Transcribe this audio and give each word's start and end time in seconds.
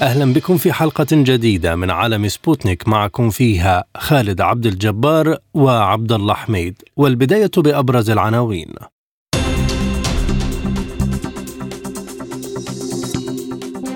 أهلا 0.00 0.32
بكم 0.32 0.56
في 0.56 0.72
حلقة 0.72 1.06
جديدة 1.12 1.76
من 1.76 1.90
عالم 1.90 2.28
سبوتنيك. 2.28 2.88
معكم 2.88 3.30
فيها 3.30 3.84
خالد 3.96 4.40
عبد 4.40 4.66
الجبار 4.66 5.36
وعبد 5.54 6.12
الله 6.12 6.34
حميد 6.34 6.82
والبداية 6.96 7.50
بأبرز 7.56 8.10
العناوين. 8.10 8.74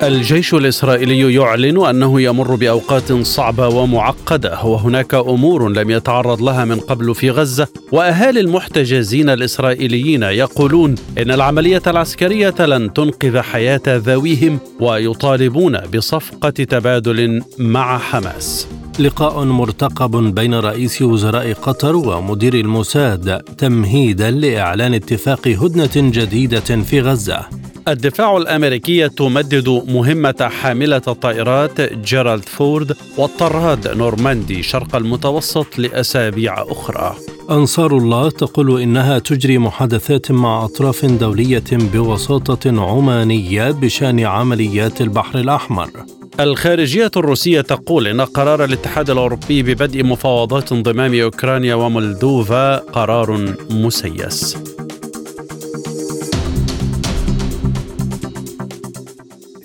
الجيش 0.03 0.55
الإسرائيلي 0.55 1.35
يعلن 1.35 1.87
أنه 1.87 2.21
يمر 2.21 2.55
بأوقات 2.55 3.13
صعبة 3.13 3.69
ومعقدة 3.69 4.65
وهناك 4.65 5.15
أمور 5.15 5.69
لم 5.69 5.91
يتعرض 5.91 6.43
لها 6.43 6.65
من 6.65 6.81
قبل 6.81 7.15
في 7.15 7.31
غزة 7.31 7.69
وأهالي 7.93 8.41
المحتجزين 8.41 9.31
الإسرائيليين 9.31 10.23
يقولون 10.23 10.95
إن 11.19 11.31
العملية 11.31 11.83
العسكرية 11.87 12.55
لن 12.61 12.93
تنقذ 12.93 13.41
حياة 13.41 13.83
ذويهم 13.87 14.59
ويطالبون 14.81 15.79
بصفقة 15.79 16.51
تبادل 16.51 17.43
مع 17.59 17.99
حماس. 17.99 18.80
لقاء 18.99 19.45
مرتقب 19.45 20.35
بين 20.35 20.55
رئيس 20.55 21.03
وزراء 21.03 21.53
قطر 21.53 21.97
ومدير 21.97 22.55
الموساد 22.55 23.39
تمهيدا 23.39 24.31
لإعلان 24.31 24.95
اتفاق 24.95 25.49
هدنة 25.49 26.11
جديدة 26.11 26.61
في 26.61 27.01
غزة. 27.01 27.47
الدفاع 27.89 28.37
الامريكيه 28.37 29.07
تمدد 29.07 29.69
مهمة 29.89 30.51
حاملة 30.61 31.03
الطائرات 31.09 31.81
جيرالد 31.81 32.45
فورد 32.45 32.97
والطراد 33.19 33.89
نورماندي 33.89 34.63
شرق 34.63 34.97
المتوسط 34.97 35.79
لأسابيع 35.79 36.63
أخرى. 36.63 37.15
أنصار 37.51 37.97
الله 37.97 38.31
تقول 38.31 38.81
إنها 38.81 39.19
تجري 39.19 39.59
محادثات 39.59 40.33
مع 40.33 40.65
أطراف 40.65 41.05
دولية 41.05 41.65
بوساطه 41.73 42.91
عمانية 42.91 43.71
بشأن 43.71 44.21
عمليات 44.21 45.01
البحر 45.01 45.39
الأحمر. 45.39 45.91
الخارجية 46.41 47.11
الروسية 47.17 47.61
تقول 47.61 48.07
إن 48.07 48.21
قرار 48.21 48.65
الاتحاد 48.65 49.11
الأوروبي 49.11 49.63
ببدء 49.63 50.05
مفاوضات 50.05 50.73
انضمام 50.73 51.21
أوكرانيا 51.21 51.75
ومولدوفا 51.75 52.77
قرار 52.77 53.55
مسيس. 53.71 54.57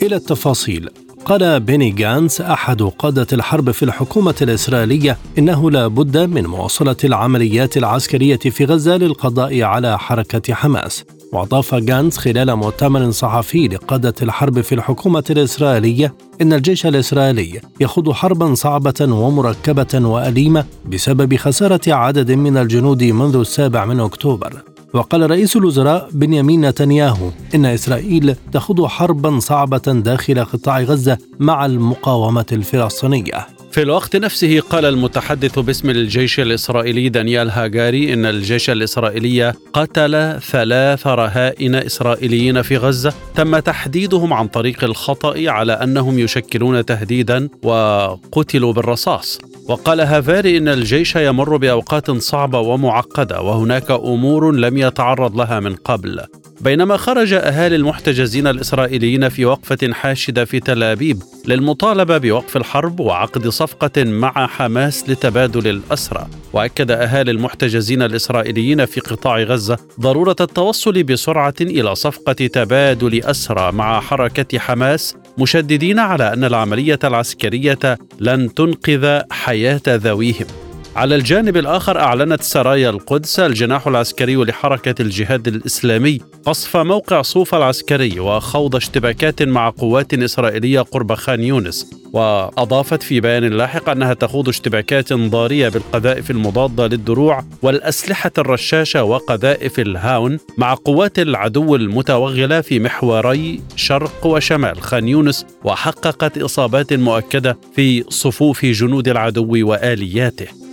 إلى 0.02 0.16
التفاصيل 0.16 0.89
قال 1.25 1.59
بيني 1.59 1.89
جانس 1.89 2.41
أحد 2.41 2.81
قادة 2.81 3.27
الحرب 3.33 3.71
في 3.71 3.83
الحكومة 3.83 4.36
الإسرائيلية 4.41 5.17
إنه 5.38 5.71
لا 5.71 5.88
بد 5.88 6.17
من 6.17 6.45
مواصلة 6.45 6.95
العمليات 7.03 7.77
العسكرية 7.77 8.38
في 8.38 8.66
غزة 8.66 8.97
للقضاء 8.97 9.61
على 9.61 9.99
حركة 9.99 10.53
حماس 10.53 11.03
وأضاف 11.34 11.76
جانس 11.76 12.18
خلال 12.18 12.56
مؤتمر 12.56 13.12
صحفي 13.12 13.68
لقادة 13.68 14.14
الحرب 14.22 14.62
في 14.62 14.76
الحكومة 14.76 15.23
الإسرائيلية 15.30 16.14
إن 16.42 16.54
الجيش 16.54 16.86
الإسرائيلي 16.86 17.62
يخوض 17.80 18.12
حربا 18.12 18.54
صعبة 18.54 18.94
ومركبة 19.02 20.08
وأليمة 20.08 20.66
بسبب 20.86 21.36
خسارة 21.36 21.94
عدد 21.94 22.32
من 22.32 22.58
الجنود 22.58 23.04
منذ 23.04 23.36
السابع 23.36 23.86
من 23.86 24.00
أكتوبر. 24.00 24.54
وقال 24.94 25.32
رئيس 25.32 25.56
الوزراء 25.56 26.10
بنيامين 26.11 26.66
نتنياهو 26.66 27.30
إن 27.55 27.66
إسرائيل 27.66 28.36
تخوض 28.54 28.86
حربا 28.86 29.39
صعبة 29.39 29.78
داخل 29.78 30.45
قطاع 30.45 30.82
غزة 30.82 31.17
مع 31.39 31.66
المقاومة 31.66 32.45
الفلسطينية. 32.52 33.48
في 33.75 33.81
الوقت 33.81 34.15
نفسه 34.15 34.59
قال 34.59 34.86
المتحدث 34.86 35.59
باسم 35.59 35.89
الجيش 35.89 36.39
الإسرائيلي 36.39 37.09
دانيال 37.09 37.49
هاجاري 37.49 38.13
إن 38.13 38.25
الجيش 38.25 38.69
الإسرائيلي 38.69 39.53
قتل 39.73 40.39
ثلاث 40.41 41.08
رهائن 41.08 41.75
إسرائيليين 41.75 42.61
في 42.61 42.77
غزة. 42.77 43.13
تم 43.36 43.59
تحديدهم 43.59 44.33
عن 44.33 44.47
طريق 44.47 44.83
الخطأ 44.83 45.49
على 45.52 45.73
أنهم 45.73 46.19
يشكلون 46.19 46.86
تهديدا 46.86 47.49
وقتلوا 47.63 48.73
بالرصاص. 48.73 49.39
وقال 49.67 50.02
هافاري 50.02 50.57
إن 50.57 50.67
الجيش 50.67 51.15
يمر 51.15 51.57
بأوقات 51.57 52.11
صعبة 52.11 52.59
ومعقدة 52.59 53.42
وهناك 53.42 53.92
أمور 53.92 54.52
لم 54.52 54.77
يتعرض 54.77 55.37
لها 55.37 55.59
من 55.59 55.75
قبل. 55.75 56.21
بينما 56.65 56.98
خرج 56.98 57.33
أهالي 57.33 57.76
المحتجزين 57.76 58.48
الإسرائيليين 58.48 59.30
في 59.30 59.45
وقفة 59.45 59.93
حاشدة 59.93 60.45
في 60.45 60.59
تل 60.59 60.83
أبيب 60.83 61.23
للمطالبة 61.48 62.17
بوقف 62.17 62.58
الحرب 62.58 62.99
وعقد 62.99 63.48
صفقة 63.48 64.03
مع 64.03 64.48
حماس 64.48 65.09
لتبادل 65.09 65.67
الأسرى. 65.67 66.27
وأكد 66.54 66.92
أهالي 66.92 67.31
المحتجزين 67.31 68.02
الإسرائيليين 68.02 68.86
في 68.86 68.99
قطاع 68.99 69.39
غزة 69.39 69.77
ضرورة 69.99 70.36
التوصل 70.42 71.04
بسرعة 71.04 71.54
إلى 71.61 71.95
صفقة 71.95 72.33
تبادل 72.33 73.23
أسرى 73.23 73.71
مع 73.71 73.99
حركة 73.99 74.59
حماس 74.59 75.15
مشددين 75.37 75.99
على 75.99 76.33
أن 76.33 76.43
العملية 76.43 76.99
العسكرية 77.04 77.98
لن 78.20 78.54
تنقذ 78.54 79.20
حياة 79.31 79.81
ذويهم. 79.87 80.64
على 80.95 81.16
الجانب 81.16 81.58
الآخر 81.58 82.00
أعلنت 82.00 82.42
سرايا 82.42 82.89
القدس 82.89 83.39
الجناح 83.39 83.88
العسكري 83.88 84.36
لحركة 84.36 85.02
الجهاد 85.02 85.48
الإسلامي 85.48 86.20
قصف 86.45 86.78
موقع 86.78 87.22
صوفا 87.22 87.58
العسكري 87.58 88.20
وخوض 88.20 88.76
اشتباكات 88.76 89.44
مع 89.44 89.70
قوات 89.70 90.14
إسرائيلية 90.14 90.80
قرب 90.82 91.14
خان 91.14 91.44
يونس 91.44 91.92
وأضافت 92.14 93.04
في 93.04 93.20
بيان 93.20 93.44
لاحق 93.44 93.89
أنها 93.89 94.14
تخوض 94.14 94.50
اشتباكات 94.50 95.14
ضارية 95.14 95.70
بالقذائف 95.70 96.32
المضادة 96.32 96.88
للدروع 96.88 97.44
والأسلحة 97.61 98.32
الرشاشة 98.38 99.04
وقذائف 99.04 99.80
الهاون 99.80 100.39
مع 100.58 100.73
قوات 100.73 101.20
العدو 101.20 101.76
المتوغلة 101.76 102.61
في 102.61 102.80
محوري 102.80 103.61
شرق 103.76 104.26
وشمال 104.26 104.82
خان 104.82 105.08
يونس 105.08 105.45
وحققت 105.64 106.38
إصابات 106.38 106.94
مؤكدة 106.94 107.58
في 107.76 108.04
صفوف 108.10 108.66
جنود 108.66 109.08
العدو 109.08 109.67
وآلياته. 109.70 110.64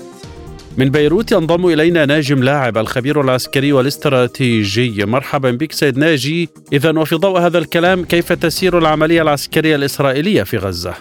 من 0.78 0.88
بيروت 0.90 1.32
ينضم 1.32 1.66
إلينا 1.66 2.06
ناجم 2.06 2.42
لاعب 2.42 2.78
الخبير 2.78 3.20
العسكري 3.20 3.72
والاستراتيجي. 3.72 5.04
مرحبا 5.06 5.50
بك 5.50 5.72
سيد 5.72 5.98
ناجي. 5.98 6.48
اذا 6.72 6.98
وفي 6.98 7.14
ضوء 7.14 7.38
هذا 7.38 7.58
الكلام 7.58 8.04
كيف 8.04 8.32
تسير 8.32 8.78
العملية 8.78 9.22
العسكرية 9.22 9.76
الإسرائيلية 9.76 10.42
في 10.42 10.56
غزة؟ 10.56 10.94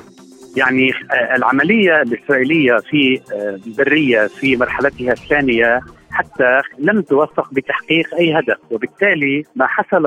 يعني 0.58 0.92
العملية 1.36 2.02
الإسرائيلية 2.02 2.78
في 2.78 3.22
البريه 3.68 4.28
في 4.28 4.56
مرحلتها 4.56 5.12
الثانية 5.12 5.80
حتى 6.12 6.62
لم 6.80 7.02
توفق 7.02 7.54
بتحقيق 7.54 8.16
أي 8.16 8.34
هدف. 8.34 8.58
وبالتالي 8.72 9.44
ما 9.56 9.68
حصل 9.68 10.04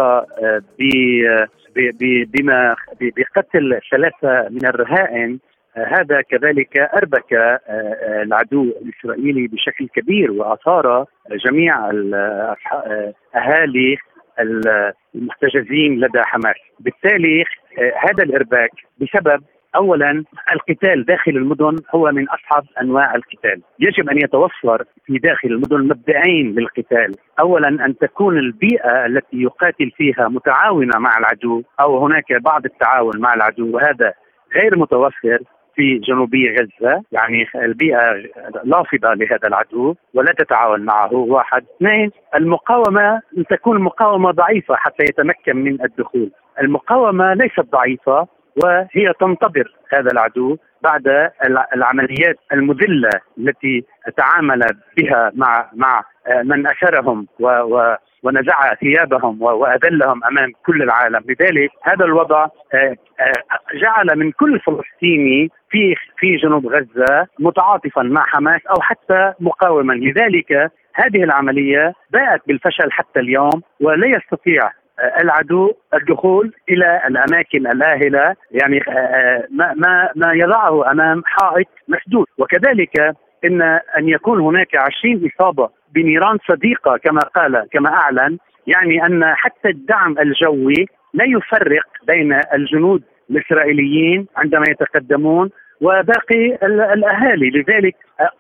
بما 2.35 2.77
بقتل 3.01 3.79
ثلاثة 3.91 4.49
من 4.51 4.67
الرهائن 4.67 5.39
هذا 5.77 6.21
كذلك 6.21 6.79
أربك 6.79 7.61
العدو 8.23 8.63
الإسرائيلي 8.63 9.47
بشكل 9.47 9.89
كبير 9.89 10.33
وأثار 10.33 11.07
جميع 11.31 11.91
أهالي 13.37 13.97
المحتجزين 15.15 16.01
لدى 16.01 16.23
حماس، 16.23 16.57
بالتالي 16.81 17.45
هذا 17.79 18.25
الإرباك 18.25 18.71
بسبب 18.99 19.43
اولا 19.77 20.25
القتال 20.53 21.05
داخل 21.05 21.31
المدن 21.31 21.77
هو 21.95 22.11
من 22.13 22.27
أصعب 22.29 22.65
أنواع 22.81 23.15
القتال، 23.15 23.63
يجب 23.79 24.11
أن 24.11 24.19
يتوفر 24.19 24.85
في 25.07 25.19
داخل 25.19 25.49
المدن 25.49 25.81
مبدئين 25.81 26.55
للقتال، 26.55 27.15
اولا 27.41 27.69
أن 27.69 27.99
تكون 27.99 28.39
البيئة 28.39 29.07
التي 29.07 29.43
يقاتل 29.43 29.91
فيها 29.91 30.29
متعاونة 30.29 30.99
مع 30.99 31.19
العدو 31.19 31.63
أو 31.81 32.07
هناك 32.07 32.33
بعض 32.33 32.65
التعاون 32.65 33.21
مع 33.21 33.35
العدو 33.35 33.77
وهذا 33.77 34.13
غير 34.55 34.79
متوفر. 34.79 35.39
في 35.75 35.99
جنوبي 35.99 36.57
غزة 36.57 37.03
يعني 37.13 37.47
البيئة 37.55 38.13
لافضة 38.65 39.15
لهذا 39.15 39.49
العدو 39.49 39.95
ولا 40.15 40.33
تتعاون 40.33 40.81
معه. 40.81 41.15
واحد. 41.15 41.65
اثنين 41.77 42.11
المقاومة 42.35 43.21
تكون 43.51 43.81
مقاومة 43.81 44.31
ضعيفة 44.31 44.75
حتى 44.75 45.05
يتمكن 45.05 45.57
من 45.57 45.83
الدخول. 45.85 46.31
المقاومة 46.61 47.35
ليست 47.35 47.61
ضعيفة 47.73 48.27
وهي 48.65 49.13
تنتظر 49.21 49.75
هذا 49.93 50.11
العدو. 50.13 50.57
بعد 50.85 51.31
العمليات 51.75 52.37
المذلة 52.53 53.11
التي 53.39 53.85
تعامل 54.17 54.61
بها 54.97 55.33
مع 55.35 55.71
مع 55.75 56.05
من 56.45 56.67
اسرهم 56.67 57.27
و, 57.41 57.47
و 57.49 57.97
ونزع 58.25 58.75
ثيابهم 58.75 59.43
وأذلهم 59.43 60.25
أمام 60.25 60.53
كل 60.67 60.83
العالم، 60.83 61.25
لذلك 61.29 61.71
هذا 61.83 62.05
الوضع 62.05 62.47
آه، 62.75 62.97
آه، 63.21 63.77
جعل 63.81 64.19
من 64.19 64.33
كل 64.33 64.61
فلسطيني 64.61 65.51
في 65.71 65.95
في 66.19 66.37
جنوب 66.37 66.67
غزة 66.67 67.27
متعاطفا 67.39 68.03
مع 68.03 68.25
حماس 68.27 68.61
أو 68.67 68.81
حتى 68.81 69.33
مقاوما، 69.41 69.93
لذلك 69.93 70.71
هذه 70.95 71.25
العملية 71.25 71.93
باءت 72.11 72.41
بالفشل 72.47 72.93
حتى 72.93 73.21
اليوم 73.21 73.63
ولا 73.81 74.07
يستطيع 74.07 74.67
آه، 74.67 74.84
العدو 75.21 75.73
الدخول 75.95 76.53
إلى 76.71 77.03
الأماكن 77.07 77.67
الآهلة 77.67 78.37
يعني 78.51 78.81
ما 79.51 79.75
ما 79.75 80.11
ما 80.17 80.33
يضعه 80.33 80.91
أمام 80.91 81.23
حائط 81.27 81.69
مسدود 81.89 82.27
وكذلك 82.39 83.17
إن 83.45 83.63
أن 83.99 84.09
يكون 84.09 84.41
هناك 84.41 84.77
20 84.77 85.31
إصابة 85.31 85.69
بنيران 85.95 86.39
صديقة 86.49 86.97
كما 86.97 87.21
قال 87.21 87.67
كما 87.73 87.89
أعلن 87.91 88.39
يعني 88.67 89.07
أن 89.07 89.35
حتى 89.35 89.69
الدعم 89.69 90.19
الجوي 90.19 90.87
لا 91.15 91.25
يفرق 91.25 91.87
بين 92.07 92.41
الجنود 92.55 93.03
الإسرائيليين 93.31 94.27
عندما 94.37 94.65
يتقدمون 94.69 95.51
وباقي 95.81 96.59
الأهالي. 96.95 97.51
لذلك 97.51 97.95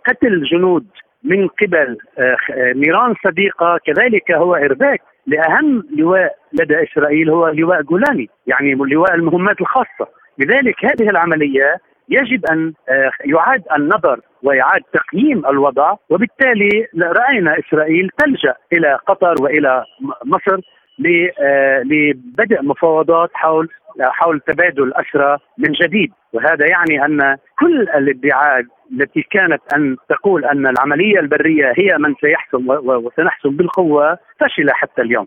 قتل 0.06 0.42
جنود 0.42 0.86
من 1.24 1.48
قبل 1.48 1.98
آه، 2.18 2.36
نيران 2.72 3.14
صديقة 3.24 3.78
كذلك 3.86 4.32
هو 4.32 4.54
إرباك 4.54 5.00
لأهم 5.26 5.82
لواء 5.98 6.36
لدى 6.52 6.82
إسرائيل 6.82 7.30
هو 7.30 7.48
لواء 7.48 7.82
جولاني 7.82 8.28
يعني 8.46 8.74
لواء 8.74 9.14
المهمات 9.14 9.60
الخاصة. 9.60 10.08
لذلك 10.38 10.84
هذه 10.84 11.10
العملية 11.10 11.80
يجب 12.08 12.46
أن 12.46 12.72
آه، 12.88 13.10
يعاد 13.24 13.62
النظر 13.76 14.20
واعاده 14.42 14.84
تقييم 14.92 15.46
الوضع 15.46 15.94
وبالتالي 16.10 16.88
رأينا 17.02 17.58
إسرائيل 17.58 18.10
تلجأ 18.18 18.54
إلى 18.72 18.98
قطر 19.06 19.34
وإلى 19.42 19.84
مصر 20.24 20.60
لبدء 20.98 22.62
مفاوضات 22.62 23.30
حول 23.34 23.68
حول 24.00 24.40
تبادل 24.40 24.82
الاسرى 24.82 25.38
من 25.58 25.72
جديد 25.72 26.12
وهذا 26.32 26.66
يعني 26.66 27.04
أن 27.04 27.36
كل 27.58 27.82
الادعاءات 27.82 28.64
التي 28.92 29.22
كانت 29.30 29.60
أن 29.76 29.96
تقول 30.08 30.44
أن 30.44 30.66
العملية 30.66 31.20
البرية 31.20 31.72
هي 31.76 31.98
من 31.98 32.14
سيحسم 32.20 32.68
وسنحسم 32.68 33.50
بالقوة 33.50 34.18
فشل 34.40 34.70
حتى 34.70 35.02
اليوم. 35.02 35.26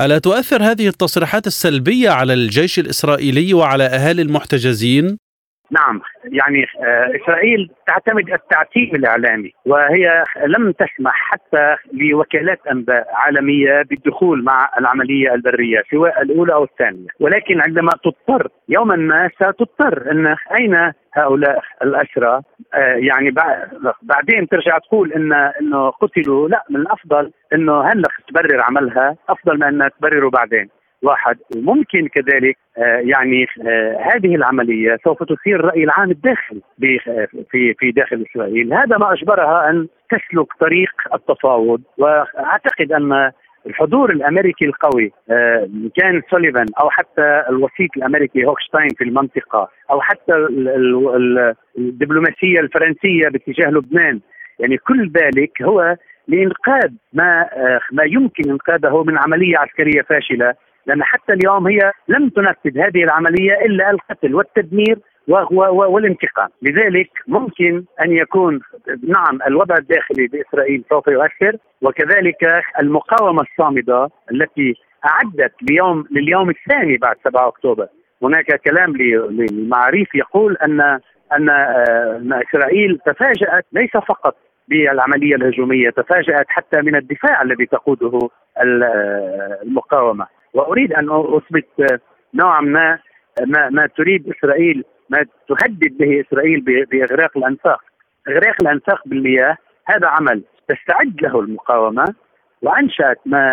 ألا 0.00 0.18
تؤثر 0.18 0.62
هذه 0.62 0.88
التصريحات 0.88 1.46
السلبية 1.46 2.10
على 2.10 2.32
الجيش 2.32 2.78
الإسرائيلي 2.78 3.54
وعلى 3.54 3.84
أهالي 3.84 4.22
المحتجزين؟ 4.22 5.18
نعم. 5.70 6.00
يعني 6.24 6.66
آه، 6.80 7.16
إسرائيل 7.16 7.70
تعتمد 7.86 8.30
التعتيم 8.32 8.90
الإعلامي 8.94 9.52
وهي 9.66 10.24
لم 10.46 10.72
تسمح 10.72 11.14
حتى 11.14 11.76
لوكالات 11.92 12.66
أنباء 12.66 13.08
عالمية 13.12 13.82
بالدخول 13.82 14.44
مع 14.44 14.70
العملية 14.78 15.34
البرية 15.34 15.82
سواء 15.90 16.22
الأولى 16.22 16.54
أو 16.54 16.64
الثانية. 16.64 17.06
ولكن 17.20 17.60
عندما 17.60 17.90
تضطر 18.04 18.48
يوما 18.68 18.96
ما 18.96 19.28
ستضطر 19.28 20.10
أن 20.10 20.36
أين 20.58 20.92
هؤلاء 21.14 21.62
الأسرى؟ 21.82 22.42
آه، 22.74 22.94
يعني 22.96 23.30
بعدين 24.02 24.48
ترجع 24.48 24.78
تقول 24.78 25.12
إن 25.12 25.32
إنه 25.32 25.90
قتلوا. 25.90 26.48
لا 26.48 26.64
من 26.70 26.80
الأفضل 26.80 27.32
إنه 27.54 27.82
هلا 27.82 28.08
تبرر 28.28 28.60
عملها 28.60 29.16
أفضل 29.28 29.56
من 29.56 29.62
إنها 29.62 29.88
تبرره 29.88 30.30
بعدين. 30.30 30.68
واحد. 31.02 31.36
وممكن 31.56 32.08
كذلك 32.08 32.56
آه، 32.78 33.00
يعني 33.04 33.46
آه، 33.66 33.98
هذه 34.12 34.34
العملية 34.34 34.96
سوف 35.04 35.22
تثير 35.22 35.60
الرأي 35.60 35.84
العام 35.84 36.10
الداخلي 36.10 36.60
في 37.50 37.74
في 37.78 37.90
داخل 37.90 38.26
إسرائيل، 38.30 38.74
هذا 38.74 38.98
ما 38.98 39.12
أجبرها 39.12 39.70
أن 39.70 39.88
تسلك 40.10 40.46
طريق 40.60 40.92
التفاوض 41.14 41.80
وأعتقد 41.98 42.92
أن 42.92 43.30
الحضور 43.66 44.10
الأمريكي 44.10 44.64
القوي 44.64 45.12
آه، 45.30 45.68
كان 45.96 46.22
سوليفان 46.30 46.66
أو 46.80 46.90
حتى 46.90 47.42
الوسيط 47.48 47.90
الأمريكي 47.96 48.44
هوكشتاين 48.44 48.88
في 48.98 49.04
المنطقة 49.04 49.68
أو 49.90 50.00
حتى 50.00 50.46
الدبلوماسية 51.78 52.60
الفرنسية 52.60 53.28
باتجاه 53.28 53.70
لبنان 53.70 54.20
يعني 54.58 54.76
كل 54.76 55.10
ذلك 55.10 55.62
هو 55.62 55.96
لإنقاذ 56.28 56.90
ما 57.12 57.46
ما 57.92 58.04
يمكن 58.04 58.50
إنقاذه 58.50 59.02
من 59.02 59.18
عملية 59.18 59.58
عسكرية 59.58 60.02
فاشلة. 60.02 60.54
لأن 60.86 61.02
حتى 61.02 61.32
اليوم 61.32 61.66
هي 61.66 61.92
لم 62.08 62.28
تنفذ 62.28 62.78
هذه 62.78 63.04
العملية 63.04 63.52
إلا 63.52 63.90
القتل 63.90 64.34
والتدمير 64.34 64.98
والانتقام. 65.28 66.48
لذلك 66.62 67.10
ممكن 67.28 67.84
أن 68.04 68.12
يكون 68.12 68.60
نعم 69.02 69.38
الوضع 69.46 69.74
الداخلي 69.78 70.26
بإسرائيل 70.26 70.84
سوف 70.90 71.06
يؤثر 71.06 71.56
وكذلك 71.82 72.62
المقاومة 72.80 73.42
الصامدة 73.42 74.08
التي 74.32 74.74
أعدت 75.04 75.52
ليوم 75.70 76.04
لليوم 76.10 76.50
الثاني 76.50 76.96
بعد 76.96 77.16
7 77.24 77.48
أكتوبر. 77.48 77.86
هناك 78.22 78.60
كلام 78.60 78.96
للمعاريف 78.96 80.14
يقول 80.14 80.56
أن 80.56 81.00
أن 81.32 81.48
آه، 81.50 82.42
إسرائيل 82.48 82.98
تفاجأت 83.06 83.66
ليس 83.72 83.90
فقط 83.90 84.36
بالعملية 84.68 85.34
الهجومية 85.34 85.90
تفاجأت 85.90 86.46
حتى 86.48 86.80
من 86.80 86.96
الدفاع 86.96 87.42
الذي 87.42 87.66
تقوده 87.66 88.18
آه، 88.58 89.58
المقاومة. 89.62 90.26
وأريد 90.56 90.92
أن 90.92 91.08
أثبت 91.10 92.00
نوعا 92.34 92.60
ما 92.60 92.98
ما, 93.46 93.70
ما 93.70 93.86
تريد 93.86 94.32
إسرائيل 94.36 94.84
ما 95.10 95.18
تهدد 95.48 95.98
به 95.98 96.20
إسرائيل 96.20 96.60
بإغراق 96.60 97.36
الأنفاق. 97.36 97.80
إغراق 98.28 98.54
الأنفاق 98.62 99.02
بالمياه 99.06 99.56
هذا 99.86 100.06
عمل 100.06 100.42
تستعد 100.68 101.22
له 101.22 101.40
المقاومة 101.40 102.04
وأنشأت 102.62 103.18
ما 103.26 103.52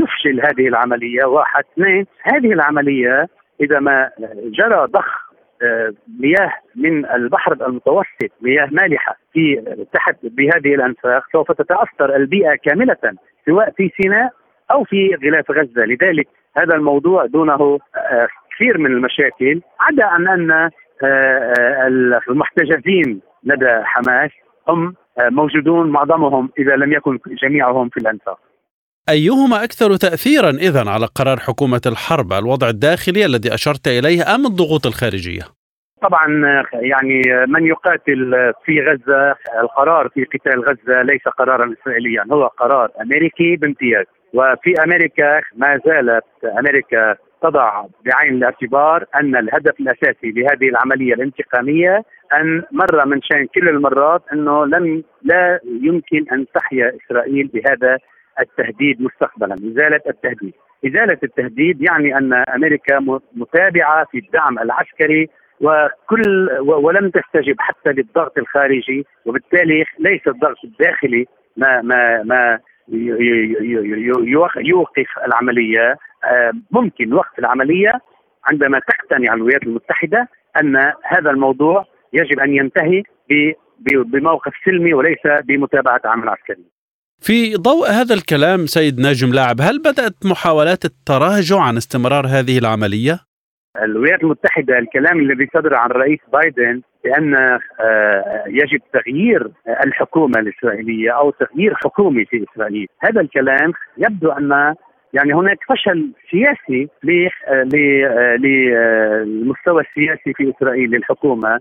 يفشل 0.00 0.40
هذه 0.40 0.68
العملية. 0.68 1.24
واحد 1.24 1.64
اثنين 1.72 2.06
هذه 2.22 2.52
العملية 2.52 3.28
إذا 3.60 3.80
ما 3.80 4.10
جرى 4.44 4.86
ضخ 4.86 5.32
آه، 5.62 5.92
مياه 6.20 6.52
من 6.76 7.06
البحر 7.06 7.52
المتوسط 7.52 8.30
مياه 8.40 8.68
مالحة 8.72 9.16
في 9.32 9.62
تحت 9.92 10.16
بهذه 10.22 10.74
الأنفاق 10.74 11.22
سوف 11.32 11.52
تتأثر 11.52 12.16
البيئة 12.16 12.54
كاملة 12.54 12.96
سواء 13.46 13.70
في 13.70 13.90
سيناء 14.02 14.32
أو 14.72 14.84
في 14.84 15.16
غلاف 15.24 15.50
غزة. 15.50 15.84
لذلك 15.84 16.28
هذا 16.56 16.74
الموضوع 16.74 17.26
دونه 17.26 17.78
آه، 17.96 18.28
كثير 18.54 18.78
من 18.78 18.86
المشاكل 18.86 19.60
عدا 19.80 20.16
ان 20.16 20.28
أن 20.28 20.50
آه، 20.50 20.70
آه، 21.04 22.20
المحتجزين 22.28 23.20
لدى 23.44 23.82
حماس 23.84 24.30
هم 24.68 24.94
موجودون 25.20 25.90
معظمهم 25.90 26.50
إذا 26.58 26.76
لم 26.76 26.92
يكن 26.92 27.18
جميعهم 27.42 27.88
في 27.88 27.96
الانفاق 27.96 28.38
أيهما 29.08 29.64
أكثر 29.64 29.96
تأثيرا 29.96 30.50
إذا 30.50 30.90
على 30.90 31.06
قرار 31.06 31.36
حكومة 31.36 31.80
الحرب 31.86 32.32
الوضع 32.32 32.68
الداخلي 32.68 33.26
الذي 33.26 33.54
أشرت 33.54 33.88
إليه 33.88 34.34
أم 34.34 34.46
الضغوط 34.46 34.86
الخارجية؟ 34.86 35.42
طبعا 36.02 36.26
يعني 36.72 37.22
من 37.48 37.66
يقاتل 37.66 38.52
في 38.64 38.80
غزة 38.80 39.34
القرار 39.62 40.08
في 40.08 40.24
قتال 40.24 40.60
غزة 40.60 41.02
ليس 41.02 41.22
قرارا 41.38 41.74
إسرائيليا 41.80 42.24
هو 42.32 42.46
قرار 42.46 42.90
أمريكي 43.00 43.56
بامتياز. 43.56 44.06
وفي 44.34 44.74
أمريكا 44.84 45.40
ما 45.56 45.80
زالت 45.86 46.24
أمريكا 46.58 47.16
تضع 47.42 47.84
بعين 48.04 48.34
الاعتبار 48.34 49.04
أن 49.14 49.36
الهدف 49.36 49.80
الأساسي 49.80 50.30
لهذه 50.30 50.68
العملية 50.68 51.14
الانتقامية 51.14 52.04
أن 52.40 52.62
مره 52.72 53.04
من 53.04 53.22
شأن 53.22 53.46
كل 53.46 53.68
المرات 53.68 54.22
أنه 54.32 54.66
لن 54.66 55.02
لا 55.22 55.60
يمكن 55.64 56.24
أن 56.32 56.46
تحيا 56.54 56.92
إسرائيل 56.96 57.50
بهذا 57.54 57.98
التهديد 58.40 59.02
مستقبلا، 59.02 59.54
إزالة 59.54 60.00
التهديد. 60.08 60.54
إزالة 60.86 61.18
التهديد 61.22 61.82
يعني 61.82 62.16
أن 62.18 62.32
أمريكا 62.32 62.98
متابعة 63.36 64.04
في 64.04 64.18
الدعم 64.18 64.58
العسكري 64.58 65.28
وكل 65.60 66.50
ولم 66.60 67.10
تستجب 67.10 67.56
حتى 67.58 67.90
للضغط 67.90 68.38
الخارجي 68.38 69.06
وبالتالي 69.26 69.84
ليس 69.98 70.20
الضغط 70.26 70.56
الداخلي 70.64 71.26
ما 71.56 71.82
ما 71.82 72.22
ما 72.22 72.58
يوقف 74.58 75.06
العملية 75.26 75.96
آه، 76.24 76.52
ممكن 76.70 77.12
وقف 77.12 77.38
العملية 77.38 77.92
عندما 78.44 78.80
تقتنع 78.80 79.34
الولايات 79.34 79.62
المتحدة 79.62 80.28
أن 80.60 80.76
هذا 81.04 81.30
الموضوع 81.30 81.86
يجب 82.12 82.40
أن 82.40 82.54
ينتهي 82.54 83.02
بموقف 83.86 84.52
سلمي 84.64 84.94
وليس 84.94 85.18
بمتابعة 85.44 86.00
عمل 86.04 86.28
عسكري. 86.28 86.64
في 87.20 87.54
ضوء 87.54 87.90
هذا 87.90 88.14
الكلام 88.14 88.66
سيد 88.66 89.00
ناجم 89.00 89.32
لاعب 89.32 89.60
هل 89.60 89.78
بدأت 89.78 90.14
محاولات 90.24 90.84
التراجع 90.84 91.60
عن 91.60 91.76
استمرار 91.76 92.26
هذه 92.26 92.58
العملية؟ 92.58 93.31
الولايات 93.76 94.22
المتحدة 94.22 94.78
الكلام 94.78 95.20
الذي 95.20 95.48
صدر 95.54 95.74
عن 95.74 95.90
الرئيس 95.90 96.18
بايدن 96.32 96.82
بأن 97.04 97.34
آه، 97.80 98.44
يجب 98.46 98.80
تغيير 98.92 99.50
الحكومة 99.86 100.38
الإسرائيلية 100.38 101.10
أو 101.10 101.30
تغيير 101.30 101.74
حكومي 101.74 102.24
في 102.24 102.44
إسرائيل، 102.52 102.88
هذا 103.00 103.20
الكلام 103.20 103.72
يبدو 103.98 104.30
أن 104.30 104.74
يعني 105.12 105.34
هناك 105.34 105.58
فشل 105.68 106.12
سياسي 106.30 106.88
للمستوى 108.44 109.82
السياسي 109.82 110.32
في 110.32 110.50
إسرائيل 110.56 110.90
للحكومة. 110.90 111.60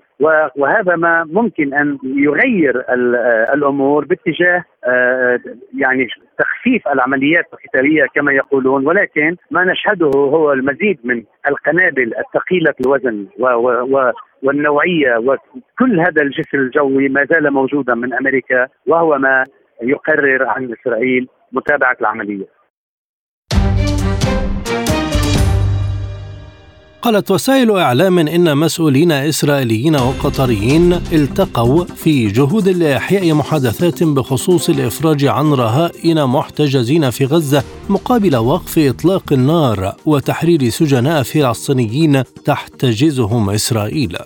وهذا 0.56 0.96
ما 0.96 1.24
ممكن 1.24 1.74
أن 1.74 1.98
يغير 2.04 2.84
الأمور 3.54 4.06
باتجاه 4.06 4.64
يعني 5.78 6.08
تخفيف 6.40 6.88
العمليات 6.88 7.46
القتالية 7.54 8.06
كما 8.16 8.32
يقولون. 8.32 8.88
ولكن 8.88 9.36
ما 9.52 9.64
نشهده 9.64 10.12
هو 10.16 10.54
المزيد 10.54 11.00
من 11.04 11.24
القنابل 11.48 12.14
الثقيلة 12.18 12.74
الوزن 12.86 13.26
والنوعية. 14.44 15.18
وكل 15.18 16.00
هذا 16.00 16.22
الجسر 16.22 16.58
الجوي 16.58 17.10
ما 17.10 17.26
زال 17.26 17.54
موجودا 17.54 17.96
من 17.96 18.14
أمريكا 18.14 18.68
وهو 18.88 19.18
ما 19.18 19.44
يقرر 19.82 20.46
عن 20.46 20.74
إسرائيل 20.74 21.28
متابعة 21.52 21.98
العملية. 22.02 22.61
قالت 27.02 27.32
وسائل 27.32 27.72
إعلام 27.72 28.20
إن 28.20 28.58
مسؤولين 28.58 29.12
إسرائيليين 29.12 29.96
وقطريين 29.96 30.94
التقوا 30.94 31.86
في 31.86 32.28
جهود 32.28 32.70
لإحياء 32.70 33.34
محادثات 33.34 34.04
بخصوص 34.04 34.70
الإفراج 34.70 35.26
عن 35.26 35.54
رهائن 35.54 36.26
محتجزين 36.26 37.10
في 37.10 37.26
غزة 37.26 37.64
مقابل 37.90 38.36
وقف 38.38 38.80
إطلاق 38.80 39.24
النار 39.32 39.96
وتحرير 40.06 40.70
سجناء 40.70 41.24
فلسطينيين 41.24 42.24
تحتجزهم 42.46 43.50
إسرائيل. 43.50 44.18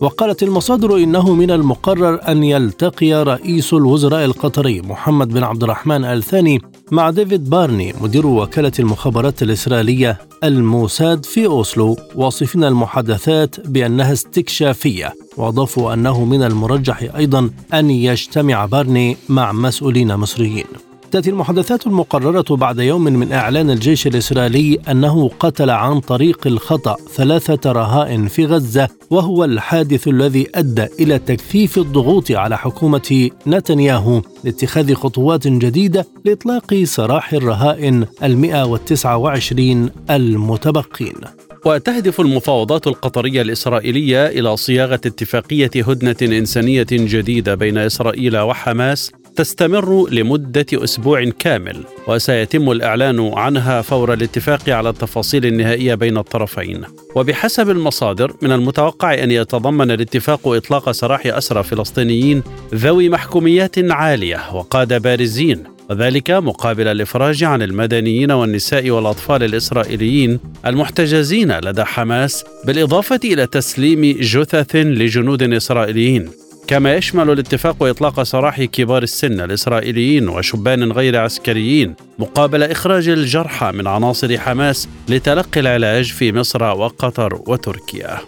وقالت 0.00 0.42
المصادر 0.42 0.96
إنه 0.96 1.34
من 1.34 1.50
المقرر 1.50 2.20
أن 2.28 2.44
يلتقي 2.44 3.12
رئيس 3.12 3.74
الوزراء 3.74 4.24
القطري 4.24 4.80
محمد 4.80 5.28
بن 5.28 5.42
عبد 5.42 5.62
الرحمن 5.62 6.04
ال 6.04 6.22
ثاني 6.22 6.60
مع 6.90 7.10
ديفيد 7.10 7.50
بارني 7.50 7.94
مدير 8.00 8.26
وكالة 8.26 8.72
المخابرات 8.78 9.42
الإسرائيلية 9.42 10.18
الموساد 10.44 11.24
في 11.24 11.46
أوسلو 11.46 11.96
واصفين 12.14 12.64
المحادثات 12.64 13.60
بأنها 13.68 14.12
استكشافية 14.12 15.14
وأضافوا 15.36 15.94
أنه 15.94 16.24
من 16.24 16.42
المرجح 16.42 17.14
أيضا 17.16 17.50
أن 17.74 17.90
يجتمع 17.90 18.66
بارني 18.66 19.16
مع 19.28 19.52
مسؤولين 19.52 20.16
مصريين. 20.16 20.66
تأتي 21.10 21.30
المحادثات 21.30 21.86
المقررة 21.86 22.56
بعد 22.56 22.78
يوم 22.78 23.04
من 23.04 23.32
إعلان 23.32 23.70
الجيش 23.70 24.06
الإسرائيلي 24.06 24.78
أنه 24.90 25.28
قتل 25.40 25.70
عن 25.70 26.00
طريق 26.00 26.46
الخطأ 26.46 26.96
ثلاثة 27.14 27.72
رهائن 27.72 28.28
في 28.28 28.46
غزة 28.46 28.88
وهو 29.10 29.44
الحادث 29.44 30.08
الذي 30.08 30.46
أدى 30.54 30.86
إلى 31.00 31.18
تكثيف 31.18 31.78
الضغوط 31.78 32.30
على 32.30 32.58
حكومة 32.58 33.30
نتنياهو 33.46 34.22
لاتخاذ 34.44 34.94
خطوات 34.94 35.48
جديدة 35.48 36.06
لإطلاق 36.24 36.74
سراح 36.84 37.32
الرهائن 37.32 38.06
المئة 38.22 38.64
والتسعة 38.64 39.16
وعشرين 39.16 39.90
المتبقين. 40.10 41.14
وتهدف 41.64 42.20
المفاوضات 42.20 42.86
القطرية 42.86 43.42
الإسرائيلية 43.42 44.26
إلى 44.26 44.56
صياغة 44.56 44.94
اتفاقية 44.94 45.70
هدنة 45.74 46.38
إنسانية 46.38 46.86
جديدة 46.90 47.54
بين 47.54 47.78
إسرائيل 47.78 48.38
وحماس 48.38 49.12
تستمر 49.36 50.10
لمدة 50.10 50.66
أسبوع 50.72 51.24
كامل 51.24 51.84
وسيتم 52.08 52.70
الإعلان 52.70 53.30
عنها 53.34 53.82
فور 53.82 54.12
الاتفاق 54.12 54.68
على 54.68 54.88
التفاصيل 54.88 55.46
النهائية 55.46 55.94
بين 55.94 56.18
الطرفين. 56.18 56.82
وبحسب 57.14 57.70
المصادر 57.70 58.34
من 58.42 58.52
المتوقع 58.52 59.14
أن 59.14 59.30
يتضمن 59.30 59.90
الاتفاق 59.90 60.48
إطلاق 60.48 60.90
سراح 60.90 61.26
أسرى 61.26 61.62
فلسطينيين 61.62 62.42
ذوي 62.74 63.08
محكوميات 63.08 63.78
عالية 63.78 64.54
وقادة 64.54 64.98
بارزين 64.98 65.64
وذلك 65.90 66.30
مقابل 66.30 66.88
الإفراج 66.88 67.44
عن 67.44 67.62
المدنيين 67.62 68.30
والنساء 68.30 68.90
والأطفال 68.90 69.42
الإسرائيليين 69.42 70.40
المحتجزين 70.66 71.58
لدى 71.58 71.84
حماس 71.84 72.44
بالإضافة 72.66 73.20
إلى 73.24 73.46
تسليم 73.46 74.16
جثث 74.20 74.76
لجنود 74.76 75.42
إسرائيليين. 75.42 76.30
كما 76.66 76.94
يشمل 76.94 77.30
الاتفاق 77.30 77.82
إطلاق 77.82 78.22
سراح 78.22 78.62
كبار 78.62 79.02
السن 79.02 79.40
الإسرائيليين 79.40 80.28
وشبان 80.28 80.92
غير 80.92 81.16
عسكريين 81.16 81.94
مقابل 82.18 82.62
إخراج 82.62 83.08
الجرحى 83.08 83.72
من 83.72 83.86
عناصر 83.86 84.38
حماس 84.38 84.88
لتلقي 85.08 85.60
العلاج 85.60 86.12
في 86.12 86.32
مصر 86.32 86.62
وقطر 86.62 87.34
وتركيا. 87.46 88.18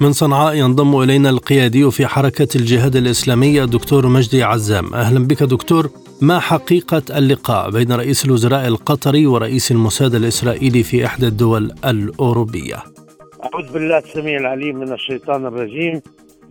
من 0.00 0.12
صنعاء 0.12 0.54
ينضم 0.54 1.02
إلينا 1.02 1.30
القيادي 1.30 1.90
في 1.90 2.06
حركة 2.06 2.48
الجهاد 2.56 2.96
الإسلامية 2.96 3.64
دكتور 3.64 4.06
مجدي 4.06 4.42
عزام. 4.42 4.94
أهلا 4.94 5.26
بك 5.26 5.42
دكتور. 5.42 5.90
ما 6.20 6.38
حقيقة 6.38 7.02
اللقاء 7.10 7.70
بين 7.70 7.92
رئيس 7.92 8.24
الوزراء 8.24 8.68
القطري 8.68 9.26
ورئيس 9.26 9.70
الموساد 9.70 10.14
الإسرائيلي 10.14 10.82
في 10.82 11.06
إحدى 11.06 11.26
الدول 11.26 11.72
الأوروبية؟ 11.84 12.76
أعوذ 13.44 13.72
بالله 13.72 13.98
السميع 13.98 14.40
العليم 14.40 14.76
من 14.76 14.92
الشيطان 14.92 15.46
الرجيم. 15.46 16.00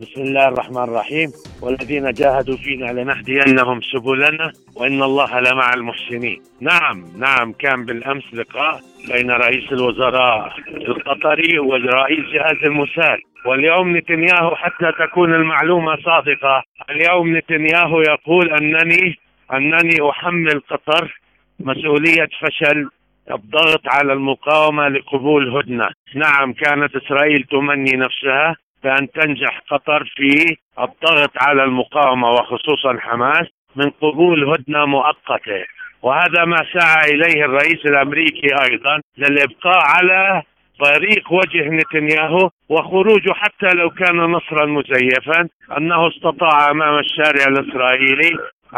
بسم 0.01 0.21
الله 0.21 0.47
الرحمن 0.47 0.83
الرحيم. 0.83 1.29
والذين 1.61 2.11
جاهدوا 2.11 2.57
فينا 2.57 2.85
لنهدينهم 2.85 3.81
سبلنا 3.81 4.51
وإن 4.75 5.03
الله 5.03 5.39
لمع 5.39 5.73
المحسنين. 5.73 6.41
نعم 6.61 7.05
نعم 7.19 7.53
كان 7.53 7.85
بالأمس 7.85 8.33
لقاء 8.33 8.79
بين 9.11 9.31
رئيس 9.31 9.71
الوزراء 9.71 10.53
القطري 10.67 11.59
ورئيس 11.59 12.25
جهاز 12.33 12.57
الموساد 12.65 13.17
واليوم 13.45 13.97
نتنياهو 13.97 14.55
حتى 14.55 14.91
تكون 14.99 15.33
المعلومة 15.33 15.95
صادقة، 16.05 16.63
اليوم 16.89 17.37
نتنياهو 17.37 18.01
يقول 18.01 18.49
أنني 18.53 19.15
أنني 19.53 20.09
أحمل 20.09 20.59
قطر 20.59 21.19
مسؤولية 21.59 22.29
فشل 22.41 22.89
الضغط 23.31 23.81
على 23.87 24.13
المقاومة 24.13 24.87
لقبول 24.87 25.57
هدنة، 25.57 25.89
نعم 26.15 26.53
كانت 26.53 26.95
إسرائيل 26.95 27.43
تمني 27.51 27.91
نفسها. 27.91 28.55
بأن 28.87 29.11
تنجح 29.11 29.61
قطر 29.71 30.11
في 30.15 30.57
الضغط 30.79 31.31
على 31.41 31.63
المقاومة 31.63 32.31
وخصوصا 32.31 32.97
حماس 32.99 33.47
من 33.75 33.89
قبول 33.89 34.49
هدنة 34.49 34.85
مؤقتة. 34.85 35.65
وهذا 36.01 36.45
ما 36.45 36.57
سعى 36.73 37.11
إليه 37.13 37.45
الرئيس 37.45 37.85
الأمريكي 37.85 38.47
أيضا 38.71 39.01
للإبقاء 39.17 39.81
على 39.95 40.41
طريق 40.83 41.31
وجه 41.31 41.69
نتنياهو 41.69 42.49
وخروجه 42.69 43.33
حتى 43.33 43.75
لو 43.75 43.89
كان 43.89 44.15
نصرا 44.15 44.65
مزيفا 44.65 45.47
أنه 45.77 46.07
استطاع 46.07 46.71
أمام 46.71 46.99
الشارع 46.99 47.43
الإسرائيلي 47.47 48.31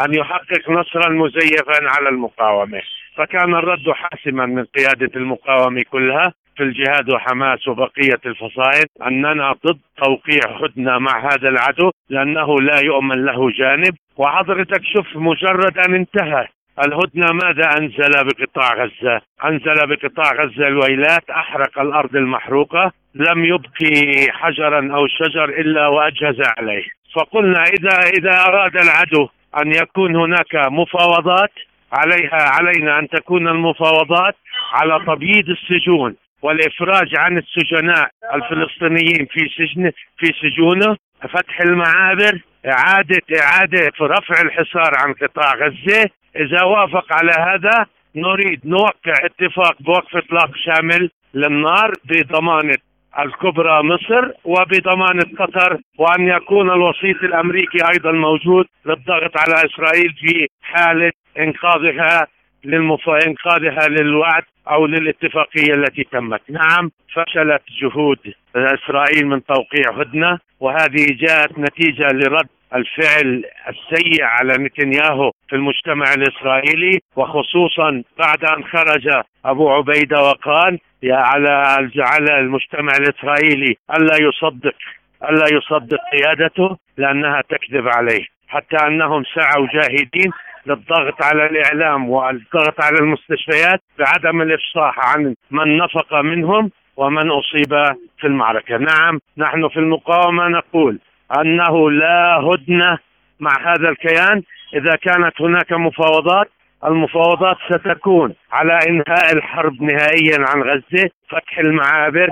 أن 0.04 0.14
يحقق 0.14 0.70
نصرا 0.70 1.08
مزيفا 1.08 1.78
على 1.82 2.08
المقاومة. 2.08 2.82
فكان 3.16 3.54
الرد 3.54 3.90
حاسما 3.90 4.46
من 4.46 4.64
قيادة 4.64 5.10
المقاومة 5.16 5.82
كلها 5.90 6.32
في 6.56 6.62
الجهاد 6.62 7.14
وحماس 7.14 7.68
وبقية 7.68 8.20
الفصائل 8.26 8.84
أننا 9.06 9.54
ضد 9.66 9.78
توقيع 10.04 10.64
هدنة 10.64 10.98
مع 10.98 11.32
هذا 11.32 11.48
العدو 11.48 11.90
لأنه 12.08 12.60
لا 12.60 12.80
يؤمن 12.84 13.24
له 13.24 13.50
جانب. 13.50 13.94
وحضرتك 14.16 14.80
شوف 14.84 15.16
مجرد 15.16 15.78
أن 15.78 15.94
انتهى 15.94 16.46
الهدنة 16.86 17.26
ماذا 17.32 17.70
أنزل 17.78 18.10
بقطاع 18.24 18.74
غزة؟ 18.74 19.20
أنزل 19.44 19.86
بقطاع 19.86 20.32
غزة 20.32 20.68
الويلات 20.68 21.30
أحرق 21.30 21.78
الأرض 21.78 22.16
المحروقة 22.16 22.92
لم 23.14 23.44
يبقي 23.44 24.32
حجرا 24.32 24.94
أو 24.96 25.06
شجر 25.06 25.44
إلا 25.44 25.86
وأجهز 25.86 26.40
عليه. 26.58 26.84
فقلنا 27.14 27.62
إذا 27.62 27.98
إذا 28.18 28.44
أراد 28.48 28.76
العدو 28.76 29.28
أن 29.62 29.72
يكون 29.74 30.16
هناك 30.16 30.54
مفاوضات 30.54 31.52
عليها 31.92 32.50
علينا 32.58 32.98
أن 32.98 33.08
تكون 33.08 33.48
المفاوضات 33.48 34.36
على 34.72 35.04
تبييض 35.06 35.48
السجون. 35.48 36.16
والإفراج 36.42 37.18
عن 37.18 37.38
السجناء 37.38 38.10
الفلسطينيين 38.34 39.26
في 39.30 39.48
سجن 39.56 39.92
في 40.18 40.26
سجونه 40.40 40.96
فتح 41.22 41.60
المعابر 41.60 42.40
اعاده 42.66 43.20
إعادة 43.42 43.92
رفع 44.00 44.40
الحصار 44.42 44.92
عن 44.96 45.12
قطاع 45.12 45.54
غزة. 45.54 46.10
إذا 46.36 46.62
وافق 46.62 47.06
على 47.12 47.32
هذا 47.32 47.86
نريد 48.16 48.60
نوقع 48.64 49.14
اتفاق 49.24 49.82
بوقف 49.82 50.16
إطلاق 50.16 50.50
شامل 50.56 51.10
للنار 51.34 51.92
بضمانة 52.04 52.76
الكبرى 53.18 53.82
مصر 53.82 54.30
وبضمانة 54.44 55.24
قطر 55.38 55.80
وأن 55.98 56.28
يكون 56.28 56.70
الوسيط 56.70 57.22
الأمريكي 57.22 57.78
أيضا 57.92 58.12
موجود 58.12 58.66
للضغط 58.86 59.38
على 59.38 59.54
إسرائيل 59.66 60.14
في 60.20 60.48
حالة 60.62 61.12
إنقاذها. 61.38 62.26
للمف... 62.64 63.08
انقاذها 63.08 63.88
للوعد 63.88 64.42
أو 64.70 64.86
للاتفاقية 64.86 65.74
التي 65.74 66.04
تمت، 66.12 66.40
نعم. 66.48 66.90
فشلت 67.14 67.62
جهود 67.82 68.18
إسرائيل 68.56 69.26
من 69.26 69.44
توقيع 69.44 70.00
هدنة 70.00 70.38
وهذه 70.60 71.06
جاءت 71.20 71.58
نتيجة 71.58 72.08
لرد 72.12 72.48
الفعل 72.74 73.44
السيء 73.68 74.22
على 74.22 74.52
نتنياهو 74.64 75.30
في 75.48 75.56
المجتمع 75.56 76.14
الإسرائيلي 76.14 77.00
وخصوصا 77.16 78.02
بعد 78.18 78.44
أن 78.44 78.64
خرج 78.64 79.22
أبو 79.44 79.70
عبيدة 79.70 80.22
وقال 80.22 80.78
يا 81.02 81.16
على 81.16 81.50
على 81.98 82.40
المجتمع 82.40 82.92
الإسرائيلي 83.00 83.76
ألا 83.96 84.16
يصدق 84.20 84.74
ألا 85.22 85.46
يصدق 85.52 85.98
قيادته 86.12 86.76
لأنها 86.96 87.42
تكذب 87.48 87.88
عليه 87.88 88.24
حتى 88.48 88.76
أنهم 88.86 89.24
سعوا 89.34 89.66
جاهدين 89.74 90.30
للضغط 90.66 91.22
على 91.22 91.46
الإعلام 91.46 92.10
والضغط 92.10 92.84
على 92.84 92.96
المستشفيات 93.00 93.80
بعدم 93.98 94.42
الإفصاح 94.42 94.98
عن 94.98 95.34
من 95.50 95.76
نفق 95.76 96.14
منهم 96.14 96.70
ومن 96.96 97.30
أصيب 97.30 97.96
في 98.18 98.26
المعركة. 98.26 98.76
نعم 98.76 99.20
نحن 99.38 99.68
في 99.68 99.76
المقاومة 99.76 100.48
نقول 100.48 100.98
أنه 101.38 101.90
لا 101.90 102.40
هدنة 102.40 102.98
مع 103.40 103.72
هذا 103.72 103.88
الكيان. 103.88 104.42
إذا 104.74 104.96
كانت 104.96 105.40
هناك 105.40 105.72
مفاوضات 105.72 106.48
المفاوضات 106.84 107.56
ستكون 107.70 108.34
على 108.52 108.78
إنهاء 108.88 109.32
الحرب 109.32 109.82
نهائيا 109.82 110.38
عن 110.38 110.62
غزة، 110.62 111.10
فتح 111.28 111.58
المعابر، 111.58 112.28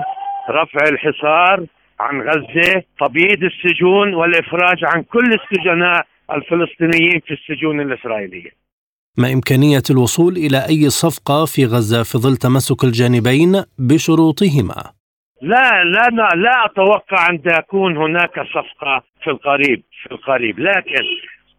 رفع 0.49 0.79
الحصار 0.89 1.65
عن 1.99 2.21
غزة، 2.21 2.83
تبييض 2.99 3.43
السجون 3.43 4.13
والإفراج 4.13 4.85
عن 4.85 5.03
كل 5.03 5.33
السجناء 5.33 6.05
الفلسطينيين 6.33 7.21
في 7.25 7.33
السجون 7.33 7.81
الإسرائيلية. 7.81 8.51
ما 9.17 9.33
إمكانية 9.33 9.83
الوصول 9.89 10.33
إلى 10.37 10.57
أي 10.69 10.89
صفقة 10.89 11.45
في 11.45 11.65
غزة 11.65 12.03
في 12.03 12.17
ظل 12.17 12.37
تمسك 12.37 12.83
الجانبين 12.83 13.63
بشروطهما؟ 13.79 14.99
لا 15.41 15.83
لا 15.83 16.29
لا 16.35 16.65
أتوقع 16.65 17.29
أن 17.29 17.41
تكون 17.41 17.97
هناك 17.97 18.35
صفقة 18.39 19.03
في 19.23 19.29
القريب 19.29 19.83
في 20.03 20.11
القريب 20.11 20.59
لكن 20.59 21.03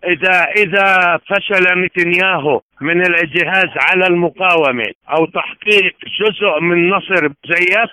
إذا 0.04 0.44
إذا 0.56 1.18
فشل 1.28 1.80
نتنياهو 1.84 2.60
من 2.80 3.06
الجهاز 3.06 3.70
على 3.76 4.06
المقاومة 4.06 4.92
أو 5.08 5.26
تحقيق 5.26 5.96
جزء 6.20 6.60
من 6.60 6.90
نصر 6.90 7.28
مزيف 7.28 7.90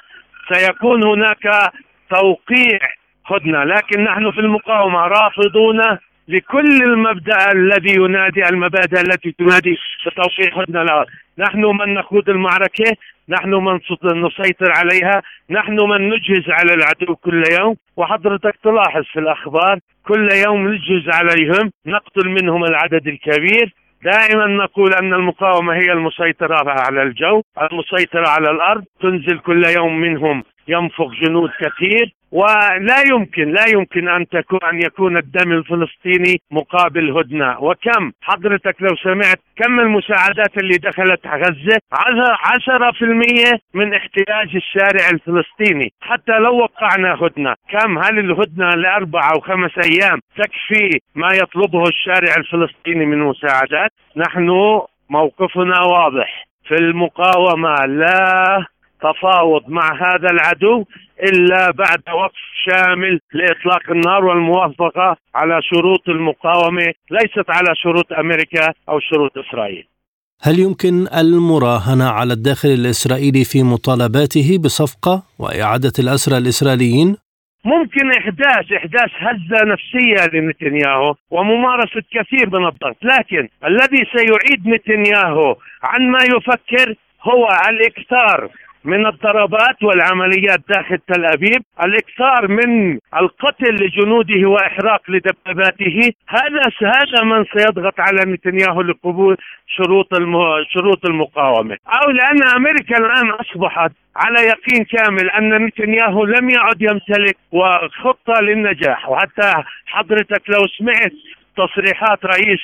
سيكون 0.53 1.03
هناك 1.03 1.71
توقيع 2.09 2.79
هدنة 3.25 3.63
لكن 3.63 4.03
نحن 4.03 4.31
في 4.31 4.39
المقاومة 4.39 4.99
رافضون 4.99 5.97
لكل 6.27 6.83
المبدأ 6.83 7.51
الذي 7.51 7.95
ينادي 7.95 8.49
المبادئ 8.49 9.01
التي 9.01 9.31
تنادي 9.31 9.77
بتوقيع 10.05 10.61
هدنه 10.61 11.05
نحن 11.37 11.65
من 11.65 11.93
نخوض 11.93 12.29
المعركة 12.29 12.95
نحن 13.29 13.49
من 13.49 13.79
نسيطر 14.05 14.71
عليها 14.71 15.21
نحن 15.49 15.79
من 15.79 16.09
نجهز 16.09 16.49
على 16.49 16.73
العدو 16.73 17.15
كل 17.15 17.43
يوم. 17.59 17.75
وحضرتك 17.97 18.55
تلاحظ 18.63 19.03
في 19.03 19.19
الأخبار 19.19 19.79
كل 20.07 20.29
يوم 20.45 20.67
نجهز 20.67 21.09
عليهم 21.09 21.71
نقتل 21.85 22.29
منهم 22.29 22.63
العدد 22.63 23.07
الكبير. 23.07 23.73
دائما 24.03 24.45
نقول 24.45 24.93
أن 24.93 25.13
المقاومة 25.13 25.73
هي 25.73 25.91
المسيطرة 25.91 26.69
على 26.69 27.03
الجو، 27.03 27.41
المسيطرة 27.71 28.27
على 28.27 28.51
الأرض، 28.51 28.83
تنزل 29.01 29.39
كل 29.39 29.65
يوم 29.65 29.99
منهم 29.99 30.43
ينفخ 30.67 31.11
جنود 31.21 31.49
كثير. 31.59 32.13
ولا 32.31 33.01
يمكن 33.11 33.51
لا 33.51 33.65
يمكن 33.69 34.07
أن 34.07 34.27
تكون 34.27 34.59
أن 34.73 34.81
يكون 34.81 35.17
الدم 35.17 35.51
الفلسطيني 35.51 36.41
مقابل 36.51 37.17
هدنة. 37.17 37.63
وكم؟ 37.63 38.11
حضرتك 38.21 38.75
لو 38.81 38.95
سمعت 39.03 39.39
كم 39.55 39.79
المساعدات 39.79 40.57
اللي 40.57 40.77
دخلت 40.77 41.27
غزة؟ 41.27 41.79
10% 41.91 43.59
من 43.73 43.93
احتياج 43.93 44.55
الشارع 44.55 45.09
الفلسطيني. 45.09 45.93
حتى 46.01 46.31
لو 46.39 46.57
وقعنا 46.57 47.13
هدنة 47.21 47.55
كم؟ 47.69 47.97
هل 47.97 48.19
الهدنة 48.19 48.69
لاربع 48.69 49.31
أو 49.35 49.39
خمس 49.39 49.71
أيام 49.91 50.19
تكفي 50.37 50.99
ما 51.15 51.27
يطلبه 51.33 51.83
الشارع 51.83 52.33
الفلسطيني 52.37 53.05
من 53.05 53.19
مساعدات؟ 53.19 53.91
نحن 54.17 54.49
موقفنا 55.09 55.81
واضح. 55.81 56.47
في 56.67 56.75
المقاومة 56.75 57.85
لا 57.85 58.65
تفاوض 59.01 59.61
مع 59.67 59.87
هذا 59.93 60.29
العدو 60.31 60.85
إلا 61.23 61.71
بعد 61.71 62.01
وقف 62.07 62.35
شامل 62.65 63.19
لإطلاق 63.33 63.91
النار 63.91 64.25
والموافقة 64.25 65.17
على 65.35 65.59
شروط 65.61 66.09
المقاومة 66.09 66.93
ليست 67.11 67.49
على 67.49 67.75
شروط 67.75 68.13
أمريكا 68.13 68.73
أو 68.89 68.99
شروط 68.99 69.37
إسرائيل. 69.37 69.87
هل 70.41 70.59
يمكن 70.59 71.07
المراهنة 71.17 72.09
على 72.09 72.33
الداخل 72.33 72.69
الإسرائيلي 72.69 73.43
في 73.45 73.63
مطالباته 73.63 74.57
بصفقة 74.63 75.23
وإعادة 75.39 75.93
الاسرى 75.99 76.37
الإسرائيليين؟ 76.37 77.17
ممكن 77.65 78.11
إحداث 78.11 78.71
إحداث 78.71 79.11
هزة 79.25 79.65
نفسية 79.65 80.37
لنتنياهو 80.39 81.15
وممارسة 81.31 82.01
كثير 82.11 82.49
من 82.49 82.67
الضغط، 82.67 82.97
لكن 83.03 83.49
الذي 83.65 84.05
سيعيد 84.15 84.67
نتنياهو 84.67 85.55
عن 85.83 86.11
ما 86.11 86.19
يفكر 86.23 86.95
هو 87.23 87.47
الإكثار 87.69 88.49
من 88.83 89.07
الضربات 89.07 89.83
والعمليات 89.83 90.59
داخل 90.69 90.97
تل 90.97 91.25
أبيب، 91.25 91.63
الإكثار 91.83 92.47
من 92.47 92.99
القتل 93.17 93.75
لجنوده 93.75 94.49
وإحراق 94.49 95.01
لدباباته، 95.09 96.11
هذا 96.27 96.61
هذا 96.81 97.23
من 97.23 97.45
سيضغط 97.57 97.99
على 97.99 98.31
نتنياهو 98.31 98.81
لقبول 98.81 99.37
شروط 99.67 100.07
شروط 100.73 101.05
المقاومة، 101.05 101.77
أو 101.87 102.11
لأن 102.11 102.43
أمريكا 102.55 102.97
الآن 102.97 103.29
أصبحت 103.29 103.91
على 104.15 104.39
يقين 104.39 104.85
كامل 104.85 105.29
أن 105.29 105.65
نتنياهو 105.65 106.25
لم 106.25 106.49
يعد 106.49 106.81
يمتلك 106.81 107.37
خطه 108.03 108.41
للنجاح، 108.41 109.09
وحتى 109.09 109.53
حضرتك 109.85 110.41
لو 110.49 110.67
سمعت 110.77 111.13
تصريحات 111.57 112.25
رئيس 112.25 112.59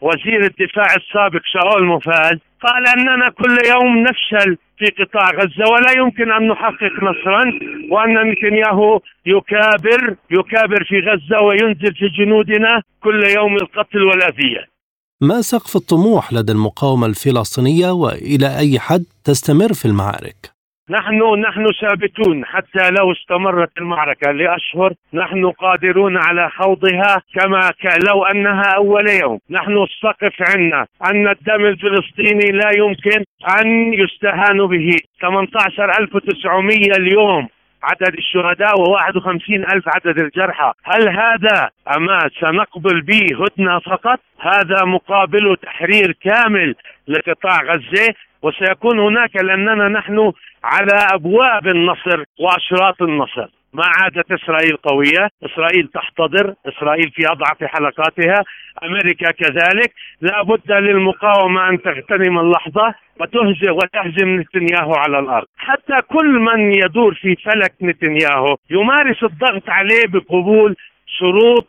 وزير 0.00 0.40
الدفاع 0.44 0.94
السابق 0.94 1.40
شاول 1.44 1.84
موفاز 1.84 2.38
قال 2.66 2.88
أننا 2.88 3.28
كل 3.28 3.58
يوم 3.68 3.98
نفشل 3.98 4.56
في 4.78 4.86
قطاع 5.04 5.30
غزة 5.30 5.72
ولا 5.72 5.92
يمكن 5.98 6.32
أن 6.32 6.48
نحقق 6.48 6.94
نصرا 7.02 7.42
وأن 7.90 8.30
نتنياهو 8.30 9.00
يكابر 9.26 10.16
يكابر 10.30 10.84
في 10.84 10.98
غزة 11.00 11.42
وينزل 11.42 11.94
في 11.94 12.08
جنودنا 12.18 12.82
كل 13.02 13.24
يوم 13.24 13.56
القتل 13.56 14.02
والأذية. 14.02 14.66
ما 15.20 15.40
سقف 15.40 15.76
الطموح 15.76 16.32
لدى 16.32 16.52
المقاومة 16.52 17.06
الفلسطينية 17.06 17.90
وإلى 17.90 18.58
أي 18.58 18.78
حد 18.78 19.04
تستمر 19.24 19.72
في 19.74 19.84
المعارك؟ 19.84 20.57
نحن 20.90 21.40
نحن 21.40 21.66
ثابتون 21.80 22.44
حتى 22.44 22.90
لو 22.90 23.12
استمرت 23.12 23.70
المعركة 23.78 24.32
لأشهر 24.32 24.92
نحن 25.14 25.50
قادرون 25.50 26.16
على 26.16 26.50
خوضها 26.50 27.22
كما 27.34 27.70
لو 28.08 28.24
أنها 28.24 28.74
أول 28.76 29.10
يوم. 29.10 29.38
نحن 29.50 29.82
السقف 29.82 30.32
عندنا. 30.50 30.86
أن 31.10 31.28
الدم 31.28 31.64
الفلسطيني 31.64 32.52
لا 32.52 32.70
يمكن 32.76 33.24
أن 33.60 33.94
يستهان 33.94 34.66
به. 34.66 34.96
18900 35.20 36.92
اليوم 36.98 37.48
عدد 37.82 38.14
الشهداء 38.14 38.74
و51 38.74 39.74
ألف 39.74 39.88
عدد 39.88 40.20
الجرحى. 40.20 40.72
هل 40.84 41.08
هذا 41.08 41.70
أما 41.96 42.30
سنقبل 42.40 43.00
به 43.00 43.26
هدنة 43.44 43.78
فقط؟ 43.78 44.20
هذا 44.40 44.84
مقابل 44.84 45.56
تحرير 45.62 46.12
كامل 46.22 46.74
لقطاع 47.08 47.62
غزة 47.62 48.14
وسيكون 48.42 48.98
هناك 48.98 49.36
لأننا 49.36 49.88
نحن 49.88 50.32
على 50.64 51.06
أبواب 51.12 51.66
النصر 51.66 52.24
وأشراط 52.40 53.02
النصر. 53.02 53.46
ما 53.72 53.84
عادت 53.86 54.32
إسرائيل 54.32 54.76
قوية 54.76 55.28
إسرائيل 55.44 55.88
تحتضر 55.94 56.54
إسرائيل 56.68 57.10
في 57.10 57.22
أضعف 57.26 57.64
حلقاتها 57.64 58.44
أمريكا 58.84 59.30
كذلك. 59.30 59.92
لا 60.20 60.42
بد 60.42 60.72
للمقاومة 60.72 61.68
أن 61.68 61.82
تغتنم 61.82 62.38
اللحظة 62.38 62.94
وتهزم 63.20 63.72
وتهزم 63.72 64.40
نتنياهو 64.40 64.94
على 64.94 65.18
الأرض. 65.18 65.46
حتى 65.56 65.96
كل 66.08 66.28
من 66.28 66.72
يدور 66.72 67.14
في 67.14 67.36
فلك 67.36 67.74
نتنياهو 67.82 68.56
يمارس 68.70 69.22
الضغط 69.22 69.68
عليه 69.68 70.06
بقبول 70.08 70.76
شروط 71.06 71.68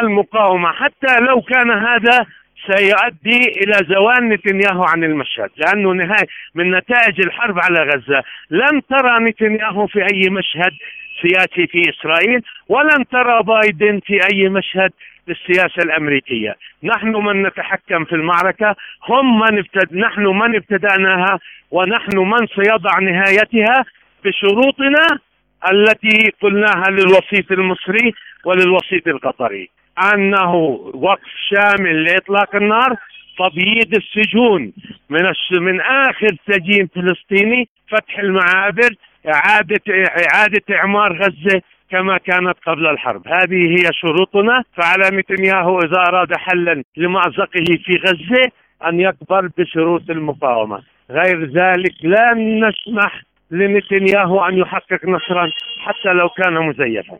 المقاومة. 0.00 0.72
حتى 0.72 1.20
لو 1.20 1.40
كان 1.40 1.70
هذا 1.70 2.26
سيؤدي 2.66 3.40
إلى 3.60 3.72
زوال 3.88 4.28
نتنياهو 4.28 4.84
عن 4.84 5.04
المشهد 5.04 5.50
لأنه 5.56 5.92
نهاية 5.92 6.26
من 6.54 6.70
نتائج 6.70 7.20
الحرب 7.20 7.58
على 7.58 7.82
غزة. 7.82 8.22
لن 8.50 8.82
ترى 8.90 9.14
نتنياهو 9.20 9.86
في 9.86 10.02
أي 10.02 10.30
مشهد 10.30 10.72
سياسي 11.22 11.66
في 11.66 11.90
إسرائيل 11.90 12.42
ولن 12.68 13.08
ترى 13.12 13.42
بايدن 13.42 14.00
في 14.06 14.20
أي 14.32 14.48
مشهد 14.48 14.92
للسياسة 15.28 15.82
الأمريكية، 15.82 16.56
نحن 16.82 17.16
من 17.16 17.42
نتحكم 17.42 18.04
في 18.04 18.12
المعركة، 18.12 18.76
هم 19.08 19.40
من 19.40 19.58
ابتد... 19.58 19.96
نحن 19.96 20.26
من 20.26 20.56
ابتدأناها 20.56 21.38
ونحن 21.70 22.18
من 22.18 22.46
سيضع 22.46 22.98
نهايتها 22.98 23.84
بشروطنا 24.24 25.18
التي 25.72 26.32
قلناها 26.42 26.90
للوسيط 26.90 27.52
المصري 27.52 28.14
وللوسيط 28.48 29.08
القطري. 29.08 29.70
أنه 30.14 30.54
وقف 30.94 31.32
شامل 31.50 32.04
لإطلاق 32.04 32.56
النار 32.56 32.96
تبييض 33.38 33.94
السجون 33.94 34.72
من 35.10 35.22
من 35.60 35.80
آخر 35.80 36.28
سجين 36.50 36.86
فلسطيني 36.86 37.68
فتح 37.88 38.18
المعابر 38.18 38.90
اعاده 39.34 39.80
إعادة 40.24 40.62
إعمار 40.70 41.12
غزة 41.12 41.62
كما 41.90 42.18
كانت 42.18 42.56
قبل 42.66 42.86
الحرب 42.86 43.28
هذه 43.28 43.70
هي 43.70 43.90
شروطنا 43.92 44.64
فعلى 44.76 45.16
نتنياهو 45.16 45.78
إذا 45.78 46.00
أراد 46.08 46.36
حلا 46.36 46.82
لمأزقه 46.96 47.64
في 47.84 47.96
غزة 48.06 48.50
أن 48.86 49.00
يقبل 49.00 49.50
بشروط 49.58 50.10
المقاومة 50.10 50.82
غير 51.10 51.44
ذلك 51.44 51.94
لن 52.04 52.68
نسمح 52.68 53.22
لنتنياهو 53.50 54.44
أن 54.44 54.58
يحقق 54.58 55.04
نصرا 55.04 55.50
حتى 55.84 56.08
لو 56.12 56.28
كان 56.28 56.54
مزيفا. 56.54 57.18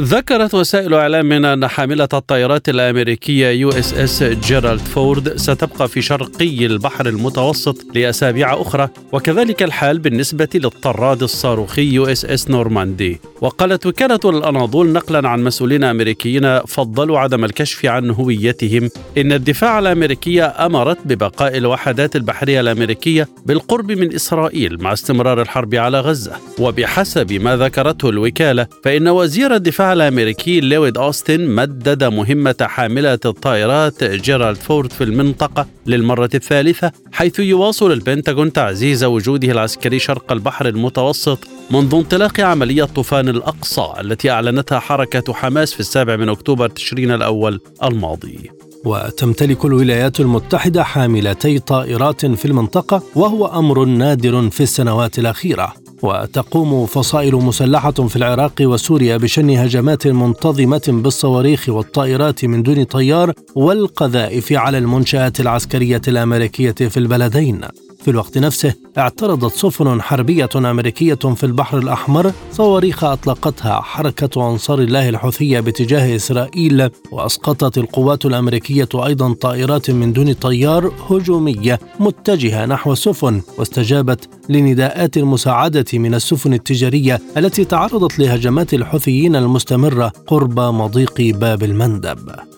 ذكرت 0.00 0.54
وسائل 0.54 0.94
اعلامنا 0.94 1.52
أن 1.52 1.66
حاملة 1.66 2.08
الطائرات 2.14 2.68
الأمريكية 2.68 3.48
يو 3.48 3.68
إس 3.68 3.94
إس 3.94 4.22
جيرالد 4.22 4.80
فورد 4.80 5.36
ستبقى 5.36 5.88
في 5.88 6.02
شرقي 6.02 6.66
البحر 6.66 7.08
المتوسط 7.08 7.76
لأسابيع 7.94 8.60
أخرى 8.60 8.88
وكذلك 9.12 9.62
الحال 9.62 9.98
بالنسبة 9.98 10.48
للطراد 10.54 11.22
الصاروخي 11.22 11.82
يو 11.82 12.06
إس 12.06 12.24
إس 12.24 12.50
نورماندي. 12.50 13.20
وقالت 13.40 13.86
وكالة 13.86 14.20
الأناضول 14.24 14.92
نقلا 14.92 15.28
عن 15.28 15.44
مسؤولين 15.44 15.84
أمريكيين 15.84 16.58
فضلوا 16.60 17.18
عدم 17.18 17.44
الكشف 17.44 17.86
عن 17.86 18.10
هويتهم. 18.10 18.90
إن 19.18 19.32
الدفاع 19.32 19.78
الامريكيه 19.78 20.46
أمرت 20.46 20.98
ببقاء 21.04 21.56
الوحدات 21.56 22.16
البحرية 22.16 22.60
الأمريكية 22.60 23.28
بالقرب 23.46 23.92
من 23.92 24.14
إسرائيل 24.14 24.82
مع 24.82 24.92
استمرار 24.92 25.42
الحرب 25.42 25.74
على 25.74 26.00
غزة. 26.00 26.32
وبحسب 26.58 27.32
ما 27.32 27.56
ذكرته 27.56 28.08
الوكالة 28.08 28.66
فإن 28.84 29.08
وزير 29.08 29.54
الدفاع 29.54 29.85
الأمريكي 29.92 30.60
لويد 30.60 30.98
أوستن 30.98 31.46
مدد 31.46 32.04
مهمة 32.04 32.54
حاملة 32.60 33.18
الطائرات 33.24 34.04
جيرالد 34.04 34.56
فورد 34.56 34.92
في 34.92 35.04
المنطقة 35.04 35.66
للمرة 35.86 36.30
الثالثة 36.34 36.92
حيث 37.12 37.38
يواصل 37.38 37.92
البنتاغون 37.92 38.52
تعزيز 38.52 39.04
وجوده 39.04 39.52
العسكري 39.52 39.98
شرق 39.98 40.32
البحر 40.32 40.68
المتوسط 40.68 41.38
منذ 41.70 41.94
انطلاق 41.94 42.40
عملية 42.40 42.84
طوفان 42.84 43.28
الأقصى 43.28 43.92
التي 44.00 44.30
أعلنتها 44.30 44.78
حركة 44.78 45.34
حماس 45.34 45.72
في 45.74 45.80
السابع 45.80 46.16
من 46.16 46.28
أكتوبر 46.28 46.68
تشرين 46.68 47.10
الأول 47.10 47.60
الماضي. 47.84 48.50
وتمتلك 48.84 49.64
الولايات 49.64 50.20
المتحدة 50.20 50.82
حاملتي 50.82 51.58
طائرات 51.58 52.26
في 52.26 52.44
المنطقة 52.44 53.02
وهو 53.14 53.46
أمر 53.46 53.84
نادر 53.84 54.50
في 54.50 54.62
السنوات 54.62 55.18
الأخيرة. 55.18 55.85
وتقوم 56.06 56.86
فصائل 56.86 57.34
مسلحة 57.34 57.90
في 57.90 58.16
العراق 58.16 58.54
وسوريا 58.60 59.16
بشن 59.16 59.50
هجمات 59.50 60.06
منتظمة 60.06 60.82
بالصواريخ 60.88 61.68
والطائرات 61.68 62.44
من 62.44 62.62
دون 62.62 62.84
طيار 62.84 63.32
والقذائف 63.54 64.52
على 64.52 64.78
المنشآت 64.78 65.40
العسكرية 65.40 66.02
الأمريكية 66.08 66.72
في 66.72 66.96
البلدين. 66.96 67.60
في 68.06 68.12
الوقت 68.12 68.38
نفسه 68.38 68.74
اعترضت 68.98 69.52
سفن 69.52 70.02
حربية 70.02 70.48
أمريكية 70.56 71.14
في 71.14 71.44
البحر 71.44 71.78
الأحمر 71.78 72.32
صواريخ 72.52 73.04
أطلقتها 73.04 73.80
حركة 73.80 74.50
أنصار 74.50 74.78
الله 74.78 75.08
الحوثية 75.08 75.60
باتجاه 75.60 76.16
إسرائيل 76.16 76.90
وأسقطت 77.12 77.78
القوات 77.78 78.26
الأمريكية 78.26 78.88
أيضا 78.94 79.32
طائرات 79.32 79.90
من 79.90 80.12
دون 80.12 80.32
طيار 80.32 80.92
هجومية 81.10 81.80
متجهة 82.00 82.66
نحو 82.66 82.92
السفن 82.92 83.42
واستجابت 83.58 84.28
لنداءات 84.48 85.16
المساعدة 85.16 85.86
من 85.92 86.14
السفن 86.14 86.52
التجارية 86.52 87.20
التي 87.36 87.64
تعرضت 87.64 88.18
لهجمات 88.18 88.74
الحوثيين 88.74 89.36
المستمرة 89.36 90.12
قرب 90.26 90.60
مضيق 90.60 91.20
باب 91.20 91.62
المندب. 91.62 92.55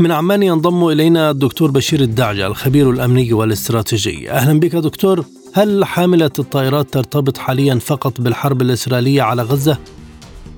من 0.00 0.12
عمان 0.12 0.42
ينضم 0.42 0.88
إلينا 0.88 1.30
الدكتور 1.30 1.70
بشير 1.70 2.00
الدعجة 2.00 2.46
الخبير 2.46 2.90
الأمني 2.90 3.32
والاستراتيجي. 3.32 4.30
أهلا 4.30 4.60
بك 4.60 4.76
دكتور. 4.76 5.24
هل 5.52 5.84
حاملة 5.84 6.30
الطائرات 6.38 6.92
ترتبط 6.92 7.38
حاليا 7.38 7.74
فقط 7.74 8.20
بالحرب 8.20 8.62
الإسرائيلية 8.62 9.22
على 9.22 9.42
غزة؟ 9.42 9.78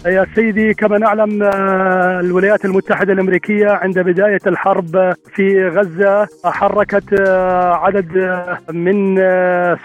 يا 0.06 0.26
سيدي 0.34 0.74
كما 0.74 0.98
نعلم 0.98 1.42
آه، 1.42 2.20
الولايات 2.20 2.64
المتحدة 2.64 3.12
الأمريكية 3.12 3.70
عند 3.70 3.98
بداية 3.98 4.40
الحرب 4.46 5.12
في 5.34 5.68
غزة 5.68 6.28
حركت 6.44 7.20
آه، 7.20 7.74
عدد 7.74 8.16
آه، 8.16 8.58
من 8.72 9.16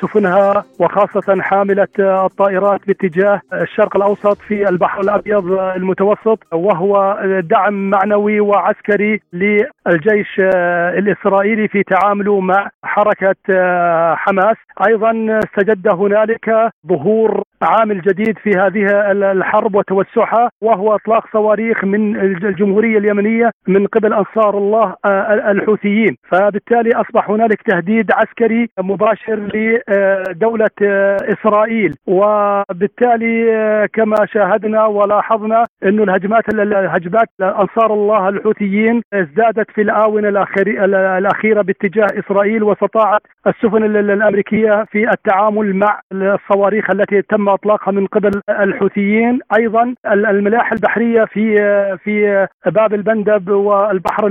سفنها 0.02 0.64
وخاصة 0.80 1.42
حاملة 1.42 1.88
الطائرات 2.00 2.82
باتجاه 2.88 3.42
الشرق 3.54 3.96
الأوسط 3.96 4.38
في 4.38 4.70
البحر 4.70 5.02
الأبيض 5.02 5.52
المتوسط 5.52 6.40
وهو 6.54 7.20
دعم 7.44 7.90
معنوي 7.90 8.40
وعسكري 8.40 9.22
للجيش 9.34 10.40
الإسرائيلي 10.98 11.68
في 11.68 11.84
تعامله 11.84 12.40
مع 12.40 12.70
حركة 12.84 13.36
حماس. 14.16 14.58
أيضا 14.88 15.40
استجد 15.44 15.88
هنالك 15.88 16.70
ظهور 16.88 17.44
عامل 17.62 18.02
جديد 18.02 18.38
في 18.38 18.50
هذه 18.50 19.12
الحرب 19.12 19.76
وتوسعها 19.76 20.50
وهو 20.62 20.96
إطلاق 20.96 21.26
صواريخ 21.34 21.84
من 21.84 22.16
الجمهورية 22.20 22.98
اليمنية 22.98 23.52
من 23.68 23.88
قبل 23.88 24.14
أنصار 24.14 24.58
الله 24.58 24.96
آه، 25.06 25.52
الحوثيين، 25.52 26.18
فبالتالي 26.32 26.90
أصبح 26.96 27.30
هنالك 27.30 27.62
تهديد 27.62 28.12
عسكري 28.12 28.70
مباشر 28.80 29.40
لدولة 29.54 30.70
آه، 30.82 31.18
إسرائيل، 31.22 31.96
وبالتالي 32.08 33.56
آه، 33.56 33.86
كما 33.94 34.16
شاهدنا 34.26 34.86
ولاحظنا 34.86 35.66
إنه 35.84 36.04
الهجمات 36.04 36.54
الهجمات 36.54 37.28
انصار 37.42 37.94
الله 37.94 38.30
الحوثيين 38.30 39.02
ازدادت 39.14 39.72
في 39.72 39.82
الآونة 39.82 40.30
الأخيرة 41.18 41.62
باتجاه 41.62 42.08
إسرائيل 42.20 42.64
واستطاعت 42.64 43.22
السفن 43.48 43.84
الأمريكية 43.84 44.86
في 44.92 45.12
التعامل 45.12 45.76
مع 45.76 46.00
الصواريخ 46.12 46.90
التي 46.90 47.22
تم 47.22 47.47
اطلاقها 47.54 47.92
من 47.92 48.08
قبل 48.08 48.42
الحوثيين. 48.50 49.40
أيضا 49.58 49.96
الملاحة 50.06 50.74
البحرية 50.74 51.26
في 51.26 51.58
في 52.04 52.48
باب 52.66 52.94
البندب 52.94 53.50
والبحر 53.50 54.28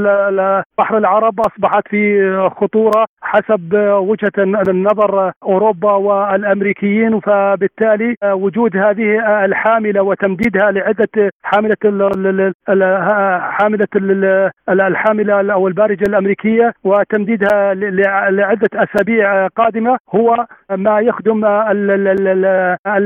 بحر 0.78 0.98
العرب 0.98 1.40
أصبحت 1.40 1.88
في 1.88 2.50
خطورة 2.56 3.06
حسب 3.22 3.74
وجهة 4.08 4.32
النظر 4.68 5.32
أوروبا 5.42 5.92
والأمريكيين. 5.92 7.20
فبالتالي 7.20 8.14
وجود 8.24 8.76
هذه 8.76 9.44
الحاملة 9.44 10.02
وتمديدها 10.02 10.70
لعدة 10.70 11.30
حاملة 11.42 11.76
حاملة 13.40 13.86
الحاملة 14.68 15.52
أو 15.52 15.68
البارجة 15.68 16.04
الأمريكية 16.08 16.72
وتمديدها 16.84 17.74
لعدة 18.30 18.68
أسابيع 18.74 19.46
قادمة 19.46 19.98
هو 20.14 20.46
ما 20.70 21.00
يخدم 21.00 21.44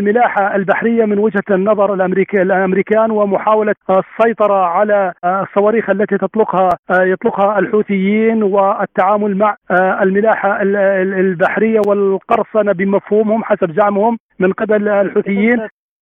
الملاحة 0.01 0.57
البحرية 0.57 1.05
من 1.05 1.19
وجهة 1.19 1.49
النظر 1.51 1.95
الامريكي 1.95 2.43
الأمريكان 2.43 3.11
ومحاولة 3.11 3.75
السيطرة 3.91 4.67
على 4.67 5.13
الصواريخ 5.25 5.91
التي 5.91 6.19
تطلقها 6.19 6.71
يطلقها 6.91 7.59
الحوثيين 7.59 8.43
والتعامل 8.43 9.37
مع 9.37 9.57
الملاحة 10.03 10.63
البحرية 10.63 11.81
والقرصنة 11.87 12.73
بمفهومهم 12.73 13.45
حسب 13.45 13.77
زعمهم 13.77 14.19
من 14.39 14.53
قبل 14.53 14.89
الحوثيين 14.89 15.59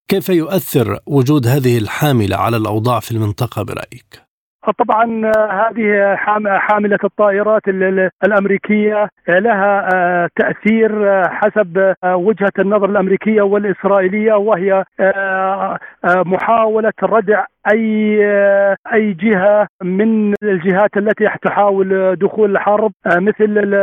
كيف 0.08 0.30
يؤثر 0.30 1.00
وجود 1.08 1.48
هذه 1.48 1.78
الحاملة 1.78 2.38
على 2.38 2.58
الأوضاع 2.58 3.00
في 3.00 3.12
المنطقة 3.12 3.64
برأيك؟ 3.64 4.27
طبعا 4.72 5.32
هذه 5.52 6.16
حاملة 6.60 7.00
الطائرات 7.04 7.62
الأمريكية 8.24 9.10
لها 9.28 9.90
آه، 9.96 10.30
تأثير 10.36 11.10
آه، 11.10 11.28
حسب 11.28 11.94
آه، 12.04 12.16
وجهة 12.16 12.52
النظر 12.60 12.90
الأمريكية 12.90 13.42
والإسرائيلية 13.42 14.34
وهي 14.34 14.84
محاولة 16.06 16.94
ردع 17.04 17.46
أي 17.72 18.20
أي 18.94 19.14
جهة 19.14 19.68
من 19.84 20.34
الجهات 20.44 20.98
التي 20.98 21.30
تحاول 21.42 22.16
دخول 22.16 22.52
الحرب 22.52 22.92
مثل 23.06 23.76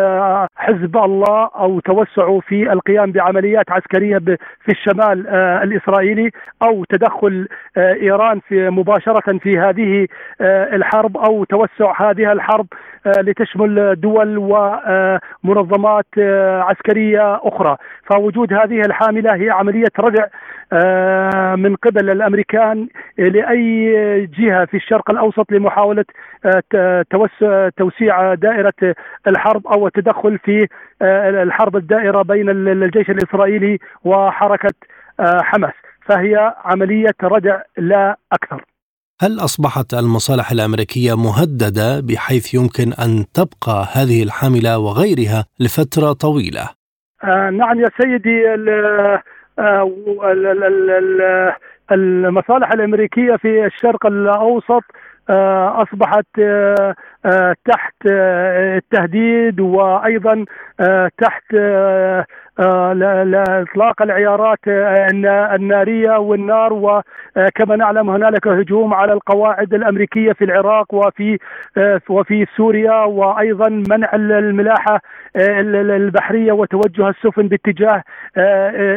حزب 0.56 0.96
الله 0.96 1.50
أو 1.56 1.80
توسعه 1.80 2.40
في 2.40 2.72
القيام 2.72 3.12
بعمليات 3.12 3.70
عسكرية 3.70 4.18
في 4.64 4.68
الشمال 4.68 5.26
الإسرائيلي 5.62 6.30
أو 6.62 6.84
تدخل 6.84 7.48
إيران 7.76 8.40
في 8.48 8.70
مباشرة 8.70 9.38
في 9.38 9.58
هذه 9.58 10.06
الحرب 10.74 11.16
أو 11.16 11.44
توسع 11.44 12.10
هذه 12.10 12.32
الحرب. 12.32 12.66
لتشمل 13.06 14.00
دول 14.00 14.38
ومنظمات 14.38 16.06
عسكرية 16.68 17.40
أخرى. 17.42 17.76
فوجود 18.10 18.52
هذه 18.52 18.80
الحاملة 18.80 19.34
هي 19.34 19.50
عملية 19.50 19.92
ردع 19.98 20.26
من 21.56 21.76
قبل 21.76 22.10
الأمريكان 22.10 22.88
لأي 23.18 23.90
جهة 24.26 24.64
في 24.64 24.76
الشرق 24.76 25.10
الأوسط 25.10 25.52
لمحاولة 25.52 26.04
آه، 26.74 27.04
توسيع 27.76 28.34
دائرة 28.34 28.94
الحرب 29.26 29.66
أو 29.66 29.86
التدخل 29.86 30.38
في 30.38 30.68
آه، 31.02 31.42
الحرب 31.42 31.76
الدائرة 31.76 32.22
بين 32.22 32.50
الجيش 32.50 33.10
الإسرائيلي 33.10 33.78
وحركة 34.04 34.74
آه، 35.20 35.40
حماس. 35.42 35.74
فهي 36.06 36.54
عملية 36.64 37.14
ردع 37.22 37.60
لا 37.76 38.16
أكثر. 38.32 38.64
هل 39.22 39.38
أصبحت 39.38 39.94
المصالح 39.94 40.50
الأمريكية 40.50 41.16
مهددة 41.16 42.00
بحيث 42.00 42.54
يمكن 42.54 42.92
أن 42.92 43.24
تبقى 43.34 43.86
هذه 43.92 44.22
الحاملة 44.22 44.78
وغيرها 44.78 45.44
لفترة 45.60 46.12
طويلة؟ 46.12 46.68
آه 47.24 47.50
نعم 47.50 47.80
يا 47.80 47.90
سيدي 48.00 48.54
ال 48.54 48.68
ال 49.58 50.46
ال 50.90 51.52
المصالح 51.92 52.72
الأمريكية 52.72 53.36
في 53.36 53.66
الشرق 53.66 54.06
الأوسط 54.06 54.82
آه، 55.30 55.82
أصبحت 55.82 56.26
آه، 56.38 56.94
آه، 57.26 57.54
تحت 57.64 57.94
التهديد 58.06 59.60
وأيضا 59.60 60.44
تحت 61.18 61.44
إطلاق 62.58 64.02
العيارات 64.02 64.58
النارية 65.54 66.18
والنار 66.18 66.72
وكما 66.72 67.76
نعلم 67.76 68.10
هنالك 68.10 68.48
هجوم 68.48 68.94
على 68.94 69.12
القواعد 69.12 69.74
الأمريكية 69.74 70.32
في 70.32 70.44
العراق 70.44 70.94
وفي 70.94 71.38
وفي 72.08 72.46
سوريا 72.56 73.04
وأيضا 73.04 73.68
منع 73.68 74.10
الملاحة 74.14 75.00
البحرية 75.36 76.52
وتوجه 76.52 77.08
السفن 77.08 77.48
باتجاه 77.48 78.02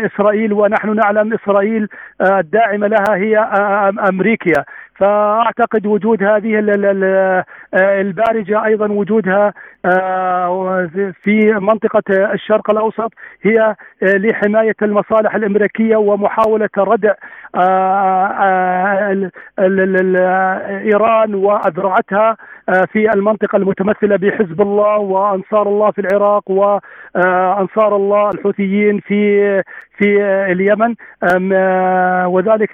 إسرائيل. 0.05 0.53
ونحن 0.53 0.95
نعلم 0.95 1.33
إسرائيل 1.33 1.87
الداعمة 2.21 2.87
لها 2.87 3.15
هي 3.15 3.37
أمريكا 4.09 4.63
فأعتقد 4.97 5.85
وجود 5.85 6.23
هذه 6.23 6.59
البارجة 7.73 8.65
أيضا 8.65 8.91
وجودها 8.91 9.53
آه، 9.85 10.89
في 11.23 11.53
منطقة 11.53 12.03
الشرق 12.33 12.69
الأوسط 12.69 13.13
هي 13.41 13.75
لحماية 14.01 14.75
المصالح 14.81 15.35
الأمريكية 15.35 15.97
ومحاولة 15.97 16.69
ردع 16.77 17.13
آه، 17.55 18.27
آه، 18.27 19.31
إيران 20.69 21.35
وأذرعتها 21.35 22.37
في 22.93 23.13
المنطقة 23.13 23.55
المتمثلة 23.55 24.15
بحزب 24.15 24.61
الله 24.61 24.97
وأنصار 24.97 25.67
الله 25.67 25.91
في 25.91 26.01
العراق 26.01 26.51
وانصار 26.51 27.95
الله 27.95 28.29
الحوثيين 28.29 28.99
في 28.99 29.63
في 29.97 30.23
اليمن 30.51 30.95
وذلك 32.25 32.69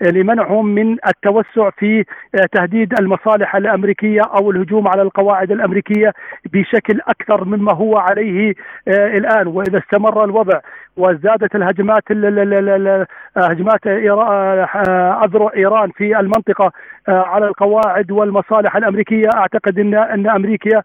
لمنعهم 0.00 0.66
من 0.66 0.96
التوسع 1.06 1.33
في 1.78 2.04
تهديد 2.52 3.00
المصالح 3.00 3.56
الأمريكية 3.56 4.20
أو 4.40 4.50
الهجوم 4.50 4.88
على 4.88 5.02
القواعد 5.02 5.52
الأمريكية 5.52 6.12
بشكل 6.52 7.00
أكثر 7.08 7.44
مما 7.44 7.74
هو 7.74 7.96
عليه 7.96 8.54
الآن 8.88 9.46
وإذا 9.46 9.78
استمر 9.78 10.24
الوضع 10.24 10.60
وازدادت 10.96 11.54
الهجمات 11.54 12.02
هجمات 13.36 13.86
اذرع 15.24 15.50
إيران 15.56 15.90
في 15.90 16.20
المنطقة 16.20 16.72
على 17.08 17.46
القواعد 17.46 18.10
والمصالح 18.10 18.76
الأمريكية 18.76 19.28
أعتقد 19.36 19.78
إن 19.78 19.94
إن 19.94 20.30
أمريكا 20.30 20.82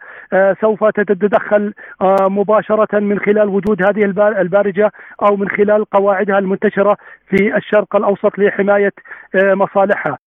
سوف 0.61 0.83
تتدخل 0.85 1.73
مباشرة 2.21 2.99
من 2.99 3.19
خلال 3.19 3.49
وجود 3.49 3.83
هذه 3.83 4.05
البارجة 4.41 4.91
أو 5.21 5.35
من 5.35 5.49
خلال 5.49 5.85
قواعدها 5.85 6.39
المنتشرة 6.39 6.97
في 7.27 7.57
الشرق 7.57 7.95
الأوسط 7.95 8.39
لحماية 8.39 8.91
مصالحها. 9.35 10.17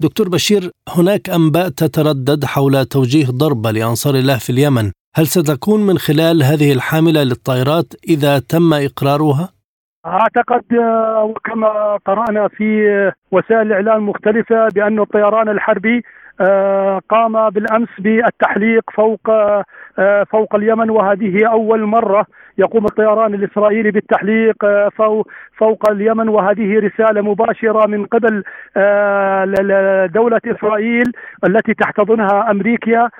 دكتور 0.00 0.28
بشير 0.28 0.70
هناك 0.88 1.30
انباء 1.30 1.68
تتردد 1.68 2.44
حول 2.44 2.84
توجيه 2.84 3.26
ضربه 3.26 3.70
لأنصار 3.70 4.14
الله 4.14 4.38
في 4.38 4.50
اليمن 4.50 4.92
هل 5.16 5.26
ستكون 5.26 5.80
من 5.80 5.98
خلال 5.98 6.42
هذه 6.42 6.72
الحاملة 6.72 7.22
للطائرات 7.22 7.92
إذا 8.08 8.38
تم 8.38 8.74
إقرارها؟ 8.74 9.53
أعتقد 10.06 10.62
آه، 10.74 11.24
وكما 11.24 11.98
قرأنا 12.06 12.48
في 12.48 13.12
وسائل 13.32 13.62
الإعلام 13.62 14.08
مختلفه 14.08 14.68
بأن 14.74 14.98
الطيران 15.00 15.48
الحربي 15.48 16.04
آه، 16.40 17.00
قام 17.08 17.50
بالأمس 17.50 17.88
بالتحليق 17.98 18.90
فوق 18.94 19.30
آه، 19.30 20.24
فوق 20.30 20.54
اليمن 20.54 20.90
وهذه 20.90 21.46
أول 21.46 21.84
مرة 21.84 22.26
يقوم 22.58 22.84
الطيران 22.84 23.34
الإسرائيلي 23.34 23.90
بالتحليق 23.90 24.56
فوق 25.58 25.90
اليمن 25.90 26.28
وهذه 26.28 26.78
رسالة 26.78 27.20
مباشرة 27.20 27.86
من 27.86 28.06
قبل 28.06 28.42
دولة 30.14 30.40
إسرائيل 30.46 31.12
التي 31.44 31.74
تحتضنها 31.74 32.50
أمريكا 32.50 33.10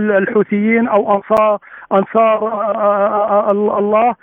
للحوثيين 0.00 0.88
أو 0.88 1.14
انصار 1.14 1.58
أنصار 1.92 2.38
الله. 3.78 4.14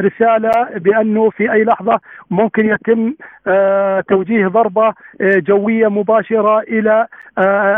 رسالة 0.00 0.50
بأنه 0.78 1.30
في 1.30 1.52
أي 1.52 1.64
لحظة 1.64 2.00
ممكن 2.30 2.66
يتم 2.68 3.14
توجيه 4.08 4.46
ضربة 4.46 4.94
جوية 5.20 5.88
مباشرة 5.88 6.60
إلى 6.60 7.06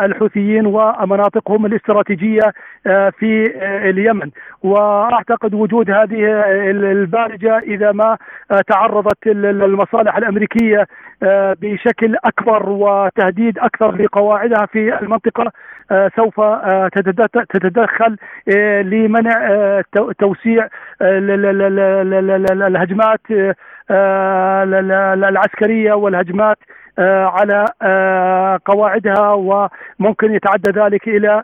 الحوثيين 0.04 0.66
ومناطقهم 0.66 1.66
الاستراتيجية 1.66 2.52
في 3.18 3.52
اليمن. 3.90 4.30
وأعتقد 4.62 5.54
وجود 5.54 5.90
هذه 5.90 6.44
البارجة 6.70 7.58
إذا 7.58 7.92
ما 7.92 8.16
تعرضت 8.68 9.26
المصالح 9.26 10.16
الأمريكية 10.16 10.86
بشكل 11.60 12.16
أكبر 12.24 12.68
وتهديد 12.70 13.58
أكثر 13.58 13.96
لقواعدها 14.02 14.66
في 14.66 14.98
المنطقة 15.02 15.52
سوف 16.16 16.40
تتدخل 17.52 18.16
لمنع 18.82 19.50
توسيع 20.18 20.53
الهجمات 22.62 23.20
العسكرية 25.28 25.92
والهجمات 25.92 26.56
على 26.98 27.66
قواعدها 28.66 29.32
وممكن 29.32 30.34
يتعدى 30.34 30.70
ذلك 30.80 31.08
إلى 31.08 31.42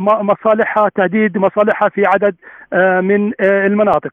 مصالحها 0.00 0.88
تهديد 0.94 1.38
مصالحها 1.38 1.88
في 1.88 2.02
عدد 2.06 2.34
من 3.04 3.32
المناطق. 3.40 4.10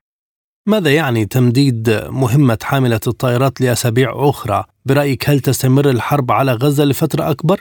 ماذا 0.68 0.92
يعني 0.92 1.26
تمديد 1.26 1.90
مهمة 2.10 2.58
حاملة 2.64 3.00
الطائرات 3.08 3.62
لأسابيع 3.62 4.12
أخرى؟ 4.16 4.64
برأيك 4.86 5.30
هل 5.30 5.40
تستمر 5.40 5.90
الحرب 5.90 6.32
على 6.32 6.52
غزة 6.52 6.86
لفترة 6.86 7.32
أكبر؟ 7.32 7.58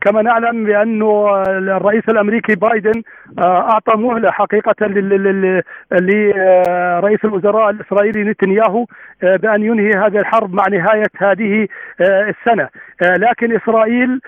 كما 0.00 0.22
نعلم 0.22 0.64
بانه 0.64 1.42
الرئيس 1.48 2.08
الأمريكي 2.08 2.54
بايدن 2.54 3.02
آه، 3.38 3.70
أعطى 3.70 3.96
مهلة 3.96 4.30
حقيقة 4.30 4.86
لرئيس 5.92 7.24
الوزراء 7.24 7.70
الإسرائيلي 7.70 8.24
نتنياهو 8.24 8.86
آه، 9.22 9.36
بأن 9.36 9.62
ينهي 9.62 9.90
هذه 9.90 10.18
الحرب 10.18 10.54
مع 10.54 10.62
نهاية 10.70 11.10
هذه 11.18 11.68
آه، 12.00 12.34
السنة. 12.34 12.68
لكن 13.02 13.56
إسرائيل 13.56 14.20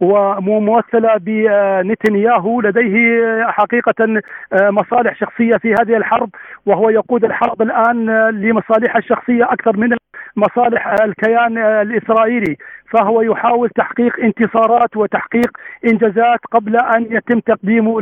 وممثلة 0.00 1.16
بنتنياهو 1.16 2.60
لديه 2.60 3.44
حقيقة 3.46 4.22
مصالح 4.52 5.20
شخصية 5.20 5.56
في 5.56 5.74
هذه 5.74 5.96
الحرب 5.96 6.30
وهو 6.66 6.90
يقود 6.90 7.24
الحرب 7.24 7.62
الآن 7.62 8.06
لمصالحه 8.30 8.98
الشخصية 8.98 9.44
أكثر 9.44 9.76
من 9.76 9.96
مصالح 10.36 10.94
الكيان 11.02 11.58
الإسرائيلي. 11.58 12.56
فهو 12.92 13.22
يحاول 13.22 13.68
تحقيق 13.70 14.20
انتصارات 14.20 14.96
وتحقيق 14.96 15.50
انجازات 15.84 16.40
قبل 16.52 16.76
أن 16.76 17.06
يتم 17.10 17.40
تقديمه 17.40 18.00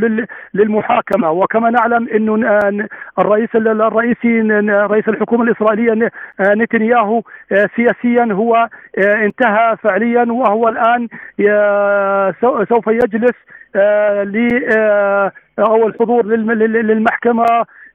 للمحاكمة. 0.54 1.30
وكما 1.30 1.70
نعلم 1.70 2.08
إنه 2.08 2.34
الرئيس 3.18 3.56
الرئيسي 3.56 4.40
رئيس 4.70 5.08
الحكومة 5.08 5.44
الإسرائيلية 5.44 6.10
نتنياهو 6.40 7.22
سياسيا 7.76 8.28
هو 8.32 8.68
انتهى 8.98 9.76
فعليا 9.82 10.24
وهو 10.32 10.68
الآن 10.68 11.08
سوف 12.68 12.86
يجلس 12.86 13.36
ل 14.24 14.48
أو 15.58 15.86
الحضور 15.86 16.26
للمحكمة 16.26 17.44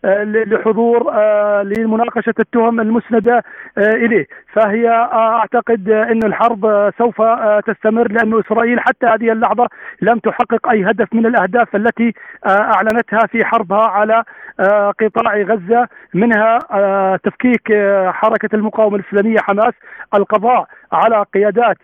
لحضور 0.03 1.11
آه، 1.13 1.63
لمناقشة 1.63 2.33
التهم 2.39 2.79
المسندة 2.79 3.43
آه، 3.77 3.93
إليه. 3.95 4.27
فهي 4.53 4.89
آه، 4.89 5.37
أعتقد 5.37 5.89
إن 5.89 6.23
الحرب 6.23 6.91
سوف 6.97 7.21
تستمر 7.67 8.11
لأن 8.11 8.39
إسرائيل 8.39 8.79
حتى 8.79 9.05
هذه 9.05 9.31
اللحظة 9.31 9.67
لم 10.01 10.19
تحقق 10.19 10.69
أي 10.69 10.83
هدف 10.83 11.13
من 11.13 11.25
الأهداف 11.25 11.75
التي 11.75 12.13
أعلنتها 12.47 13.27
في 13.27 13.45
حربها 13.45 13.87
على 13.87 14.23
قطاع 14.99 15.41
غزة 15.41 15.87
منها 16.13 16.59
تفكيك 17.17 17.73
حركة 18.07 18.55
المقاومة 18.55 18.95
الإسلامية 18.95 19.39
حماس 19.39 19.73
القضاء 20.13 20.65
على 20.91 21.25
قيادات 21.33 21.77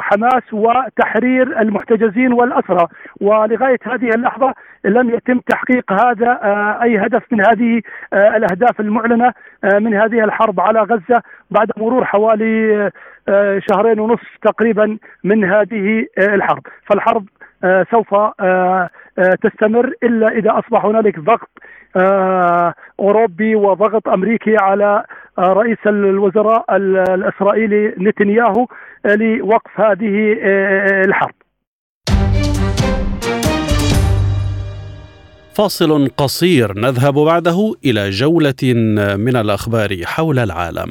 حماس 0.00 0.42
وتحرير 0.52 1.60
المحتجزين 1.60 2.32
والأسرى. 2.32 2.86
ولغاية 3.20 3.78
هذه 3.86 4.08
اللحظة 4.08 4.54
لم 4.84 5.10
يتم 5.10 5.38
تحقيق 5.38 5.92
هذا 5.92 6.38
آه، 6.42 6.82
أي 6.82 6.98
هدف 6.98 7.22
من 7.32 7.40
هذه 7.40 7.82
آه، 8.12 8.36
الأهداف 8.36 8.80
المعلنة 8.80 9.32
آه، 9.64 9.78
من 9.78 9.94
هذه 9.94 10.24
الحرب 10.24 10.60
على 10.60 10.80
غزة 10.80 11.22
بعد 11.50 11.68
مرور 11.76 12.04
حوالي 12.04 12.90
شهرين 13.70 14.00
ونصف 14.00 14.28
تقريبا 14.42 14.98
من 15.24 15.44
هذه 15.44 16.06
الحرب. 16.18 16.62
فالحرب 16.86 17.28
سوف 17.90 18.14
تستمر 19.42 19.92
إلا 20.02 20.28
إذا 20.28 20.58
أصبح 20.58 20.84
هنالك 20.84 21.20
ضغط 21.20 21.50
أوروبي 23.00 23.54
وضغط 23.54 24.08
أمريكي 24.08 24.56
على 24.60 25.04
رئيس 25.38 25.78
الوزراء 25.86 26.76
الإسرائيلي 26.76 27.94
نتنياهو 27.98 28.66
لوقف 29.04 29.80
هذه 29.80 30.36
الحرب. 31.04 31.34
فاصل 35.54 36.08
قصير 36.16 36.72
نذهب 36.78 37.14
بعده 37.14 37.74
إلى 37.84 38.10
جولة 38.10 38.74
من 39.16 39.36
الأخبار 39.36 39.88
حول 40.04 40.38
العالم. 40.38 40.90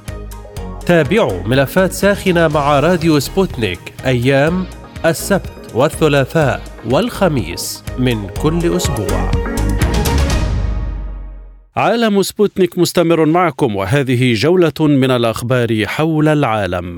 تابعوا 0.91 1.43
ملفات 1.43 1.91
ساخنة 1.91 2.47
مع 2.47 2.79
راديو 2.79 3.19
سبوتنيك 3.19 3.79
أيام 4.05 4.65
السبت 5.05 5.71
والثلاثاء 5.75 6.61
والخميس 6.89 7.83
من 7.99 8.27
كل 8.27 8.75
أسبوع. 8.75 9.31
عالم 11.75 12.21
سبوتنيك 12.21 12.77
مستمر 12.77 13.25
معكم 13.25 13.75
وهذه 13.75 14.33
جولة 14.33 14.73
من 14.79 15.11
الأخبار 15.11 15.85
حول 15.85 16.27
العالم. 16.27 16.97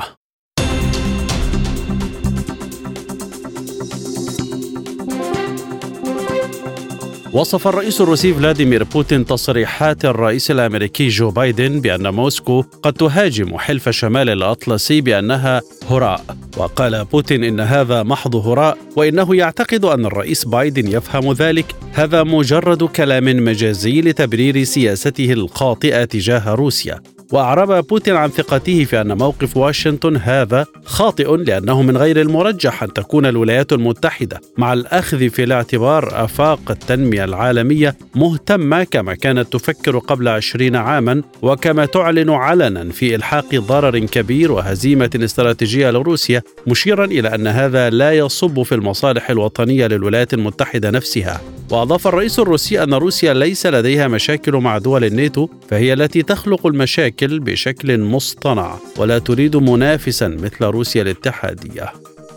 وصف 7.34 7.68
الرئيس 7.68 8.02
الروسي 8.02 8.34
فلاديمير 8.34 8.84
بوتين 8.84 9.26
تصريحات 9.26 10.06
الرئيس 10.06 10.52
الأمريكي 10.52 11.08
جو 11.08 11.32
بايدن 11.32 11.82
بأن 11.82 12.14
موسكو 12.14 12.64
قد 12.84 12.94
تهاجم 12.94 13.58
حلف 13.58 13.90
شمال 13.90 14.30
الأطلسي 14.30 15.02
بأنها 15.02 15.62
هراء. 15.90 16.22
وقال 16.58 17.06
بوتين 17.06 17.44
إن 17.44 17.60
هذا 17.60 18.04
محض 18.04 18.36
هراء 18.36 18.78
وإنه 18.96 19.36
يعتقد 19.36 19.86
أن 19.86 20.06
الرئيس 20.06 20.46
بايدن 20.46 20.88
يفهم 20.88 21.34
ذلك. 21.34 21.76
هذا 21.94 22.24
مجرد 22.24 22.84
كلام 22.84 23.46
مجازي 23.46 24.02
لتبرير 24.02 24.64
سياسته 24.64 25.34
الخاطئة 25.34 26.06
تجاه 26.06 26.54
روسيا. 26.54 27.02
وأعرب 27.32 27.88
بوتين 27.88 28.16
عن 28.16 28.30
ثقته 28.30 28.84
في 28.84 29.02
أن 29.02 29.18
موقف 29.18 29.58
واشنطن 29.58 30.18
هذا 30.18 30.66
خاطئ 30.86 31.36
لأنه 31.36 31.82
من 31.82 31.98
غير 31.98 32.22
المرجح 32.22 32.84
أن 32.84 32.94
تكون 32.94 33.26
الولايات 33.26 33.74
المتحدة 33.74 34.42
مع 34.58 34.74
الأخذ 34.74 35.30
في 35.30 35.44
الاعتبار 35.44 36.24
أفاق 36.24 36.60
التنمية 36.70 37.24
العالمية 37.24 37.96
مهتمة 38.16 38.84
كما 38.84 39.16
كانت 39.16 39.54
تفكر 39.54 39.98
قبل 39.98 40.28
عشرين 40.28 40.76
عاما 40.76 41.22
وكما 41.42 41.86
تعلن 41.86 42.30
علنا 42.30 42.90
في 42.92 43.16
إلحاق 43.16 43.56
ضرر 43.56 44.00
كبير 44.00 44.52
وهزيمة 44.52 45.10
استراتيجية 45.16 45.90
لروسيا 45.92 46.42
مشيرا 46.68 47.06
إلى 47.06 47.36
أن 47.36 47.48
هذا 47.48 47.90
لا 47.90 48.12
يصب 48.14 48.64
في 48.64 48.76
المصالح 48.76 49.30
الوطنية 49.30 49.88
للولايات 49.88 50.34
المتحدة 50.34 50.90
نفسها. 50.90 51.42
وأضاف 51.72 52.08
الرئيس 52.08 52.40
الروسي 52.40 52.84
أن 52.84 52.94
روسيا 52.94 53.34
ليس 53.34 53.66
لديها 53.66 54.08
مشاكل 54.08 54.56
مع 54.56 54.78
دول 54.78 55.04
الناتو 55.04 55.48
فهي 55.70 55.94
التي 55.94 56.22
تخلق 56.22 56.68
المشاكل 56.68 57.13
بشكل 57.22 58.00
مصطنع 58.00 58.76
ولا 58.98 59.20
تريد 59.20 59.56
منافسا 59.56 60.28
مثل 60.28 60.66
روسيا 60.66 61.02
الاتحادية. 61.02 61.94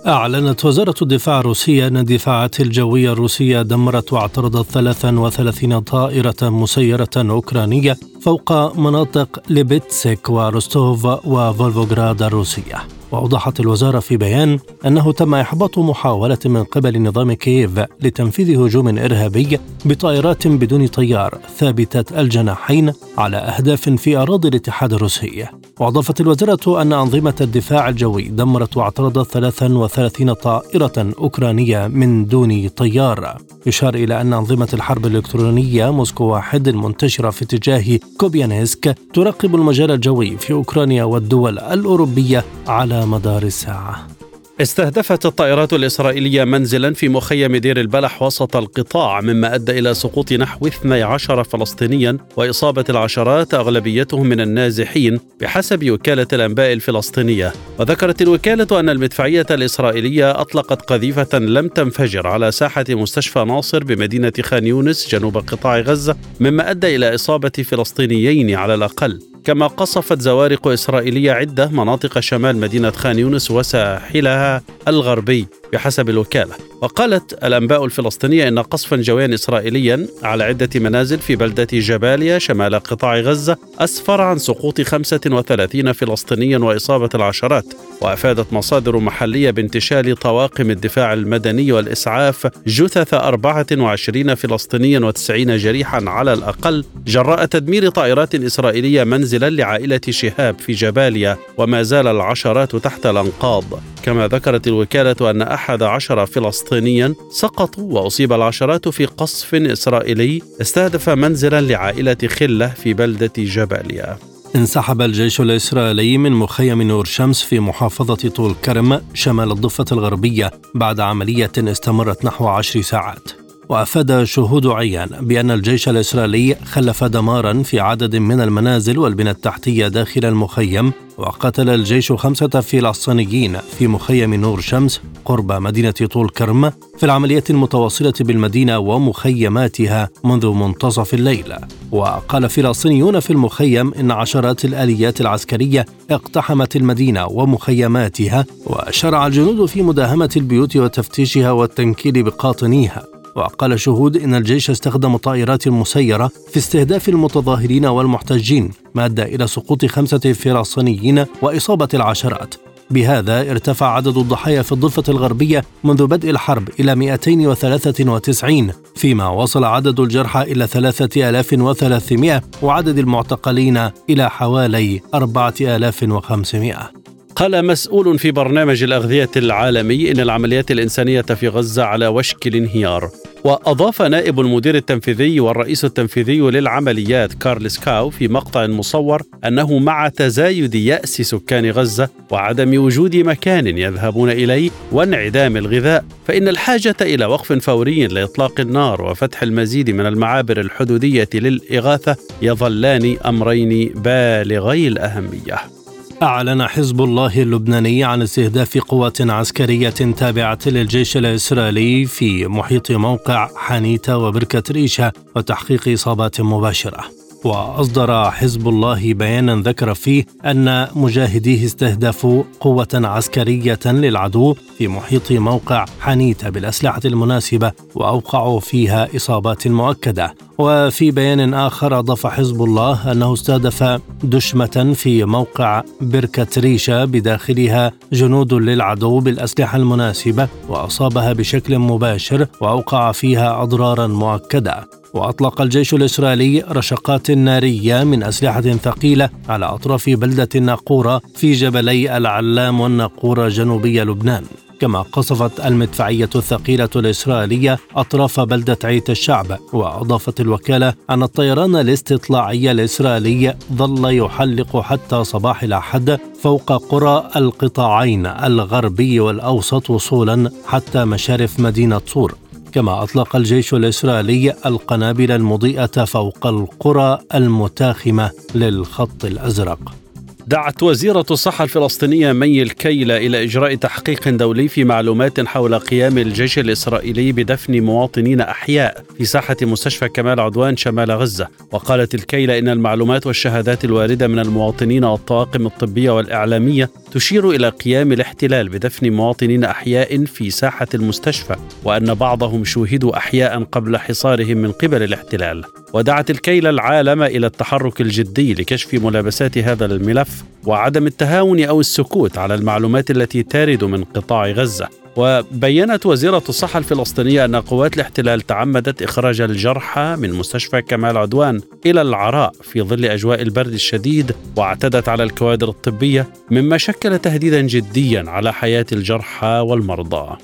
أعلنت 0.06 0.64
وزارة 0.64 0.94
الدفاع 1.02 1.40
الروسية 1.40 1.86
أن 1.86 1.96
الدفاعات 1.96 2.60
الجوية 2.60 3.12
الروسية 3.12 3.62
دمرت 3.62 4.12
واعترضت 4.12 4.70
33 4.70 5.80
طائرة 5.80 6.36
مسيرة 6.42 7.08
أوكرانية 7.16 7.96
فوق 8.26 8.76
مناطق 8.78 9.42
ليبتسك 9.48 10.30
وروستوف 10.30 11.04
وفولفوغراد 11.04 12.22
الروسية 12.22 12.76
وأوضحت 13.12 13.60
الوزارة 13.60 13.98
في 13.98 14.16
بيان 14.16 14.58
أنه 14.86 15.12
تم 15.12 15.34
إحباط 15.34 15.78
محاولة 15.78 16.38
من 16.44 16.64
قبل 16.64 17.02
نظام 17.02 17.32
كييف 17.32 17.70
لتنفيذ 18.00 18.60
هجوم 18.60 18.98
إرهابي 18.98 19.58
بطائرات 19.84 20.48
بدون 20.48 20.86
طيار 20.86 21.38
ثابتة 21.56 22.20
الجناحين 22.20 22.92
على 23.18 23.36
أهداف 23.36 23.88
في 23.88 24.16
أراضي 24.16 24.48
الاتحاد 24.48 24.92
الروسي. 24.92 25.46
وأضافت 25.80 26.20
الوزارة 26.20 26.82
أن 26.82 26.92
أنظمة 26.92 27.34
الدفاع 27.40 27.88
الجوي 27.88 28.22
دمرت 28.22 28.76
واعترضت 28.76 29.30
33 29.30 30.32
طائرة 30.32 31.12
أوكرانية 31.18 31.86
من 31.86 32.26
دون 32.26 32.68
طيار. 32.68 33.36
يشار 33.66 33.94
إلى 33.94 34.20
أن 34.20 34.32
أنظمة 34.32 34.68
الحرب 34.72 35.06
الإلكترونية 35.06 35.90
موسكو 35.90 36.24
واحد 36.24 36.68
المنتشرة 36.68 37.30
في 37.30 37.42
اتجاه 37.42 37.98
كوبيانسك 38.18 38.96
تراقب 39.14 39.54
المجال 39.54 39.90
الجوي 39.90 40.36
في 40.36 40.52
أوكرانيا 40.52 41.04
والدول 41.04 41.58
الأوروبية 41.58 42.44
على 42.66 43.06
مدار 43.06 43.42
الساعة. 43.42 44.15
استهدفت 44.60 45.26
الطائرات 45.26 45.72
الإسرائيلية 45.72 46.44
منزلا 46.44 46.94
في 46.94 47.08
مخيم 47.08 47.56
دير 47.56 47.80
البلح 47.80 48.22
وسط 48.22 48.56
القطاع 48.56 49.20
مما 49.20 49.54
أدى 49.54 49.78
إلى 49.78 49.94
سقوط 49.94 50.32
نحو 50.32 50.66
12 50.66 51.44
فلسطينيا 51.44 52.18
وإصابة 52.36 52.84
العشرات 52.90 53.54
أغلبيتهم 53.54 54.26
من 54.26 54.40
النازحين 54.40 55.20
بحسب 55.40 55.90
وكالة 55.90 56.26
الأنباء 56.32 56.72
الفلسطينية. 56.72 57.52
وذكرت 57.78 58.22
الوكالة 58.22 58.80
أن 58.80 58.88
المدفعية 58.88 59.46
الإسرائيلية 59.50 60.40
أطلقت 60.40 60.82
قذيفة 60.82 61.38
لم 61.38 61.68
تنفجر 61.68 62.26
على 62.26 62.52
ساحة 62.52 62.84
مستشفى 62.90 63.44
ناصر 63.44 63.84
بمدينة 63.84 64.32
خان 64.42 64.66
يونس 64.66 65.08
جنوب 65.08 65.36
قطاع 65.36 65.78
غزة 65.80 66.16
مما 66.40 66.70
أدى 66.70 66.96
إلى 66.96 67.14
إصابة 67.14 67.48
فلسطينيين 67.48 68.54
على 68.54 68.74
الأقل. 68.74 69.35
كما 69.46 69.66
قصفت 69.66 70.20
زوارق 70.20 70.68
إسرائيلية 70.68 71.32
عدة 71.32 71.68
مناطق 71.68 72.20
شمال 72.20 72.56
مدينة 72.56 72.90
خان 72.90 73.18
يونس 73.18 73.50
وساحلها 73.50 74.62
الغربي. 74.88 75.46
بحسب 75.72 76.10
الوكالة. 76.10 76.54
وقالت 76.80 77.44
الأنباء 77.44 77.84
الفلسطينية 77.84 78.48
أن 78.48 78.58
قصفا 78.58 78.96
جويا 78.96 79.34
إسرائيليا 79.34 80.06
على 80.22 80.44
عدة 80.44 80.80
منازل 80.80 81.18
في 81.18 81.36
بلدة 81.36 81.68
جباليا 81.72 82.38
شمال 82.38 82.74
قطاع 82.74 83.20
غزة 83.20 83.56
أسفر 83.78 84.20
عن 84.20 84.38
سقوط 84.38 84.80
35 84.80 85.92
فلسطينيا 85.92 86.58
وإصابة 86.58 87.08
العشرات 87.14 87.64
وأفادت 88.00 88.52
مصادر 88.52 88.96
محلية 88.98 89.50
بانتشال 89.50 90.16
طواقم 90.16 90.70
الدفاع 90.70 91.12
المدني 91.12 91.72
والإسعاف 91.72 92.46
جثث 92.66 93.14
24 93.14 94.34
فلسطينيا 94.34 95.12
و90 95.12 95.30
جريحا 95.30 96.04
على 96.06 96.32
الأقل 96.32 96.84
جراء 97.06 97.44
تدمير 97.44 97.88
طائرات 97.88 98.34
إسرائيلية 98.34 99.04
منزلا 99.04 99.50
لعائلة 99.50 100.00
شهاب 100.10 100.58
في 100.58 100.72
جباليا 100.72 101.36
وما 101.56 101.82
زال 101.82 102.06
العشرات 102.06 102.76
تحت 102.76 103.06
الأنقاض. 103.06 103.64
كما 104.02 104.28
ذكرت 104.28 104.66
الوكالة 104.66 105.30
أن 105.30 105.42
أحد 105.56 105.82
عشر 105.82 106.26
فلسطينيا 106.26 107.14
سقطوا 107.30 107.92
وأصيب 107.92 108.32
العشرات 108.32 108.88
في 108.88 109.04
قصف 109.04 109.54
إسرائيلي 109.54 110.42
استهدف 110.60 111.08
منزلا 111.08 111.60
لعائلة 111.60 112.16
خلة 112.28 112.68
في 112.68 112.94
بلدة 112.94 113.32
جباليا. 113.38 114.16
انسحب 114.56 115.02
الجيش 115.02 115.40
الإسرائيلي 115.40 116.18
من 116.18 116.32
مخيم 116.32 116.82
نور 116.82 117.04
شمس 117.04 117.42
في 117.42 117.60
محافظة 117.60 118.28
طول 118.28 118.54
كرم 118.64 119.00
شمال 119.14 119.52
الضفة 119.52 119.84
الغربية 119.92 120.50
بعد 120.74 121.00
عملية 121.00 121.52
استمرت 121.58 122.24
نحو 122.24 122.46
عشر 122.46 122.80
ساعات. 122.80 123.30
وأفاد 123.68 124.24
شهود 124.24 124.66
عيان 124.66 125.08
بأن 125.20 125.50
الجيش 125.50 125.88
الإسرائيلي 125.88 126.56
خلف 126.64 127.04
دمارا 127.04 127.62
في 127.62 127.80
عدد 127.80 128.16
من 128.16 128.40
المنازل 128.40 128.98
والبنى 128.98 129.30
التحتية 129.30 129.88
داخل 129.88 130.24
المخيم 130.24 130.92
وقتل 131.18 131.68
الجيش 131.68 132.12
خمسه 132.12 132.48
فلسطينيين 132.48 133.58
في 133.78 133.86
مخيم 133.86 134.34
نور 134.34 134.60
شمس 134.60 135.00
قرب 135.24 135.52
مدينة 135.52 135.90
طول 135.90 136.28
كرم 136.28 136.70
في 136.98 137.06
العملية 137.06 137.44
المتواصلة 137.50 138.12
بالمدينة 138.20 138.78
ومخيماتها 138.78 140.08
منذ 140.24 140.46
منتصف 140.46 141.14
الليل. 141.14 141.54
وقال 141.92 142.48
فلسطينيون 142.50 143.20
في 143.20 143.30
المخيم 143.30 143.94
إن 143.94 144.10
عشرات 144.10 144.64
الآليات 144.64 145.20
العسكرية 145.20 145.86
اقتحمت 146.10 146.76
المدينة 146.76 147.26
ومخيماتها 147.26 148.44
وشرع 148.66 149.26
الجنود 149.26 149.66
في 149.66 149.82
مداهمة 149.82 150.30
البيوت 150.36 150.76
وتفتيشها 150.76 151.50
والتنكيل 151.50 152.22
بقاطنيها. 152.22 153.15
وقال 153.36 153.80
شهود 153.80 154.16
إن 154.16 154.34
الجيش 154.34 154.70
استخدم 154.70 155.16
طائرات 155.16 155.68
مسيرة 155.68 156.30
في 156.50 156.56
استهداف 156.56 157.08
المتظاهرين 157.08 157.86
والمحتجين 157.86 158.70
ما 158.94 159.04
أدى 159.04 159.22
إلى 159.22 159.46
سقوط 159.46 159.86
خمسة 159.86 160.32
فلسطينيين 160.32 161.24
وإصابة 161.42 161.88
العشرات. 161.94 162.54
بهذا 162.90 163.50
ارتفع 163.50 163.86
عدد 163.86 164.16
الضحايا 164.16 164.62
في 164.62 164.72
الضفة 164.72 165.02
الغربية 165.08 165.64
منذ 165.84 166.06
بدء 166.06 166.30
الحرب 166.30 166.68
إلى 166.80 166.94
293 166.94 168.72
فيما 168.96 169.28
وصل 169.28 169.64
عدد 169.64 170.00
الجرحى 170.00 170.42
إلى 170.42 170.66
3300 170.66 172.42
وعدد 172.62 172.98
المعتقلين 172.98 173.90
إلى 174.10 174.30
حوالي 174.30 175.00
4500 175.14 176.90
قال 177.36 177.64
مسؤول 177.64 178.18
في 178.18 178.30
برنامج 178.30 178.82
الأغذية 178.82 179.30
العالمي 179.36 180.10
إن 180.10 180.20
العمليات 180.20 180.70
الإنسانية 180.70 181.22
في 181.22 181.48
غزة 181.48 181.84
على 181.84 182.06
وشك 182.06 182.46
الانهيار. 182.46 183.10
وأضاف 183.44 184.02
نائب 184.02 184.40
المدير 184.40 184.74
التنفيذي 184.74 185.40
والرئيس 185.40 185.84
التنفيذي 185.84 186.40
للعمليات 186.40 187.34
كارلس 187.34 187.78
كاو 187.78 188.10
في 188.10 188.28
مقطع 188.28 188.66
مصور 188.66 189.22
أنه 189.44 189.78
مع 189.78 190.08
تزايد 190.08 190.74
يأس 190.74 191.22
سكان 191.22 191.70
غزة 191.70 192.08
وعدم 192.30 192.84
وجود 192.84 193.16
مكان 193.16 193.66
يذهبون 193.66 194.30
إليه 194.30 194.70
وانعدام 194.92 195.56
الغذاء 195.56 196.04
فإن 196.26 196.48
الحاجة 196.48 196.96
إلى 197.00 197.24
وقف 197.24 197.52
فوري 197.52 198.06
لإطلاق 198.06 198.60
النار 198.60 199.02
وفتح 199.02 199.42
المزيد 199.42 199.90
من 199.90 200.06
المعابر 200.06 200.60
الحدودية 200.60 201.28
للإغاثة 201.34 202.16
يظلان 202.42 203.16
أمرين 203.26 203.92
بالغي 203.94 204.88
الأهمية. 204.88 205.75
أعلن 206.22 206.66
حزب 206.66 207.00
الله 207.00 207.42
اللبناني 207.42 208.04
عن 208.04 208.22
استهداف 208.22 208.78
قوات 208.78 209.20
عسكرية 209.20 209.90
تابعة 209.90 210.58
للجيش 210.66 211.16
الإسرائيلي 211.16 212.06
في 212.06 212.46
محيط 212.46 212.92
موقع 212.92 213.50
حانيتا 213.56 214.14
وبركة 214.14 214.62
ريشة 214.70 215.12
وتحقيق 215.36 215.88
إصابات 215.88 216.40
مباشرة. 216.40 217.04
وأصدر 217.46 218.30
حزب 218.30 218.68
الله 218.68 219.14
بيانا 219.14 219.62
ذكر 219.62 219.94
فيه 219.94 220.24
أن 220.44 220.88
مجاهديه 220.94 221.64
استهدفوا 221.64 222.42
قوة 222.60 222.88
عسكرية 222.94 223.78
للعدو 223.86 224.54
في 224.78 224.88
محيط 224.88 225.32
موقع 225.32 225.84
حنيتة 226.00 226.48
بالأسلحة 226.50 227.00
المناسبة 227.04 227.72
وأوقعوا 227.94 228.60
فيها 228.60 229.08
إصابات 229.16 229.68
مؤكدة. 229.68 230.34
وفي 230.58 231.10
بيان 231.10 231.54
آخر 231.54 231.98
أضاف 231.98 232.26
حزب 232.26 232.62
الله 232.62 233.12
أنه 233.12 233.32
استهدف 233.32 234.00
دشمة 234.24 234.92
في 234.96 235.24
موقع 235.24 235.82
بركة 236.00 236.60
ريشة 236.60 237.04
بداخلها 237.04 237.92
جنود 238.12 238.54
للعدو 238.54 239.20
بالأسلحة 239.20 239.76
المناسبة 239.76 240.48
وأصابها 240.68 241.32
بشكل 241.32 241.78
مباشر 241.78 242.46
وأوقع 242.60 243.12
فيها 243.12 243.62
أضرارا 243.62 244.06
مؤكدة. 244.06 244.88
وأطلق 245.16 245.60
الجيش 245.60 245.94
الإسرائيلي 245.94 246.64
رشقات 246.70 247.30
نارية 247.30 248.04
من 248.04 248.22
أسلحة 248.22 248.60
ثقيلة 248.60 249.30
على 249.48 249.66
أطراف 249.66 250.10
بلدة 250.10 250.48
الناقورة 250.54 251.20
في 251.34 251.52
جبلي 251.52 252.16
العلام 252.16 252.80
والناقورة 252.80 253.48
جنوبي 253.48 254.00
لبنان. 254.00 254.44
كما 254.80 255.02
قصفت 255.02 255.66
المدفعية 255.66 256.30
الثقيلة 256.36 256.88
الإسرائيلية 256.96 257.78
أطراف 257.96 258.40
بلدة 258.40 258.78
عيت 258.84 259.10
الشعب 259.10 259.58
وأضافت 259.72 260.40
الوكالة 260.40 260.94
أن 261.10 261.22
الطيران 261.22 261.76
الاستطلاعي 261.76 262.70
الإسرائيلي 262.70 263.54
ظل 263.72 264.16
يحلق 264.16 264.80
حتى 264.80 265.24
صباح 265.24 265.62
الأحد 265.62 266.18
فوق 266.42 266.72
قرى 266.72 267.30
القطاعين 267.36 268.26
الغربي 268.26 269.20
والأوسط 269.20 269.90
وصولا 269.90 270.50
حتى 270.66 271.04
مشارف 271.04 271.60
مدينة 271.60 272.00
صور. 272.06 272.34
كما 272.76 273.02
أطلق 273.02 273.36
الجيش 273.36 273.74
الإسرائيلي 273.74 274.54
القنابل 274.66 275.32
المضيئة 275.32 276.04
فوق 276.04 276.46
القرى 276.46 277.18
المتاخمة 277.34 278.30
للخط 278.54 279.24
الأزرق. 279.24 280.05
دعت 280.48 280.82
وزيرة 280.82 281.26
الصحة 281.30 281.64
الفلسطينية 281.64 282.32
مي 282.32 282.62
الكيلة 282.62 283.16
إلى 283.16 283.44
إجراء 283.44 283.74
تحقيق 283.74 284.28
دولي 284.28 284.68
في 284.68 284.84
معلومات 284.84 285.40
حول 285.46 285.78
قيام 285.78 286.18
الجيش 286.18 286.58
الإسرائيلي 286.58 287.32
بدفن 287.32 287.80
مواطنين 287.80 288.40
أحياء 288.40 289.04
في 289.18 289.24
ساحة 289.24 289.56
مستشفى 289.62 290.08
كمال 290.08 290.40
عدوان 290.40 290.76
شمال 290.76 291.10
غزة. 291.10 291.48
وقالت 291.72 292.14
الكيلة 292.14 292.58
إن 292.58 292.68
المعلومات 292.68 293.26
والشهادات 293.26 293.84
الواردة 293.84 294.26
من 294.28 294.38
المواطنين 294.38 295.04
والطواقم 295.04 295.66
الطبية 295.66 296.10
والإعلامية 296.10 296.90
تشير 297.12 297.50
إلى 297.50 297.68
قيام 297.68 298.12
الاحتلال 298.12 298.68
بدفن 298.68 299.10
مواطنين 299.10 299.64
أحياء 299.64 300.24
في 300.24 300.50
ساحة 300.50 300.88
المستشفى 300.94 301.56
وأن 301.84 302.14
بعضهم 302.14 302.64
شوهدوا 302.64 303.16
أحياء 303.16 303.64
قبل 303.64 303.96
حصارهم 303.96 304.56
من 304.56 304.72
قبل 304.72 305.02
الاحتلال. 305.02 305.64
ودعت 305.92 306.30
الكيلة 306.30 306.70
العالم 306.70 307.22
إلى 307.22 307.46
التحرك 307.46 308.00
الجدي 308.00 308.54
لكشف 308.54 308.94
ملابسات 308.94 309.58
هذا 309.58 309.84
الملف 309.86 310.35
وعدم 310.66 311.06
التهاون 311.06 311.64
أو 311.64 311.80
السكوت 311.80 312.38
على 312.38 312.54
المعلومات 312.54 313.10
التي 313.10 313.42
تارد 313.42 313.84
من 313.84 314.04
قطاع 314.04 314.46
غزة. 314.46 314.88
وبينت 315.16 316.06
وزيرة 316.06 316.42
الصحة 316.48 316.78
الفلسطينية 316.78 317.44
أن 317.44 317.56
قوات 317.56 317.94
الاحتلال 317.94 318.40
تعمدت 318.40 319.02
إخراج 319.02 319.40
الجرحى 319.40 320.16
من 320.18 320.32
مستشفى 320.32 320.82
كمال 320.82 321.16
عدوان 321.16 321.60
إلى 321.86 322.02
العراء 322.02 322.52
في 322.62 322.82
ظل 322.82 323.04
أجواء 323.04 323.42
البرد 323.42 323.72
الشديد 323.72 324.32
واعتدت 324.56 325.08
على 325.08 325.22
الكوادر 325.22 325.68
الطبية 325.68 326.28
مما 326.50 326.78
شكل 326.78 327.18
تهديدا 327.18 327.60
جديا 327.60 328.24
على 328.26 328.52
حياة 328.52 328.86
الجرحى 328.92 329.64
والمرضى. 329.66 330.36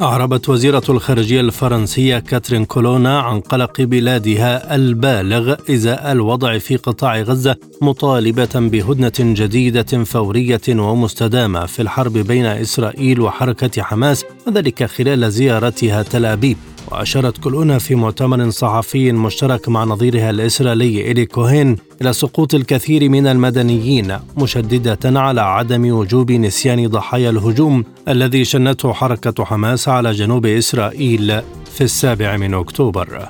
أعربت 0.00 0.48
وزيرة 0.48 0.82
الخارجية 0.88 1.40
الفرنسية 1.40 2.18
كاترين 2.18 2.64
كولونا 2.64 3.20
عن 3.20 3.40
قلق 3.40 3.80
بلادها 3.80 4.74
البالغ 4.74 5.54
إزاء 5.70 6.12
الوضع 6.12 6.58
في 6.58 6.76
قطاع 6.76 7.20
غزة 7.20 7.56
مطالبة 7.82 8.48
بهدنة 8.54 9.12
جديدة 9.18 10.04
فورية 10.04 10.60
ومستدامة 10.68 11.66
في 11.66 11.82
الحرب 11.82 12.12
بين 12.12 12.46
إسرائيل 12.46 13.20
وحركة 13.20 13.82
حماس 13.82 14.24
وذلك 14.46 14.84
خلال 14.84 15.32
زيارتها 15.32 16.02
تل 16.02 16.24
أبيب. 16.24 16.56
وأشارت 16.92 17.38
كلنا 17.38 17.78
في 17.78 17.94
مؤتمر 17.94 18.50
صحفي 18.50 19.12
مشترك 19.12 19.68
مع 19.68 19.84
نظيرها 19.84 20.30
الإسرائيلي 20.30 21.04
إيري 21.04 21.26
كوهين 21.26 21.76
إلى 22.02 22.12
سقوط 22.12 22.54
الكثير 22.54 23.08
من 23.08 23.26
المدنيين 23.26 24.18
مشددة 24.36 25.20
على 25.20 25.40
عدم 25.40 25.90
وجوب 25.90 26.32
نسيان 26.32 26.86
ضحايا 26.86 27.30
الهجوم 27.30 27.84
الذي 28.08 28.44
شنته 28.44 28.92
حركة 28.92 29.44
حماس 29.44 29.88
على 29.88 30.12
جنوب 30.12 30.46
إسرائيل 30.46 31.40
في 31.74 31.80
السابع 31.80 32.36
من 32.36 32.54
أكتوبر. 32.54 33.28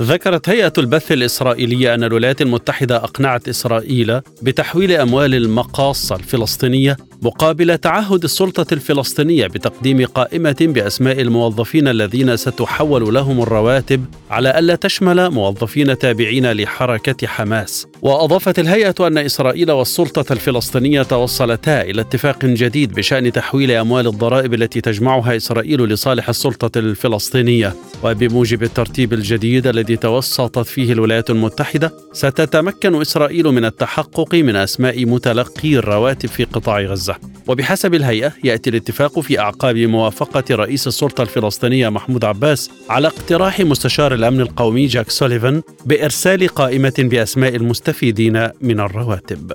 ذكرت 0.00 0.48
هيئة 0.48 0.72
البث 0.78 1.12
الإسرائيلية 1.12 1.94
أن 1.94 2.04
الولايات 2.04 2.42
المتحدة 2.42 2.96
أقنعت 2.96 3.48
إسرائيل 3.48 4.20
بتحويل 4.42 4.92
أموال 4.92 5.34
المقاصة 5.34 6.16
الفلسطينية 6.16 6.96
مقابل 7.24 7.78
تعهد 7.78 8.24
السلطة 8.24 8.66
الفلسطينية 8.74 9.46
بتقديم 9.46 10.04
قائمة 10.06 10.56
بأسماء 10.60 11.20
الموظفين 11.20 11.88
الذين 11.88 12.36
ستحول 12.36 13.14
لهم 13.14 13.42
الرواتب 13.42 14.04
على 14.30 14.58
ألا 14.58 14.74
تشمل 14.74 15.30
موظفين 15.30 15.98
تابعين 15.98 16.52
لحركة 16.52 17.26
حماس. 17.26 17.86
وأضافت 18.02 18.58
الهيئة 18.58 18.94
أن 19.00 19.18
إسرائيل 19.18 19.70
والسلطة 19.70 20.32
الفلسطينية 20.32 21.02
توصلتا 21.02 21.82
إلى 21.82 22.00
اتفاق 22.00 22.44
جديد 22.44 22.92
بشأن 22.92 23.32
تحويل 23.32 23.70
أموال 23.70 24.06
الضرائب 24.06 24.54
التي 24.54 24.80
تجمعها 24.80 25.36
إسرائيل 25.36 25.84
لصالح 25.84 26.28
السلطة 26.28 26.78
الفلسطينية. 26.78 27.74
وبموجب 28.04 28.62
الترتيب 28.62 29.12
الجديد 29.12 29.66
الذي 29.66 29.96
توسطت 29.96 30.66
فيه 30.66 30.92
الولايات 30.92 31.30
المتحدة 31.30 31.92
ستتمكن 32.12 33.00
إسرائيل 33.00 33.46
من 33.46 33.64
التحقق 33.64 34.34
من 34.34 34.56
أسماء 34.56 35.06
متلقي 35.06 35.76
الرواتب 35.76 36.28
في 36.28 36.44
قطاع 36.44 36.80
غزة. 36.80 37.11
وبحسب 37.48 37.94
الهيئة 37.94 38.32
يأتي 38.44 38.70
الاتفاق 38.70 39.20
في 39.20 39.38
أعقاب 39.38 39.76
موافقة 39.76 40.44
رئيس 40.50 40.86
السلطة 40.86 41.22
الفلسطينية 41.22 41.88
محمود 41.88 42.24
عباس 42.24 42.70
على 42.88 43.06
اقتراح 43.06 43.60
مستشار 43.60 44.14
الأمن 44.14 44.40
القومي 44.40 44.86
جاك 44.86 45.10
سوليفان 45.10 45.62
بإرسال 45.86 46.48
قائمة 46.48 46.94
بأسماء 46.98 47.56
المستفيدين 47.56 48.48
من 48.60 48.80
الرواتب. 48.80 49.52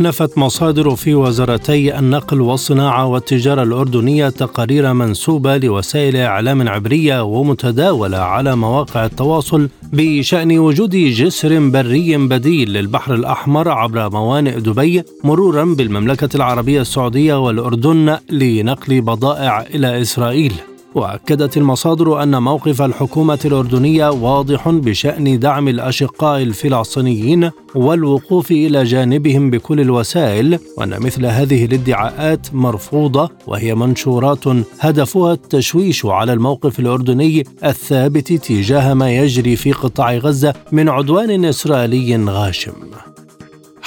نفت 0.00 0.38
مصادر 0.38 0.96
في 0.96 1.14
وزارتي 1.14 1.98
النقل 1.98 2.40
والصناعة 2.40 3.06
والتجارة 3.06 3.62
الأردنية 3.62 4.28
تقارير 4.28 4.92
منسوبة 4.92 5.56
لوسائل 5.56 6.16
إعلام 6.16 6.68
عبرية 6.68 7.22
ومتداولة 7.22 8.18
على 8.18 8.56
مواقع 8.56 9.04
التواصل 9.04 9.68
بشأن 9.92 10.58
وجود 10.58 10.90
جسر 10.90 11.68
بري 11.68 12.16
بديل 12.16 12.72
للبحر 12.72 13.14
الأحمر 13.14 13.68
عبر 13.68 14.10
موانئ 14.10 14.60
دبي 14.60 15.02
مرورا 15.24 15.64
بالمملكة 15.64 16.28
العربية 16.34 16.80
السعودية 16.80 17.44
والأردن 17.46 18.16
لنقل 18.30 19.00
بضائع 19.00 19.60
إلى 19.60 20.00
إسرائيل. 20.00 20.52
وأكدت 20.94 21.56
المصادر 21.56 22.22
أن 22.22 22.42
موقف 22.42 22.82
الحكومة 22.82 23.38
الأردنية 23.44 24.10
واضح 24.10 24.68
بشأن 24.68 25.38
دعم 25.38 25.68
الأشقاء 25.68 26.42
الفلسطينيين 26.42 27.50
والوقوف 27.74 28.50
إلى 28.50 28.84
جانبهم 28.84 29.50
بكل 29.50 29.80
الوسائل 29.80 30.58
وأن 30.76 30.90
مثل 31.00 31.26
هذه 31.26 31.64
الادعاءات 31.64 32.54
مرفوضة 32.54 33.30
وهي 33.46 33.74
منشورات 33.74 34.44
هدفها 34.80 35.32
التشويش 35.32 36.06
على 36.06 36.32
الموقف 36.32 36.80
الأردني 36.80 37.44
الثابت 37.64 38.32
تجاه 38.32 38.94
ما 38.94 39.16
يجري 39.16 39.56
في 39.56 39.72
قطاع 39.72 40.16
غزة 40.16 40.54
من 40.72 40.88
عدوان 40.88 41.44
إسرائيلي 41.44 42.24
غاشم. 42.24 42.72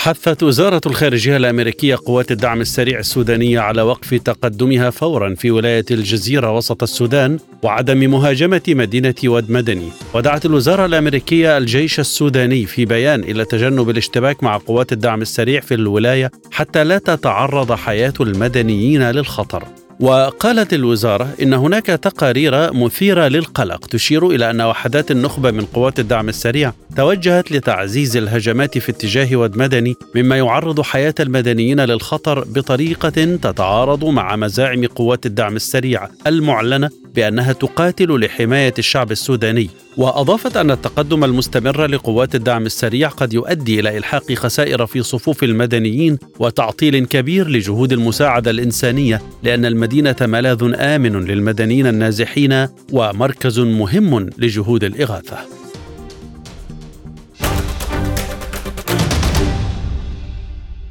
حثت 0.03 0.43
وزارة 0.43 0.81
الخارجية 0.85 1.37
الأمريكية 1.37 1.97
قوات 2.05 2.31
الدعم 2.31 2.61
السريع 2.61 2.99
السودانية 2.99 3.59
على 3.59 3.81
وقف 3.81 4.13
تقدمها 4.13 4.89
فورا 4.89 5.35
في 5.35 5.51
ولاية 5.51 5.85
الجزيرة 5.91 6.57
وسط 6.57 6.83
السودان 6.83 7.39
وعدم 7.63 7.97
مهاجمة 7.97 8.61
مدينة 8.67 9.15
ود 9.25 9.51
مدني. 9.51 9.89
ودعت 10.13 10.45
الوزارة 10.45 10.85
الأمريكية 10.85 11.57
الجيش 11.57 11.99
السوداني 11.99 12.65
في 12.65 12.85
بيان 12.85 13.23
إلى 13.23 13.45
تجنب 13.45 13.89
الاشتباك 13.89 14.43
مع 14.43 14.57
قوات 14.57 14.91
الدعم 14.91 15.21
السريع 15.21 15.61
في 15.61 15.73
الولاية 15.73 16.31
حتى 16.51 16.83
لا 16.83 16.97
تتعرض 16.97 17.71
حياة 17.71 18.13
المدنيين 18.21 19.11
للخطر. 19.11 19.63
وقالت 20.01 20.73
الوزارة 20.73 21.33
إن 21.41 21.53
هناك 21.53 21.85
تقارير 21.85 22.73
مثيرة 22.73 23.27
للقلق 23.27 23.85
تشير 23.85 24.27
إلى 24.27 24.49
أن 24.49 24.61
وحدات 24.61 25.11
النخبة 25.11 25.51
من 25.51 25.65
قوات 25.65 25.99
الدعم 25.99 26.29
السريع 26.29 26.73
توجهت 26.97 27.51
لتعزيز 27.51 28.17
الهجمات 28.17 28.77
في 28.77 28.91
اتجاه 28.91 29.35
ود 29.35 29.57
مدني 29.57 29.95
مما 30.15 30.37
يعرض 30.37 30.81
حياة 30.81 31.15
المدنيين 31.19 31.79
للخطر 31.79 32.43
بطريقة 32.43 33.35
تتعارض 33.35 34.05
مع 34.05 34.35
مزاعم 34.35 34.85
قوات 34.85 35.25
الدعم 35.25 35.55
السريع 35.55 36.07
المعلنة 36.27 36.89
بأنها 37.15 37.53
تقاتل 37.53 38.19
لحماية 38.25 38.73
الشعب 38.79 39.11
السوداني. 39.11 39.69
وأضافت 39.97 40.57
أن 40.57 40.71
التقدم 40.71 41.23
المستمر 41.23 41.85
لقوات 41.85 42.35
الدعم 42.35 42.65
السريع 42.65 43.09
قد 43.09 43.33
يؤدي 43.33 43.79
إلى 43.79 43.97
إلحاق 43.97 44.33
خسائر 44.33 44.85
في 44.85 45.03
صفوف 45.03 45.43
المدنيين 45.43 46.17
وتعطيل 46.39 47.05
كبير 47.05 47.47
لجهود 47.47 47.93
المساعدة 47.93 48.51
الإنسانية 48.51 49.21
لأن 49.43 49.65
المدينة 49.91 50.27
ملاذ 50.27 50.73
آمن 50.79 51.25
للمدنيين 51.25 51.87
النازحين 51.87 52.67
ومركز 52.91 53.59
مهم 53.59 54.29
لجهود 54.37 54.83
الإغاثة. 54.83 55.37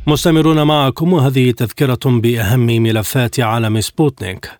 مستمرون 0.06 0.62
معكم 0.62 1.12
وهذه 1.12 1.50
تذكرة 1.50 2.00
بأهم 2.04 2.66
ملفات 2.66 3.40
عالم 3.40 3.80
سبوتنيك. 3.80 4.50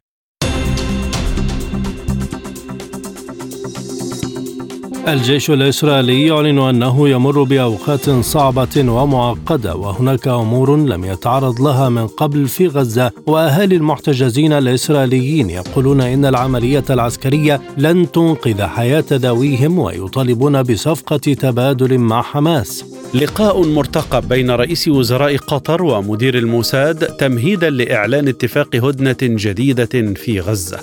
الجيش 5.13 5.51
الإسرائيلي 5.51 6.27
يعلن 6.27 6.59
أنه 6.59 7.09
يمر 7.09 7.43
بأوقات 7.43 8.11
صعبة 8.11 8.77
ومعقدة 8.77 9.75
وهناك 9.77 10.29
أمور 10.29 10.77
لم 10.77 11.05
يتعرض 11.05 11.61
لها 11.61 11.89
من 11.89 12.07
قبل 12.07 12.49
في 12.49 12.67
غزة 12.67 13.11
وأهالي 13.27 13.77
المحتجزين 13.77 14.53
الإسرائيليين 14.53 15.51
يقولون 15.51 16.01
إن 16.01 16.25
العملية 16.25 16.85
العسكرية 16.91 17.61
لن 17.79 18.11
تنقذ 18.13 18.63
حياة 18.63 19.05
ذويهم 19.13 19.79
ويطالبون 19.79 20.63
بصفقة 20.63 21.17
تبادل 21.17 21.99
مع 21.99 22.23
حماس. 22.23 22.85
لقاء 23.15 23.63
مرتقب 23.67 24.29
بين 24.29 24.51
رئيس 24.51 24.89
وزراء 24.89 25.37
قطر 25.37 25.83
ومدير 25.83 26.39
الموساد 26.39 26.97
تمهيدا 26.97 27.71
لإعلان 27.71 28.29
اتفاق 28.29 28.77
هدنة 28.77 29.19
جديدة 29.23 30.15
في 30.15 30.41
غزة. 30.41 30.81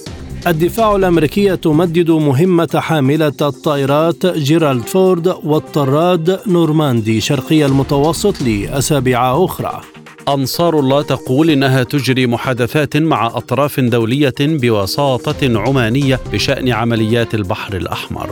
الدفاع 0.47 0.95
الامريكي 0.95 1.57
تمدد 1.57 2.11
مهمة 2.11 2.69
حاملة 2.75 3.33
الطائرات 3.41 4.25
جيرالد 4.25 4.81
فورد 4.81 5.35
والطراد 5.43 6.39
نورماندي 6.47 7.21
شرقي 7.21 7.65
المتوسط 7.65 8.41
لأسابيع 8.41 9.45
أخرى 9.45 9.81
أنصار 10.27 10.79
الله 10.79 11.01
تقول 11.01 11.49
إنها 11.49 11.83
تجري 11.83 12.27
محادثات 12.27 12.97
مع 12.97 13.27
أطراف 13.27 13.79
دولية 13.79 14.33
بوساطه 14.39 15.59
عمانية 15.59 16.19
بشأن 16.33 16.69
عمليات 16.69 17.35
البحر 17.35 17.77
الأحمر 17.77 18.29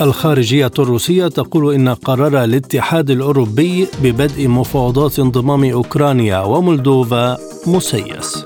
الخارجية 0.00 0.70
الروسية 0.78 1.28
تقول 1.28 1.74
إن 1.74 1.88
قرار 1.88 2.44
الاتحاد 2.44 3.10
الأوروبي 3.10 3.86
ببدء 4.02 4.48
مفاوضات 4.48 5.18
انضمام 5.18 5.64
أوكرانيا 5.64 6.40
ومولدوفا 6.40 7.38
مسيس. 7.66 8.44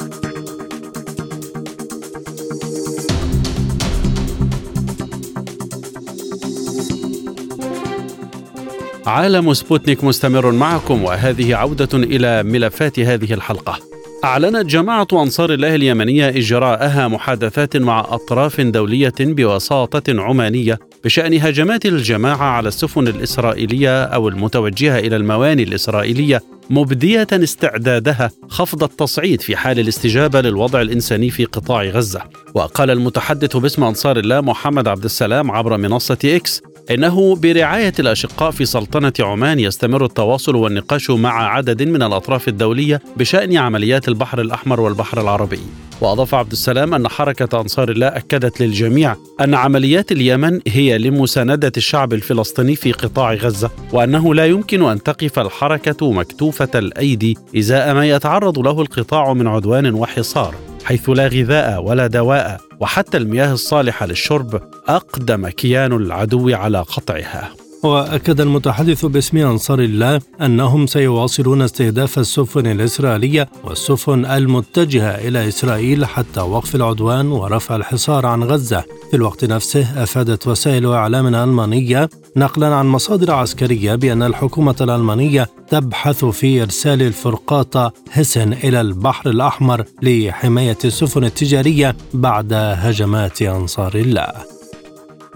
عالم 9.07 9.55
سبوتنيك 9.55 10.05
مستمر 10.05 10.51
معكم 10.51 11.05
وهذه 11.05 11.55
عودة 11.55 11.89
إلى 11.95 12.43
ملفات 12.43 13.01
هذه 13.01 13.33
الحلقة. 13.33 13.79
أعلنت 14.25 14.67
جماعة 14.67 15.07
أنصار 15.13 15.53
الله 15.53 15.75
اليمنية 15.75 16.29
إجراءها 16.29 17.09
محادثات 17.09 17.77
مع 17.77 18.01
أطراف 18.01 18.61
دولية 18.61 19.13
بوساطة 19.21 20.23
عمانية 20.23 20.79
بشأن 21.05 21.35
هجمات 21.35 21.87
الجماعة 21.87 22.45
على 22.45 22.69
السفن 22.69 23.09
الإسرائيلية 23.09 24.05
أو 24.05 24.29
المتوجهة 24.29 24.99
إلى 24.99 25.17
المواني 25.17 25.63
الإسرائيلية 25.63 26.43
مبدية 26.71 27.27
استعدادها 27.33 28.31
خفض 28.49 28.83
التصعيد 28.83 29.41
في 29.41 29.57
حال 29.57 29.79
الاستجابة 29.79 30.41
للوضع 30.41 30.81
الإنساني 30.81 31.31
في 31.31 31.45
قطاع 31.45 31.83
غزة 31.85 32.23
وقال 32.55 32.91
المتحدث 32.91 33.57
باسم 33.57 33.85
أنصار 33.85 34.19
الله 34.19 34.41
محمد 34.41 34.89
عبد 34.89 35.05
السلام 35.05 35.51
عبر 35.51 35.77
منصة 35.77 36.19
إكس 36.25 36.63
إنه 36.91 37.37
برعاية 37.37 37.93
الأشقاء 37.99 38.51
في 38.51 38.65
سلطنة 38.65 39.13
عمان 39.21 39.61
يستمر 39.61 40.05
التواصل 40.05 40.57
والنقاش 40.57 41.11
مع 41.11 41.55
عدد 41.57 41.83
من 41.83 42.03
الأطراف 42.03 42.49
الدولية 42.49 43.01
بشأن 43.17 43.57
عمليات 43.57 44.09
البحر 44.09 44.41
الأحمر 44.41 44.81
والبحر 44.81 45.21
العربي. 45.21 45.61
وأضاف 46.01 46.35
عبد 46.35 46.53
السلام 46.53 46.95
أن 46.95 47.09
حركة 47.09 47.61
أنصار 47.61 47.91
الله 47.91 48.07
أكدت 48.07 48.63
للجميع 48.63 49.17
أن 49.41 49.55
عمليات 49.55 50.13
اليمن 50.13 50.61
هي 50.67 50.99
لمساندة 50.99 51.73
الشعب 51.77 52.13
الفلسطيني 52.13 52.77
في 52.77 52.93
قطاع 52.93 53.35
غزة 53.35 53.71
وأنه 53.93 54.35
لا 54.35 54.47
يمكن 54.47 54.83
أن 54.83 55.03
تقف 55.03 55.39
الحركة 55.39 56.13
مكتوفة 56.13 56.69
الأيدي 56.75 57.39
إزاء 57.59 57.95
ما 57.95 58.09
يتعرض 58.09 58.59
له 58.59 58.81
القطاع 58.81 59.33
من 59.33 59.47
عدوان 59.47 59.95
وحصار. 59.95 60.72
حيث 60.85 61.11
لا 61.11 61.27
غذاء 61.29 61.83
ولا 61.83 62.07
دواء 62.07 62.61
وحتى 62.81 63.17
المياه 63.17 63.53
الصالحة 63.53 64.07
للشرب 64.07 64.63
أقدم 64.89 65.49
كيان 65.49 65.93
العدو 65.93 66.55
على 66.55 66.81
قطعها. 66.81 67.62
وأكد 67.83 68.41
المتحدث 68.41 69.05
باسم 69.05 69.37
أنصار 69.39 69.81
الله 69.81 70.21
أنهم 70.41 70.87
سيواصلون 70.87 71.63
استهداف 71.63 72.19
السفن 72.19 72.67
الإسرائيلية 72.67 73.49
والسفن 73.65 74.27
المتجهة 74.27 75.11
إلى 75.11 75.49
إسرائيل 75.49 76.05
حتى 76.05 76.41
وقف 76.41 76.75
العدوان 76.75 77.27
ورفع 77.27 77.77
الحصار 77.77 78.27
عن 78.27 78.45
غزة. 78.45 78.85
في 79.11 79.17
الوقت 79.17 79.45
نفسه 79.45 80.03
أفادت 80.03 80.47
وسائل 80.47 80.87
إعلام 80.87 81.35
ألمانية 81.35 82.09
نقلا 82.37 82.75
عن 82.75 82.87
مصادر 82.87 83.31
عسكرية 83.31 83.95
بأن 83.95 84.23
الحكومة 84.23 84.77
الألمانية 84.81 85.49
تبحث 85.69 86.25
في 86.25 86.63
إرسال 86.63 87.03
الفرقاطه 87.03 87.93
هسن 88.13 88.53
إلى 88.53 88.81
البحر 88.81 89.31
الأحمر 89.31 89.85
لحماية 90.03 90.79
السفن 90.85 91.25
التجارية 91.25 91.97
بعد 92.15 92.53
هجمات 92.53 93.43
أنصار 93.43 93.95
الله. 93.95 94.62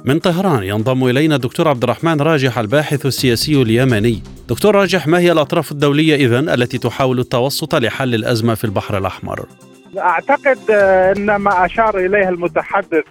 من 0.06 0.18
طهران 0.18 0.62
ينضم 0.62 1.04
إلينا 1.04 1.34
الدكتور 1.34 1.68
عبد 1.68 1.82
الرحمن 1.82 2.20
راجح 2.20 2.58
الباحث 2.58 3.06
السياسي 3.06 3.62
اليمني. 3.62 4.22
دكتور 4.48 4.74
راجح 4.74 5.06
ما 5.06 5.18
هي 5.18 5.32
الأطراف 5.32 5.72
الدولية 5.72 6.14
اذا 6.14 6.38
التي 6.38 6.78
تحاول 6.78 7.18
التوسط 7.18 7.74
لحل 7.74 8.14
الأزمة 8.14 8.54
في 8.54 8.64
البحر 8.64 8.98
الأحمر؟ 8.98 9.46
أعتقد 9.98 10.70
إن 11.16 11.36
ما 11.36 11.64
أشار 11.64 11.98
إليه 11.98 12.28
المتحدث 12.28 13.04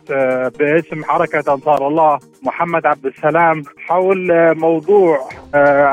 باسم 0.59 1.03
حركة 1.03 1.53
أنصار 1.53 1.87
الله 1.87 2.19
محمد 2.43 2.85
عبد 2.85 3.05
السلام 3.05 3.63
حول 3.87 4.31
موضوع 4.55 5.29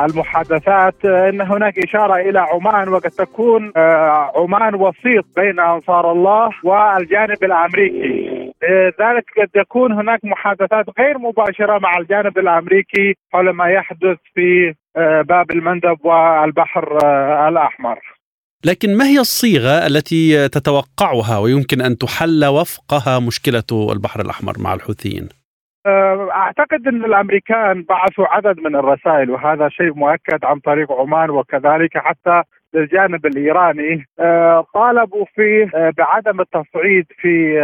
المحادثات 0.04 1.04
إن 1.04 1.40
هناك 1.40 1.78
إشارة 1.78 2.14
إلى 2.14 2.38
عمان 2.38 2.88
وقد 2.88 3.10
تكون 3.10 3.72
عمان 4.36 4.74
وسيط 4.74 5.24
بين 5.36 5.60
أنصار 5.60 6.12
الله 6.12 6.50
والجانب 6.64 7.44
الأمريكي 7.44 8.31
لذلك 8.62 9.24
قد 9.40 9.48
يكون 9.56 9.92
هناك 9.92 10.20
محادثات 10.24 10.86
غير 10.98 11.18
مباشرة 11.18 11.78
مع 11.78 11.98
الجانب 11.98 12.38
الأمريكي 12.38 13.14
حول 13.32 13.50
ما 13.50 13.70
يحدث 13.70 14.18
في 14.34 14.74
باب 15.28 15.50
المندب 15.50 16.04
والبحر 16.04 16.98
الأحمر. 17.48 17.98
لكن 18.64 18.96
ما 18.96 19.04
هي 19.04 19.18
الصيغة 19.18 19.86
التي 19.86 20.48
تتوقعها 20.48 21.38
ويمكن 21.38 21.80
أن 21.80 21.98
تحل 21.98 22.44
وفقها 22.44 23.18
مشكلة 23.18 23.92
البحر 23.92 24.20
الأحمر 24.20 24.52
مع 24.58 24.74
الحوثيين؟ 24.74 25.28
أعتقد 26.30 26.86
أن 26.86 27.04
الأمريكان 27.04 27.82
بعثوا 27.88 28.26
عدد 28.26 28.60
من 28.60 28.76
الرسائل 28.76 29.30
وهذا 29.30 29.68
شيء 29.68 29.94
مؤكد 29.94 30.44
عن 30.44 30.58
طريق 30.58 30.92
عمان 30.92 31.30
وكذلك 31.30 31.98
حتى 31.98 32.42
للجانب 32.74 33.26
الإيراني 33.26 34.04
طالبوا 34.74 35.24
فيه 35.34 35.70
بعدم 35.98 36.40
التصعيد 36.40 37.06
في 37.18 37.58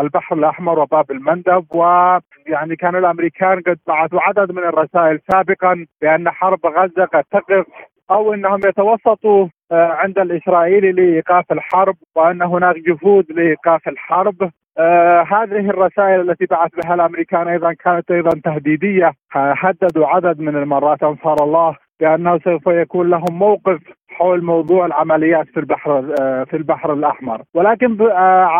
البحر 0.00 0.36
الأحمر 0.36 0.78
وباب 0.78 1.10
المندب 1.10 1.64
ويعني 1.74 2.76
كان 2.78 2.96
الأمريكان 2.96 3.60
قد 3.60 3.78
بعثوا 3.86 4.20
عدد 4.22 4.52
من 4.52 4.62
الرسائل 4.64 5.20
سابقا 5.32 5.86
بأن 6.02 6.30
حرب 6.30 6.66
غزة 6.66 7.04
قد 7.04 7.24
تقف 7.30 7.66
أو 8.10 8.34
إنهم 8.34 8.60
يتوسطوا 8.66 9.46
عند 9.72 10.18
الاسرائيلي 10.18 10.92
لإيقاف 10.92 11.52
الحرب 11.52 11.96
وأن 12.16 12.42
هناك 12.42 12.76
جهود 12.76 13.32
لإيقاف 13.32 13.88
الحرب. 13.88 14.50
آه 14.78 15.22
هذه 15.22 15.70
الرسائل 15.70 16.30
التي 16.30 16.46
بعث 16.46 16.70
بها 16.84 16.94
الأمريكان 16.94 17.48
أيضا 17.48 17.72
كانت 17.72 18.10
أيضا 18.10 18.30
تهديدية 18.44 19.12
هددوا 19.32 20.06
عدد 20.06 20.40
من 20.40 20.56
المرات 20.56 21.02
أنصار 21.02 21.36
الله 21.42 21.76
بأنه 22.00 22.38
سوف 22.38 22.66
يكون 22.66 23.10
لهم 23.10 23.38
موقف 23.38 23.80
حول 24.20 24.44
موضوع 24.44 24.86
العمليات 24.86 25.46
في 25.46 25.60
البحر 25.60 26.02
في 26.44 26.56
البحر 26.56 26.92
الأحمر، 26.92 27.42
ولكن 27.54 28.02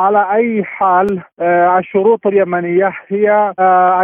على 0.02 0.32
أي 0.32 0.64
حال 0.64 1.22
الشروط 1.78 2.26
اليمنية 2.26 2.92
هي 3.08 3.54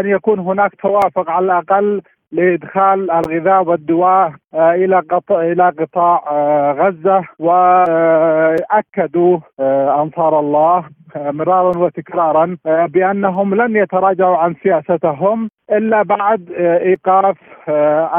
أن 0.00 0.06
يكون 0.06 0.38
هناك 0.38 0.74
توافق 0.74 1.30
على 1.30 1.44
الأقل 1.44 2.02
لإدخال 2.32 3.10
الغذاء 3.10 3.64
والدواء 3.64 4.32
آه، 4.54 4.74
إلى 4.74 5.02
قطاع 5.10 5.42
إلى 5.42 5.68
قطاع 5.68 6.24
آه، 6.30 6.72
غزة. 6.72 7.24
واكدوا 7.38 9.38
آه، 9.60 10.02
أنصار 10.02 10.40
الله 10.40 10.84
مرارا 11.16 11.78
وتكرارا 11.78 12.56
بأنهم 12.64 13.54
لن 13.54 13.76
يتراجعوا 13.76 14.36
عن 14.36 14.54
سياستهم. 14.62 15.48
إلا 15.70 16.02
بعد 16.02 16.50
إيقاف 16.58 17.36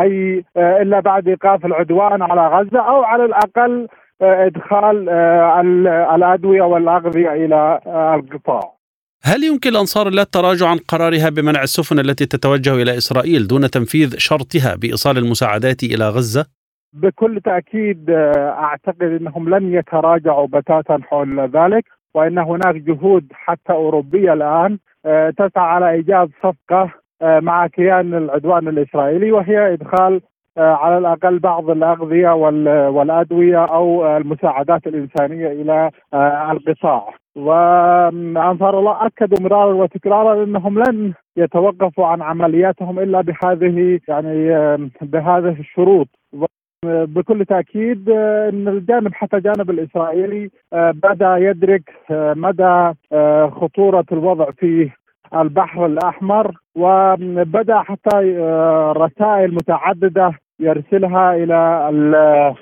أي 0.01 0.43
إلا 0.57 0.99
بعد 0.99 1.27
إيقاف 1.27 1.65
العدوان 1.65 2.21
على 2.21 2.47
غزة 2.47 2.79
أو 2.79 3.03
على 3.03 3.25
الأقل 3.25 3.87
إدخال 4.21 5.09
الأدوية 6.15 6.61
والأغذية 6.61 7.33
إلى 7.33 7.79
القطاع. 8.15 8.77
هل 9.23 9.43
يمكن 9.43 9.73
لأنصار 9.73 10.07
الله 10.07 10.21
التراجع 10.21 10.67
عن 10.67 10.77
قرارها 10.77 11.29
بمنع 11.29 11.63
السفن 11.63 11.99
التي 11.99 12.25
تتوجه 12.25 12.73
إلى 12.75 12.97
إسرائيل 12.97 13.47
دون 13.47 13.69
تنفيذ 13.69 14.17
شرطها 14.17 14.75
بإيصال 14.75 15.17
المساعدات 15.17 15.83
إلى 15.83 16.09
غزة؟ 16.09 16.45
بكل 16.93 17.41
تأكيد 17.41 18.09
آه، 18.09 18.49
أعتقد 18.49 19.03
أنهم 19.03 19.49
لن 19.49 19.73
يتراجعوا 19.73 20.47
بتاتا 20.47 20.99
حول 21.03 21.39
ذلك 21.39 21.85
وأن 22.13 22.37
هناك 22.37 22.75
جهود 22.75 23.25
حتى 23.33 23.73
أوروبية 23.73 24.33
الآن 24.33 24.77
آه، 25.05 25.29
تسعى 25.29 25.65
على 25.65 25.91
إيجاد 25.91 26.29
صفقة 26.43 26.81
آه، 26.81 26.91
مع 27.21 27.67
كيان 27.67 28.13
العدوان 28.13 28.67
الإسرائيلي 28.67 29.31
وهي 29.31 29.73
إدخال 29.73 30.21
على 30.57 30.97
الأقل 30.97 31.39
بعض 31.39 31.69
الأغذية 31.69 32.29
والأدوية 32.89 33.65
أو 33.65 34.17
المساعدات 34.17 34.87
الإنسانية 34.87 35.47
إلى 35.47 35.91
القطاع 36.51 37.13
وأنصار 37.35 38.79
الله 38.79 39.05
أكدوا 39.05 39.37
مرارا 39.41 39.73
وتكرارا 39.73 40.43
إنهم 40.43 40.79
لن 40.83 41.13
يتوقفوا 41.37 42.05
عن 42.05 42.21
عملياتهم 42.21 42.99
إلا 42.99 43.21
بهذه 43.21 43.99
يعني 44.07 44.47
بهذه 45.01 45.55
الشروط. 45.59 46.07
بكل 46.85 47.45
تأكيد 47.45 48.09
إن 48.09 48.67
الجانب 48.67 49.13
حتى 49.13 49.37
الجانب 49.37 49.69
الإسرائيلي 49.69 50.49
بدا 50.73 51.37
يدرك 51.37 51.91
مدى 52.11 52.93
خطورة 53.49 54.05
الوضع 54.11 54.51
في 54.51 54.89
البحر 55.35 55.85
الأحمر 55.85 56.51
وبدأ 56.75 57.79
حتى 57.79 58.17
رسائل 58.97 59.53
متعددة 59.53 60.33
يرسلها 60.59 61.35
إلى 61.35 62.55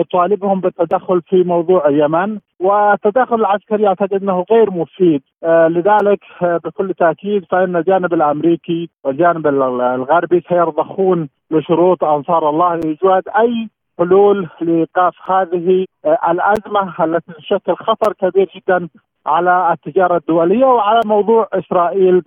يطالبهم 0.00 0.60
بالتدخل 0.60 1.22
في 1.22 1.42
موضوع 1.42 1.88
اليمن. 1.88 2.38
والتدخل 2.60 3.34
العسكري 3.34 3.86
أعتقد 3.86 4.22
إنه 4.22 4.44
غير 4.50 4.70
مفيد. 4.70 5.22
آه، 5.44 5.68
لذلك 5.68 6.20
آه، 6.42 6.60
بكل 6.64 6.94
تأكيد 6.94 7.44
فإن 7.50 7.76
الجانب 7.76 8.14
الأمريكي 8.14 8.90
والجانب 9.04 9.46
الغربي 9.46 10.42
سيرضخون 10.48 11.28
لشروط 11.50 12.04
أنصار 12.04 12.50
الله 12.50 12.74
لإيجاد 12.74 13.22
أي 13.38 13.68
حلول 13.98 14.48
لإيقاف 14.60 15.14
هذه 15.30 15.86
آه، 16.04 16.18
الأزمة 16.30 17.04
التي 17.04 17.32
تشكل 17.32 17.74
خطر 17.74 18.12
كبير 18.12 18.50
جدا 18.56 18.88
على 19.28 19.72
التجارة 19.72 20.16
الدولية 20.16 20.64
وعلى 20.64 21.00
موضوع 21.04 21.48
إسرائيل 21.52 22.20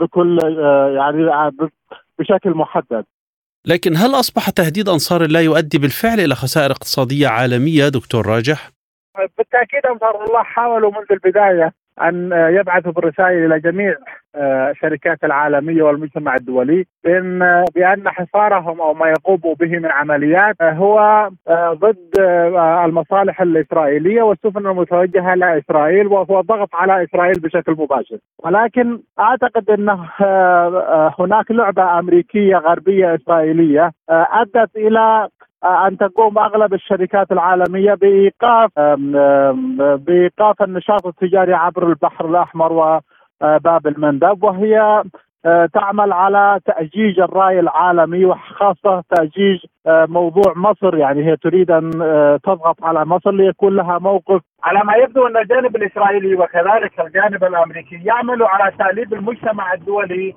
بكل 0.00 0.38
يعني 0.96 1.52
بشكل 2.18 2.50
محدد. 2.50 3.04
لكن 3.66 3.96
هل 3.96 4.10
أصبح 4.14 4.50
تهديد 4.50 4.88
أنصار 4.88 5.22
الله 5.22 5.40
يؤدي 5.40 5.78
بالفعل 5.78 6.20
إلى 6.20 6.34
خسائر 6.34 6.70
اقتصادية 6.70 7.28
عالمية 7.28 7.88
دكتور 7.88 8.26
راجح؟ 8.26 8.70
بالتأكيد 9.38 9.86
أنصار 9.86 10.24
الله 10.24 10.42
حاولوا 10.42 10.90
منذ 10.90 11.06
البداية 11.10 11.72
أن 12.02 12.30
يبعثوا 12.32 12.92
بالرسائل 12.92 13.44
إلى 13.44 13.60
جميع 13.60 13.96
الشركات 14.36 15.18
آه، 15.24 15.26
العالمية 15.26 15.82
والمجتمع 15.82 16.34
الدولي 16.34 16.86
بأن 17.04 17.64
بأن 17.74 18.08
حصارهم 18.08 18.80
أو 18.80 18.94
ما 18.94 19.08
يقوموا 19.08 19.54
به 19.54 19.78
من 19.78 19.86
عمليات 19.86 20.56
آه، 20.60 20.72
هو 20.72 20.98
آه، 21.48 21.72
ضد 21.72 22.20
المصالح 22.84 23.40
الإسرائيلية 23.40 24.22
والسفن 24.22 24.66
المتوجهة 24.66 25.34
لاسرائيل 25.34 26.06
وهو 26.06 26.40
ضغط 26.40 26.68
على 26.74 27.04
إسرائيل 27.04 27.40
بشكل 27.40 27.72
مباشر. 27.72 28.18
ولكن 28.38 29.00
أعتقد 29.20 29.70
أن 29.70 29.98
هناك 31.18 31.50
لعبة 31.50 31.98
أمريكية 31.98 32.56
غربية 32.56 33.14
إسرائيلية 33.14 33.92
أدت 34.10 34.76
إلى 34.76 35.28
أن 35.64 35.96
تقوم 35.96 36.38
أغلب 36.38 36.74
الشركات 36.74 37.32
العالمية 37.32 37.94
بإيقاف 37.94 38.70
بإيقاف 40.06 40.62
النشاط 40.62 41.06
التجاري 41.06 41.54
عبر 41.54 41.88
البحر 41.88 42.26
الأحمر 42.26 42.72
وباب 43.42 43.86
المندب. 43.86 44.44
وهي 44.44 45.02
آه، 45.46 45.66
تعمل 45.66 46.12
على 46.12 46.60
تأجيج 46.66 47.20
الرأي 47.20 47.60
العالمي 47.60 48.24
وخاصة 48.24 49.02
تأجيج 49.10 49.58
آه، 49.86 50.06
موضوع 50.08 50.52
مصر. 50.56 50.96
يعني 50.96 51.26
هي 51.26 51.36
تريد 51.36 51.70
أن 51.70 51.90
آه، 52.02 52.36
تضغط 52.36 52.84
على 52.84 53.04
مصر 53.04 53.30
ليكون 53.30 53.76
لها 53.76 53.98
موقف. 53.98 54.40
على 54.62 54.84
ما 54.84 54.94
يبدو 54.94 55.26
أن 55.26 55.36
الجانب 55.36 55.76
الإسرائيلي 55.76 56.34
وكذلك 56.34 57.00
الجانب 57.00 57.44
الأمريكي 57.44 58.00
يعملوا 58.04 58.48
على 58.48 58.72
تأليب 58.78 59.14
المجتمع 59.14 59.72
الدولي 59.72 60.34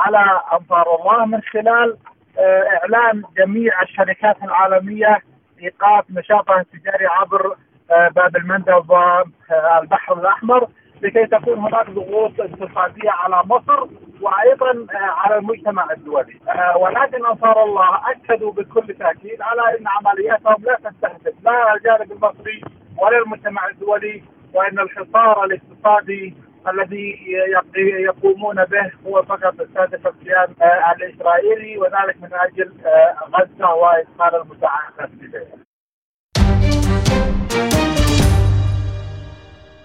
على 0.00 0.40
أنصار 0.52 0.86
الله 1.00 1.26
من 1.26 1.40
خلال 1.40 1.90
آه، 1.90 2.15
إعلان 2.38 3.22
جميع 3.38 3.82
الشركات 3.82 4.36
العالمية 4.42 5.18
ايقاف 5.62 6.04
نشاطها 6.10 6.60
التجاري 6.60 7.06
عبر 7.06 7.56
آه، 7.90 8.08
باب 8.08 8.36
المندب 8.36 8.90
والبحر 8.90 10.20
الأحمر 10.20 10.68
لكي 11.02 11.26
تكون 11.26 11.58
هناك 11.58 11.90
ضغوط 11.90 12.40
اقتصادية 12.40 13.10
على 13.10 13.42
مصر 13.44 13.86
وأيضا 14.20 14.70
آه، 14.70 14.96
على 14.96 15.38
المجتمع 15.38 15.92
الدولي. 15.92 16.40
ولكن 16.76 17.26
أنصار 17.26 17.64
الله 17.64 18.00
أكدوا 18.10 18.52
بكل 18.52 18.94
تأكيد 18.94 19.42
على 19.42 19.78
إن 19.78 19.84
عملياتهم 19.88 20.64
لا 20.64 20.74
تستهدف 20.74 21.34
لا 21.44 21.74
الجانب 21.74 22.12
المصري 22.12 22.60
ولا 22.98 23.18
المجتمع 23.18 23.68
الدولي 23.68 24.22
وإن 24.54 24.78
الحصار 24.78 25.44
الاقتصادي 25.44 26.34
الذي 26.68 27.18
يقومون 28.08 28.64
به 28.64 28.90
هو 29.06 29.22
فقط 29.22 29.54
استهدف 29.60 30.06
الكيان 30.06 30.48
آه، 30.62 30.92
الإسرائيلي 30.96 31.78
وذلك 31.78 32.16
من 32.22 32.28
أجل 32.32 32.72
آه، 32.86 33.16
غزة 33.38 33.74
وإدخال 33.74 34.40
المساعدات 34.42 35.10
اليها. 35.20 35.66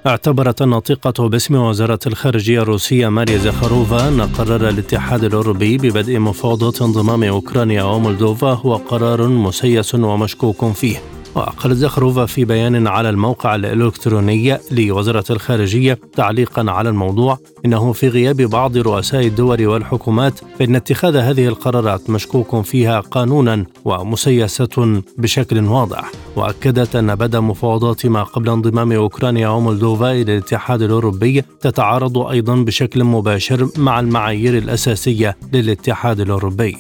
اعتبرت 0.07 0.61
الناطقة 0.61 1.29
باسم 1.29 1.55
وزارة 1.55 1.99
الخارجية 2.07 2.61
الروسية 2.61 3.09
ماريا 3.09 3.38
زخاروفا 3.38 4.07
أن 4.07 4.21
قرار 4.21 4.69
الاتحاد 4.69 5.23
الأوروبي 5.23 5.77
ببدء 5.77 6.19
مفاوضات 6.19 6.82
انضمام 6.82 7.23
أوكرانيا 7.23 7.84
ومولدوفا 7.84 8.47
هو 8.53 8.75
قرار 8.75 9.27
مسيس 9.27 9.95
ومشكوك 9.95 10.65
فيه 10.65 10.97
وقالت 11.36 11.73
زخروفا 11.73 12.25
في 12.25 12.45
بيان 12.45 12.88
على 12.88 13.09
الموقع 13.09 13.55
الإلكتروني 13.55 14.57
لوزارة 14.71 15.23
الخارجية 15.29 15.99
تعليقا 16.15 16.71
على 16.71 16.89
الموضوع. 16.89 17.38
إنه 17.65 17.93
في 17.93 18.07
غياب 18.07 18.41
بعض 18.41 18.77
رؤساء 18.77 19.27
الدول 19.27 19.67
والحكومات 19.67 20.39
فإن 20.59 20.75
اتخاذ 20.75 21.15
هذه 21.15 21.47
القرارات 21.47 22.09
مشكوك 22.09 22.61
فيها 22.65 22.99
قانونا 22.99 23.65
ومسيسة 23.86 25.01
بشكل 25.17 25.59
واضح. 25.63 26.11
وأكدت 26.36 26.95
أن 26.95 27.15
بدء 27.15 27.39
مفاوضات 27.39 28.05
ما 28.05 28.23
قبل 28.23 28.49
انضمام 28.49 28.91
أوكرانيا 28.91 29.47
ومولدوفا 29.47 30.11
إلى 30.11 30.21
الاتحاد 30.21 30.82
الأوروبي 30.82 31.41
تتعارض 31.61 32.17
أيضا 32.17 32.55
بشكل 32.55 33.03
مباشر 33.03 33.69
مع 33.77 33.99
المعايير 33.99 34.57
الأساسية 34.57 35.38
للاتحاد 35.53 36.19
الأوروبي. 36.19 36.77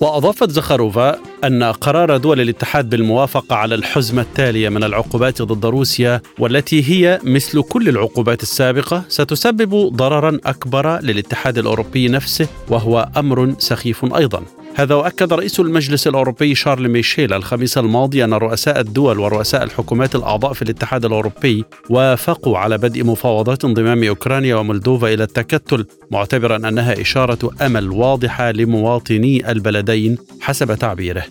وأضافت 0.00 0.50
زخاروفا 0.50 1.16
أن 1.46 1.62
قرار 1.62 2.16
دول 2.16 2.40
الاتحاد 2.40 2.90
بالموافقة 2.90 3.56
على 3.56 3.74
الحزمة 3.74 4.22
التالية 4.22 4.68
من 4.68 4.84
العقوبات 4.84 5.42
ضد 5.42 5.66
روسيا 5.66 6.20
والتي 6.38 6.90
هي 6.90 7.20
مثل 7.24 7.62
كل 7.62 7.88
العقوبات 7.88 8.42
السابقة 8.42 9.04
ستسبب 9.08 9.92
ضررا 9.96 10.38
أكبر 10.46 11.00
للاتحاد 11.00 11.58
الأوروبي 11.58 12.08
نفسه 12.08 12.48
وهو 12.68 13.08
أمر 13.16 13.54
سخيف 13.58 14.14
أيضا. 14.16 14.42
هذا 14.76 14.94
وأكد 14.94 15.32
رئيس 15.32 15.60
المجلس 15.60 16.06
الأوروبي 16.06 16.54
شارل 16.54 16.88
ميشيل 16.88 17.32
الخميس 17.32 17.78
الماضي 17.78 18.24
أن 18.24 18.34
رؤساء 18.34 18.80
الدول 18.80 19.18
ورؤساء 19.18 19.62
الحكومات 19.62 20.14
الأعضاء 20.14 20.52
في 20.52 20.62
الاتحاد 20.62 21.04
الأوروبي 21.04 21.64
وافقوا 21.90 22.58
على 22.58 22.78
بدء 22.78 23.04
مفاوضات 23.04 23.64
انضمام 23.64 24.04
أوكرانيا 24.04 24.56
ومولدوفا 24.56 25.14
إلى 25.14 25.22
التكتل 25.22 25.86
معتبرا 26.10 26.56
أنها 26.56 27.00
إشارة 27.00 27.50
أمل 27.62 27.90
واضحة 27.90 28.50
لمواطني 28.50 29.50
البلدين 29.50 30.18
حسب 30.40 30.74
تعبيره. 30.74 31.24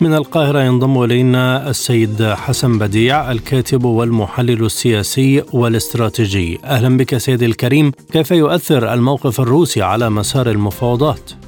من 0.00 0.14
القاهرة 0.14 0.62
ينضم 0.62 1.02
إلينا 1.02 1.70
السيد 1.70 2.22
حسن 2.22 2.78
بديع 2.78 3.32
الكاتب 3.32 3.84
والمحلل 3.84 4.64
السياسي 4.64 5.42
والاستراتيجي 5.52 6.58
أهلا 6.64 6.96
بك 6.96 7.16
سيدي 7.16 7.46
الكريم 7.46 7.92
كيف 8.12 8.30
يؤثر 8.30 8.92
الموقف 8.94 9.40
الروسي 9.40 9.82
على 9.82 10.10
مسار 10.10 10.50
المفاوضات؟ 10.50 11.43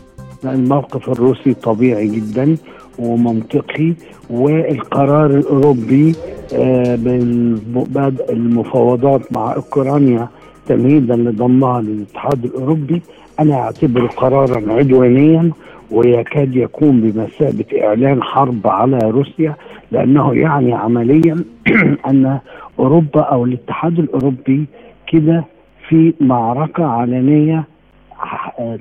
الموقف 0.52 1.08
الروسي 1.08 1.54
طبيعي 1.54 2.06
جدا 2.06 2.56
ومنطقي 2.98 3.92
والقرار 4.30 5.26
الأوروبي 5.26 6.14
ببدء 6.52 8.32
المفاوضات 8.32 9.32
مع 9.32 9.54
أوكرانيا 9.54 10.28
تمهيدا 10.66 11.16
لضمها 11.16 11.80
للاتحاد 11.80 12.44
الأوروبي 12.44 13.02
أنا 13.40 13.54
اعتبره 13.54 14.06
قرارا 14.06 14.72
عدوانيا 14.72 15.50
ويكاد 15.90 16.56
يكون 16.56 17.00
بمثابة 17.00 17.64
إعلان 17.82 18.22
حرب 18.22 18.66
على 18.66 18.98
روسيا 18.98 19.54
لأنه 19.92 20.34
يعني 20.34 20.74
عمليا 20.74 21.44
أن 22.10 22.38
أوروبا 22.78 23.20
أو 23.20 23.44
الاتحاد 23.44 23.98
الأوروبي 23.98 24.66
كده 25.06 25.44
في 25.88 26.14
معركة 26.20 26.84
علنية 26.84 27.64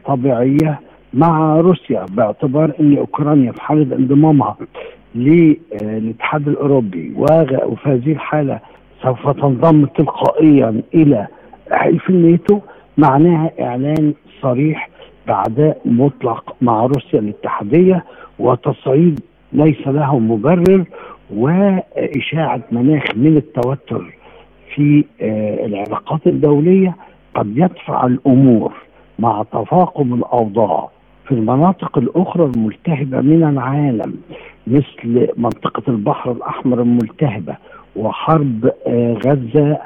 طبيعية 0.05 0.80
مع 1.16 1.59
روسيا 1.59 2.05
باعتبار 2.09 2.72
إن 2.80 2.97
أوكرانيا 2.97 3.51
في 3.51 3.61
حالة 3.61 3.95
انضمامها 3.95 4.57
للاتحاد 5.16 6.47
الأوروبي 6.47 7.13
وفي 7.16 7.89
هذه 7.89 8.11
الحالة 8.11 8.59
سوف 9.03 9.30
تنضم 9.30 9.86
تلقائيا 9.86 10.82
إلى 10.93 11.28
حلف 11.72 12.09
الناتو 12.09 12.59
معناها 12.97 13.51
إعلان 13.61 14.13
صريح 14.41 14.89
بعداء 15.28 15.82
مطلق 15.86 16.55
مع 16.61 16.86
روسيا 16.86 17.20
الاتحادية 17.20 18.03
وتصعيد 18.39 19.20
ليس 19.53 19.88
له 19.88 20.20
مبرر 20.20 20.84
وإشاعة 21.34 22.61
مناخ 22.72 23.03
من 23.16 23.38
التوتر 23.38 24.16
في 24.76 25.05
آه، 25.22 25.66
العلاقات 25.66 26.28
الدولية 26.28 26.95
قد 27.36 27.57
يدفع 27.57 28.05
الأمور 28.05 28.74
مع 29.20 29.43
تفاقم 29.51 30.13
الأوضاع. 30.13 30.89
في 31.26 31.32
المناطق 31.32 31.97
الأخرى 31.97 32.51
الملتهبة 32.55 33.21
من 33.21 33.43
العالم 33.43 34.13
مثل 34.67 35.28
منطقة 35.38 35.84
البحر 35.88 36.32
الأحمر 36.32 36.82
الملتهبة 36.82 37.55
وحرب 37.95 38.71
آه، 38.88 39.13
غزة 39.13 39.78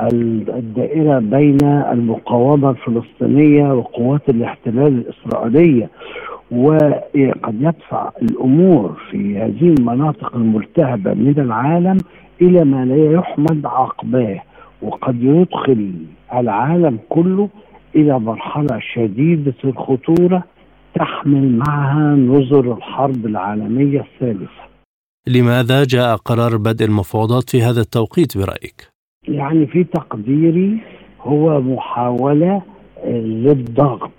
الدائرة 0.00 1.18
بين 1.18 1.58
المقاومة 1.64 2.70
الفلسطينية 2.70 3.74
وقوات 3.74 4.28
الاحتلال 4.28 4.86
الإسرائيلية. 4.86 5.88
وقد 6.50 7.54
يدفع 7.60 8.10
الأمور 8.22 8.96
في 9.10 9.38
هذه 9.38 9.74
المناطق 9.78 10.36
الملتهبة 10.36 11.14
من 11.14 11.34
العالم 11.38 11.98
إلى 12.42 12.64
ما 12.64 12.84
لا 12.84 13.12
يحمد 13.12 13.66
عقباه. 13.66 14.42
وقد 14.82 15.22
يدخل 15.22 15.92
العالم 16.34 16.98
كله 17.08 17.48
إلى 17.96 18.18
مرحلة 18.18 18.78
شديدة 18.94 19.54
الخطورة 19.64 20.44
تحمل 20.94 21.58
معها 21.58 22.16
نظر 22.16 22.72
الحرب 22.76 23.26
العالمية 23.26 24.00
الثالثة. 24.00 24.64
لماذا 25.26 25.84
جاء 25.84 26.16
قرار 26.16 26.56
بدء 26.56 26.84
المفاوضات 26.84 27.50
في 27.50 27.62
هذا 27.62 27.80
التوقيت 27.80 28.38
برأيك؟ 28.38 28.90
يعني 29.28 29.66
في 29.66 29.84
تقديري 29.84 30.80
هو 31.20 31.60
محاولة 31.60 32.62
للضغط 33.06 34.10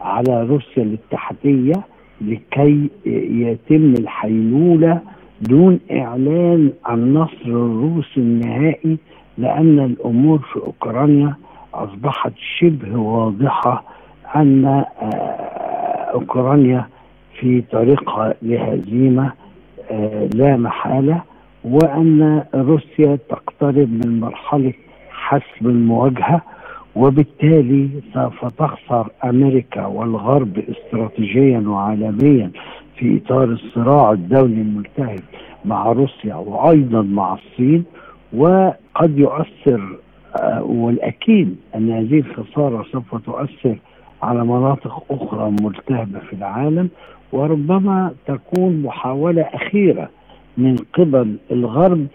على 0.00 0.42
روسيا 0.42 0.82
الاتحادية 0.82 1.72
لكي 2.20 2.90
يتم 3.30 3.94
الحيلولة 3.98 5.00
دون 5.40 5.80
إعلان 5.90 6.72
عن 6.84 7.14
نصر 7.14 7.46
الروس 7.46 8.16
النهائي 8.16 8.98
لأن 9.38 9.78
الأمور 9.78 10.38
في 10.38 10.56
أوكرانيا 10.56 11.36
أصبحت 11.74 12.32
شبه 12.58 12.98
واضحة 12.98 13.84
أن 14.36 14.84
أوكرانيا 16.14 16.86
في 17.40 17.62
طريقها 17.72 18.34
لهزيمة 18.42 19.32
آه، 19.90 20.28
لا 20.34 20.56
محالة 20.56 21.22
وأن 21.64 22.42
روسيا 22.54 23.18
تقترب 23.28 24.06
من 24.06 24.20
مرحلة 24.20 24.72
حسم 25.10 25.66
المواجهة 25.66 26.42
وبالتالي 26.96 27.88
سوف 28.14 28.44
تخسر 28.44 29.08
أمريكا 29.24 29.86
والغرب 29.86 30.58
استراتيجيا 30.58 31.58
وعالميا 31.66 32.50
في 32.98 33.20
إطار 33.24 33.44
الصراع 33.44 34.12
الدولي 34.12 34.60
الملتهب 34.60 35.20
مع 35.64 35.92
روسيا 35.92 36.34
وأيضا 36.34 37.02
مع 37.02 37.34
الصين. 37.34 37.84
وقد 38.32 39.18
يؤثر 39.18 39.96
آه، 40.36 40.62
والأكيد 40.62 41.56
أن 41.74 41.90
هذه 41.90 42.18
الخسارة 42.18 42.84
سوف 42.92 43.14
تؤثر 43.26 43.78
على 44.24 44.44
مناطق 44.44 45.04
أخرى 45.10 45.50
ملتهبة 45.62 46.18
في 46.18 46.32
العالم 46.32 46.88
وربما 47.32 48.12
تكون 48.26 48.82
محاولة 48.82 49.42
أخيرة 49.42 50.08
من 50.58 50.76
قبل 50.94 51.36
الغرب 51.50 52.06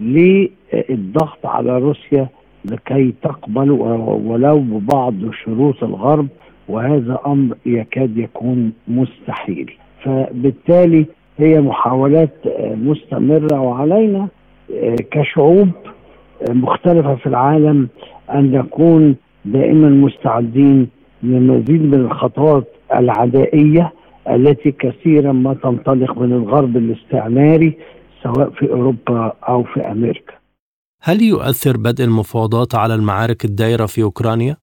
للضغط 0.00 1.46
على 1.46 1.78
روسيا 1.78 2.28
لكي 2.64 3.14
تقبل 3.22 3.70
ولو 3.70 4.58
ببعض 4.58 5.14
شروط 5.44 5.84
الغرب 5.84 6.26
وهذا 6.68 7.18
أمر 7.26 7.56
يكاد 7.66 8.16
يكون 8.18 8.72
مستحيل. 8.88 9.72
فبالتالي 10.04 11.06
هي 11.38 11.60
محاولات 11.60 12.30
مستمرة 12.60 13.60
وعلينا 13.60 14.28
كشعوب 15.10 15.68
مختلفة 16.50 17.14
في 17.14 17.26
العالم 17.26 17.88
أن 18.34 18.52
نكون 18.52 19.16
دائما 19.44 19.88
مستعدين 19.88 20.88
لمزيد 21.22 21.82
من 21.82 21.94
الخطوات 21.94 22.64
العدائية 22.94 23.92
التي 24.30 24.72
كثيرا 24.72 25.32
ما 25.32 25.54
تنطلق 25.54 26.18
من 26.18 26.32
الغرب 26.32 26.76
الاستعماري 26.76 27.78
سواء 28.22 28.50
في 28.50 28.70
أوروبا 28.70 29.32
أو 29.48 29.62
في 29.62 29.80
أمريكا. 29.80 30.34
هل 31.02 31.22
يؤثر 31.22 31.76
بدء 31.76 32.04
المفاوضات 32.04 32.74
على 32.74 32.94
المعارك 32.94 33.44
الدائرة 33.44 33.86
في 33.86 34.02
أوكرانيا؟ 34.02 34.56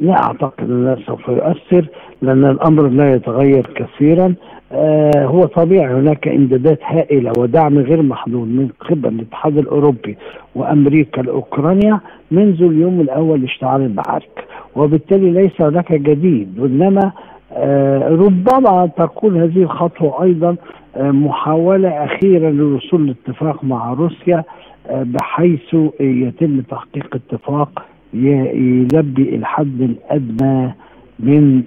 لا 0.00 0.12
أعتقد 0.12 0.70
أنه 0.70 0.96
سوف 1.06 1.28
يؤثر 1.28 1.88
لأن 2.22 2.44
الأمر 2.44 2.88
لا 2.88 3.14
يتغير 3.14 3.66
كثيرا 3.74 4.34
آه 4.72 5.24
هو 5.26 5.44
طبيعي 5.44 5.94
هناك 5.94 6.28
إمدادات 6.28 6.78
هائلة 6.82 7.32
ودعم 7.38 7.78
غير 7.78 8.02
محدود 8.02 8.48
من 8.48 8.68
قبل 8.80 9.08
الاتحاد 9.08 9.58
الأوروبي 9.58 10.16
وأمريكا 10.54 11.20
لأوكرانيا 11.20 12.00
منذ 12.30 12.62
اليوم 12.62 13.00
الأول 13.00 13.40
لاشتعال 13.40 13.80
المعارك 13.80 14.44
وبالتالي 14.76 15.30
ليس 15.30 15.60
هناك 15.60 15.92
جديد 15.92 16.58
وانما 16.58 17.12
آه 17.52 18.08
ربما 18.08 18.90
تكون 18.98 19.42
هذه 19.42 19.62
الخطوة 19.62 20.22
أيضا 20.22 20.56
آه 20.96 21.10
محاولة 21.10 21.88
أخيرة 22.04 22.50
للوصول 22.50 23.06
لاتفاق 23.06 23.64
مع 23.64 23.92
روسيا 23.92 24.44
آه، 24.86 25.02
بحيث 25.02 25.74
يتم 26.00 26.60
تحقيق 26.60 27.14
اتفاق 27.16 27.82
يلبي 28.14 29.34
الحد 29.36 29.80
الأدنى 29.80 30.74
من 31.18 31.62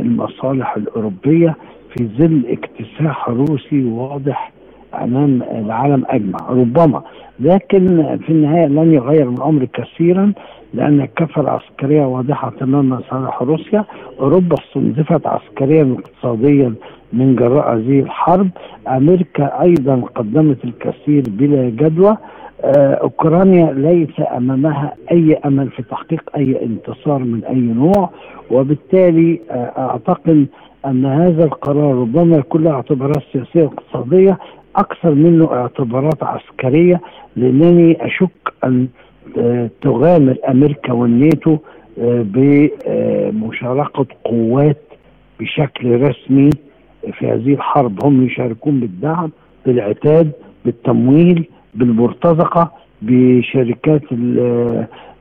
المصالح 0.00 0.76
الأوروبية 0.76 1.56
في 1.96 2.08
ظل 2.18 2.42
اكتساح 2.48 3.28
روسي 3.28 3.84
واضح 3.84 4.52
أمام 4.94 5.42
العالم 5.42 6.04
أجمع 6.08 6.38
ربما. 6.50 7.02
لكن 7.40 8.18
في 8.26 8.32
النهاية 8.32 8.66
لن 8.66 8.92
يغير 8.92 9.28
الأمر 9.28 9.64
كثيرا 9.64 10.32
لأن 10.74 11.00
الكفه 11.00 11.40
العسكريه 11.40 12.04
واضحة 12.04 12.50
تماما 12.50 13.00
صالح 13.10 13.42
روسيا. 13.42 13.84
أوروبا 14.20 14.56
استنزفت 14.66 15.26
عسكريا 15.26 15.84
واقتصاديا 15.84 16.74
من 17.12 17.36
جراء 17.36 17.76
هذه 17.76 18.00
الحرب. 18.00 18.48
أمريكا 18.88 19.62
أيضا 19.62 20.02
قدمت 20.14 20.64
الكثير 20.64 21.22
بلا 21.28 21.70
جدوى. 21.70 22.16
آه، 22.64 22.94
أوكرانيا 22.94 23.72
ليس 23.72 24.28
أمامها 24.36 24.94
أي 25.12 25.34
أمل 25.44 25.68
في 25.68 25.82
تحقيق 25.82 26.30
أي 26.36 26.64
انتصار 26.64 27.18
من 27.18 27.44
أي 27.44 27.54
نوع. 27.54 28.10
وبالتالي 28.50 29.40
آه، 29.50 29.72
أعتقد 29.78 30.46
أن 30.86 31.06
هذا 31.06 31.44
القرار 31.44 31.94
ربما 31.94 32.36
يكون 32.36 32.64
له 32.64 32.70
اعتبارات 32.70 33.22
سياسية 33.32 33.62
واقتصادية. 33.62 34.38
أكثر 34.76 35.14
منه 35.14 35.52
اعتبارات 35.52 36.22
عسكرية 36.22 37.00
لأنني 37.36 38.06
أشك 38.06 38.52
أن 38.64 38.88
آه، 39.38 39.70
تغامر 39.82 40.36
أمريكا 40.48 40.92
والناتو 40.92 41.58
بمشاركة 41.98 44.06
قوات 44.24 44.82
بشكل 45.40 46.00
رسمي 46.00 46.50
في 47.12 47.26
هذه 47.26 47.54
الحرب. 47.54 48.04
هم 48.04 48.26
يشاركون 48.26 48.80
بالدعم 48.80 49.30
بالعتاد 49.66 50.32
بالتمويل 50.64 51.44
بالمرتزقة 51.74 52.72
بشركات 53.02 54.02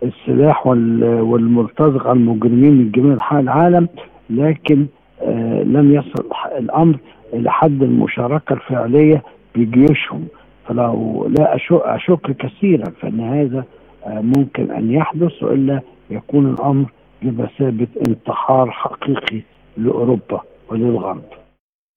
السلاح 0.04 0.68
والمرتزقة 0.68 2.12
المجرمين 2.12 2.72
من 2.74 2.92
جميع 2.92 3.14
أنحاء 3.14 3.40
العالم. 3.40 3.88
لكن 4.30 4.86
آه، 5.22 5.64
لم 5.64 5.94
يصل 5.94 6.26
الأمر 6.58 6.98
إلى 7.34 7.52
حد 7.52 7.84
المشاركة 7.84 8.54
الفعلية 8.54 9.24
بجيوشهم 9.56 10.28
فلو 10.68 11.28
لا 11.38 11.56
اشك, 11.56 11.72
أشك 11.72 12.38
كثيرا 12.38 12.90
فإن 13.02 13.20
هذا 13.20 13.66
آه، 14.06 14.22
ممكن 14.22 14.72
أن 14.72 14.92
يحدث 14.92 15.44
وإلا 15.44 15.82
يكون 16.10 16.54
الأمر 16.54 16.92
بمثابه 17.22 17.88
انتحار 18.08 18.72
حقيقي 18.72 19.42
لأوروبا 19.78 20.42
وللغرب 20.70 21.24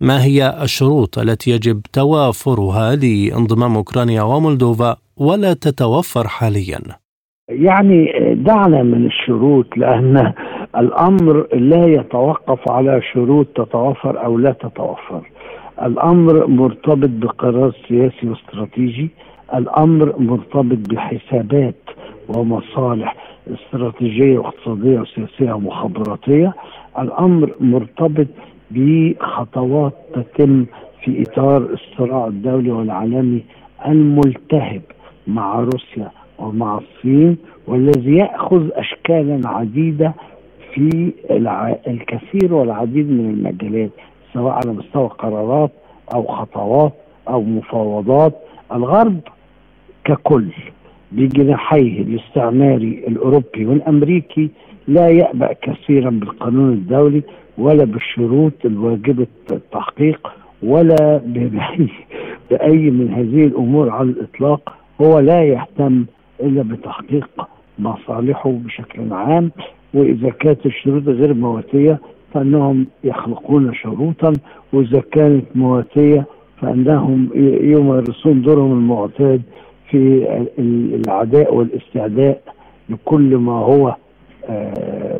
ما 0.00 0.24
هي 0.24 0.62
الشروط 0.62 1.18
التي 1.18 1.50
يجب 1.50 1.82
توافرها 1.92 2.96
لانضمام 2.96 3.76
أوكرانيا 3.76 4.22
ومولدوفا 4.22 4.96
ولا 5.16 5.52
تتوفر 5.52 6.28
حاليا؟ 6.28 6.80
يعني 7.48 8.12
دعنا 8.34 8.82
من 8.82 9.06
الشروط 9.06 9.66
لأن 9.76 10.32
الأمر 10.76 11.46
لا 11.54 11.86
يتوقف 11.86 12.70
على 12.70 13.00
شروط 13.12 13.46
تتوفر 13.46 14.24
أو 14.24 14.38
لا 14.38 14.52
تتوفر. 14.52 15.30
الأمر 15.82 16.46
مرتبط 16.46 17.08
بقرار 17.10 17.72
سياسي 17.88 18.28
واستراتيجي، 18.28 19.10
الأمر 19.54 20.14
مرتبط 20.18 20.78
بحسابات 20.90 21.74
ومصالح 22.28 23.16
استراتيجية 23.48 24.38
واقتصادية 24.38 25.00
وسياسية 25.00 25.52
ومخابراتية، 25.52 26.54
الأمر 26.98 27.52
مرتبط 27.60 28.26
بخطوات 28.70 29.92
تتم 30.14 30.64
في 31.04 31.22
إطار 31.22 31.56
الصراع 31.56 32.26
الدولي 32.26 32.70
والعالمي 32.70 33.42
الملتهب 33.86 34.82
مع 35.26 35.60
روسيا 35.60 36.10
ومع 36.38 36.78
الصين 36.78 37.36
والذي 37.66 38.16
يأخذ 38.16 38.68
اشكالا 38.72 39.48
عديدة 39.48 40.14
في 40.74 41.12
الكثير 41.86 42.54
والعديد 42.54 43.10
من 43.10 43.30
المجالات 43.30 43.90
سواء 44.34 44.52
على 44.52 44.72
مستوى 44.72 45.08
قرارات 45.08 45.70
أو 46.14 46.26
خطوات 46.26 46.92
أو 47.28 47.42
مفاوضات. 47.42 48.34
الغرب 48.72 49.20
ككل 50.04 50.48
بجناحيه 51.12 52.02
الاستعماري 52.02 53.04
الأوروبي 53.08 53.66
والأمريكي 53.66 54.50
لا 54.88 55.08
يأبأ 55.08 55.52
كثيرا 55.62 56.10
بالقانون 56.10 56.72
الدولي 56.72 57.22
ولا 57.58 57.84
بالشروط 57.84 58.52
الواجبة 58.64 59.26
التحقيق 59.52 60.32
ولا 60.62 61.20
بأي, 61.26 61.88
بأي 62.50 62.90
من 62.90 63.14
هذه 63.14 63.46
الأمور 63.46 63.90
على 63.90 64.08
الإطلاق. 64.08 64.76
هو 65.02 65.18
لا 65.18 65.42
يهتم 65.42 66.04
إلا 66.40 66.62
بتحقيق 66.62 67.48
مصالحه 67.78 68.50
بشكل 68.50 69.12
عام 69.12 69.50
وإذا 69.94 70.30
كانت 70.30 70.66
الشروط 70.66 71.08
غير 71.08 71.34
مواتية 71.34 72.00
فإنهم 72.34 72.86
يخلقون 73.04 73.74
شروطا 73.74 74.32
وإذا 74.72 75.02
كانت 75.12 75.44
مواتية 75.54 76.26
فإنهم 76.60 77.28
يمارسون 77.62 78.42
دورهم 78.42 78.72
المعتاد 78.72 79.42
في 79.90 80.26
العداء 80.58 81.54
والاستعداء 81.54 82.42
لكل 82.88 83.36
ما 83.36 83.52
هو 83.52 83.96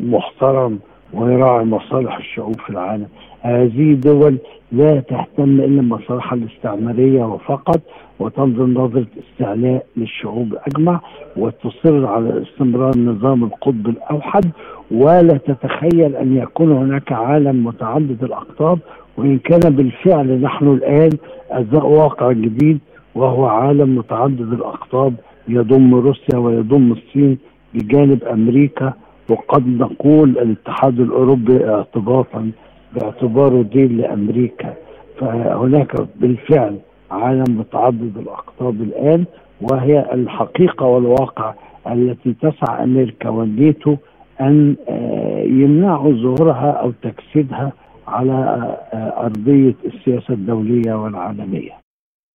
محترم 0.01 0.79
ويراعي 1.13 1.65
مصالح 1.65 2.17
الشعوب 2.17 2.59
في 2.59 2.69
العالم. 2.69 3.07
هذه 3.43 3.93
دول 3.93 4.37
لا 4.71 4.99
تهتم 4.99 5.43
إلا 5.61 5.81
بمصالحها 5.81 6.37
الاستعمارية 6.37 7.23
وفقط 7.23 7.81
وتنظر 8.19 8.65
نظرة 8.65 9.05
استعلاء 9.23 9.85
للشعوب 9.97 10.55
أجمع 10.67 11.01
وتصر 11.37 12.05
على 12.05 12.41
استمرار 12.41 12.97
نظام 12.97 13.43
القطب 13.43 13.87
الأوحد 13.87 14.45
ولا 14.91 15.37
تتخيل 15.37 16.15
أن 16.15 16.37
يكون 16.37 16.71
هناك 16.71 17.11
عالم 17.11 17.65
متعدد 17.65 18.23
الأقطاب 18.23 18.79
وإن 19.17 19.37
كان 19.37 19.75
بالفعل 19.75 20.41
نحن 20.41 20.67
الآن 20.67 21.09
أزاء 21.51 21.85
واقع 21.87 22.31
جديد 22.31 22.79
وهو 23.15 23.45
عالم 23.45 23.95
متعدد 23.97 24.53
الأقطاب 24.53 25.13
يضم 25.47 25.95
روسيا 25.95 26.37
ويضم 26.37 26.91
الصين 26.91 27.37
بجانب 27.73 28.23
أمريكا 28.23 28.93
وقد 29.29 29.67
نقول 29.67 30.29
الاتحاد 30.29 30.99
الأوروبي 30.99 31.69
اعتباطا 31.69 32.51
باعتباره 32.95 33.61
دين 33.61 33.97
لأمريكا 33.97 34.73
فهناك 35.19 36.07
بالفعل 36.15 36.79
عالم 37.11 37.59
متعدد 37.59 38.17
الأقطاب 38.17 38.81
الآن 38.81 39.25
وهي 39.61 40.13
الحقيقة 40.13 40.85
والواقع 40.85 41.53
التي 41.87 42.33
تسعى 42.33 42.83
أمريكا 42.83 43.29
والنيتو 43.29 43.95
أن 44.41 44.75
يمنعوا 45.45 46.13
ظهورها 46.13 46.71
أو 46.71 46.91
تجسيدها 47.01 47.73
على 48.07 48.37
أرضية 49.17 49.75
السياسة 49.85 50.33
الدولية 50.33 50.93
والعالمية. 50.93 51.71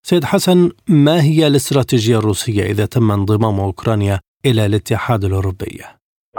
سيد 0.03 0.25
حسن 0.25 0.71
ما 0.89 1.23
هي 1.23 1.47
الاستراتيجية 1.47 2.19
الروسية 2.19 2.63
إذا 2.63 2.87
تم 2.87 3.11
انضمام 3.11 3.61
أوكرانيا 3.61 4.19
إلى 4.47 4.67
الاتحاد 4.67 5.25
الأوروبي؟ 5.25 5.81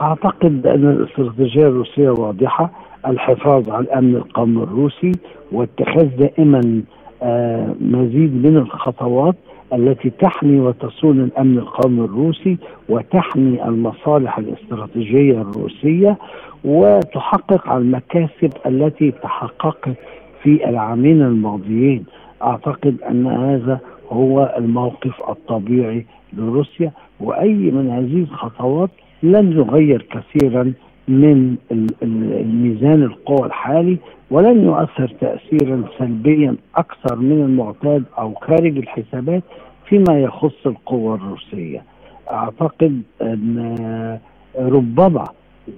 أعتقد 0.02 0.66
أن 0.68 0.90
الاستراتيجية 0.90 1.68
الروسية 1.68 2.10
واضحة 2.10 2.89
الحفاظ 3.08 3.70
على 3.70 3.84
الأمن 3.84 4.16
القومي 4.16 4.64
الروسي 4.64 5.12
واتخاذ 5.52 6.06
دائما 6.18 6.82
آه 7.24 7.76
مزيد 7.82 8.46
من 8.48 8.58
الخطوات 8.58 9.36
التي 9.74 10.10
تحمي 10.10 10.60
وتصون 10.60 11.20
الأمن 11.20 11.58
القومي 11.58 12.06
الروسي 12.06 12.58
وتحمي 12.90 13.64
المصالح 13.66 14.38
الاستراتيجية 14.38 15.42
الروسية 15.42 16.18
وتحقق 16.64 17.72
المكاسب 17.72 18.50
التي 18.66 19.12
تحققت 19.12 19.96
في 20.44 20.70
العامين 20.70 21.22
الماضيين. 21.22 22.06
أعتقد 22.44 22.96
أن 23.10 23.28
هذا 23.28 23.80
هو 24.12 24.56
الموقف 24.58 25.30
الطبيعي 25.30 26.06
لروسيا 26.34 26.92
وأي 27.20 27.54
من 27.54 27.90
هذه 27.90 28.24
الخطوات 28.32 28.90
لن 29.24 29.52
يغير 29.52 30.06
كثيرا 30.12 30.74
من 31.10 31.56
الميزان 32.02 33.04
القوى 33.04 33.48
الحالي 33.48 33.98
ولن 34.32 34.64
يؤثر 34.64 35.16
تاثيرا 35.22 35.84
سلبيا 36.00 36.56
أكثر 36.76 37.16
من 37.16 37.32
المعتاد 37.42 38.04
أو 38.20 38.34
خارج 38.34 38.78
الحسابات 38.78 39.44
فيما 39.86 40.20
يخص 40.22 40.66
القوى 40.68 41.16
الروسية. 41.16 41.84
أعتقد 42.32 43.02
أن 43.22 44.20
ربما 44.60 45.24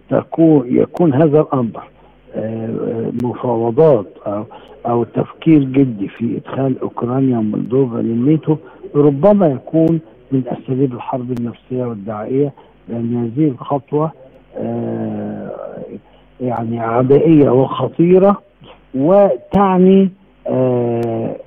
تكون 0.09 0.63
يكون 0.67 1.13
هذا 1.13 1.41
الأمر 1.41 1.83
مفاوضات 3.23 4.07
أو 4.27 4.43
أو 4.87 5.03
تفكير 5.03 5.63
جدي 5.63 6.07
في 6.07 6.37
إدخال 6.37 6.79
أوكرانيا 6.79 7.37
ومولدوفا 7.37 7.97
للناتو 7.97 8.55
ربما 8.95 9.47
يكون 9.47 9.99
من 10.31 10.43
أساليب 10.47 10.93
الحرب 10.93 11.31
النفسية 11.39 11.85
والدعائية 11.85 12.53
لأن 12.89 13.15
هذه 13.37 13.47
الخطوة 13.47 14.11
يعني 16.41 16.79
عدائية 16.79 17.49
وخطيرة 17.49 18.41
وتعني 18.95 20.09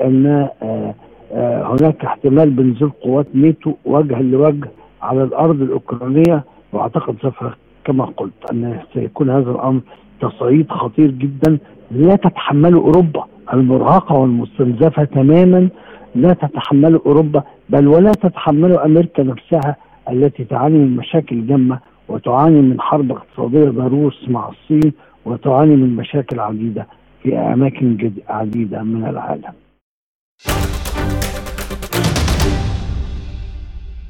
إن 0.00 0.48
هناك 1.70 2.04
احتمال 2.04 2.50
بنزول 2.50 2.90
قوات 3.02 3.26
نيتو 3.34 3.72
وجها 3.84 4.22
لوجه 4.22 4.70
على 5.02 5.22
الأرض 5.22 5.62
الأوكرانية. 5.62 6.44
وأعتقد 6.72 7.16
سوف 7.22 7.44
كما 7.84 8.04
قلت 8.04 8.50
أن 8.52 8.78
سيكون 8.94 9.30
هذا 9.30 9.50
الأمر 9.50 9.80
تصعيد 10.20 10.70
خطير 10.70 11.10
جدا. 11.10 11.58
لا 11.90 12.16
تتحمله 12.16 12.78
أوروبا 12.78 13.24
المرهقة 13.52 14.14
والمستنزفة 14.14 15.04
تماما. 15.04 15.68
لا 16.14 16.32
تتحمله 16.32 17.00
أوروبا 17.06 17.42
بل 17.68 17.88
ولا 17.88 18.12
تتحمله 18.12 18.84
أمريكا 18.84 19.22
نفسها 19.22 19.76
التي 20.10 20.44
تعاني 20.44 20.78
من 20.78 20.96
مشاكل 20.96 21.46
جمه 21.46 21.78
وتعاني 22.08 22.62
من 22.62 22.80
حرب 22.80 23.12
اقتصادية 23.12 23.70
ضروس 23.70 24.28
مع 24.28 24.48
الصين 24.48 24.92
وتعاني 25.24 25.76
من 25.76 25.96
مشاكل 25.96 26.40
عديدة 26.40 26.86
في 27.22 27.36
أماكن 27.38 28.12
عديدة 28.28 28.82
من 28.82 29.06
العالم. 29.06 29.52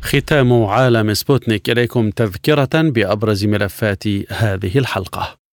ختام 0.03 0.65
عالم 0.65 1.15
سبوتنيك 1.15 1.71
إليكم 1.71 2.11
تذكرة 2.11 2.91
بأبرز 2.91 3.47
ملفات 3.47 4.09
هذه 4.31 4.79
الحلقة. 4.79 5.44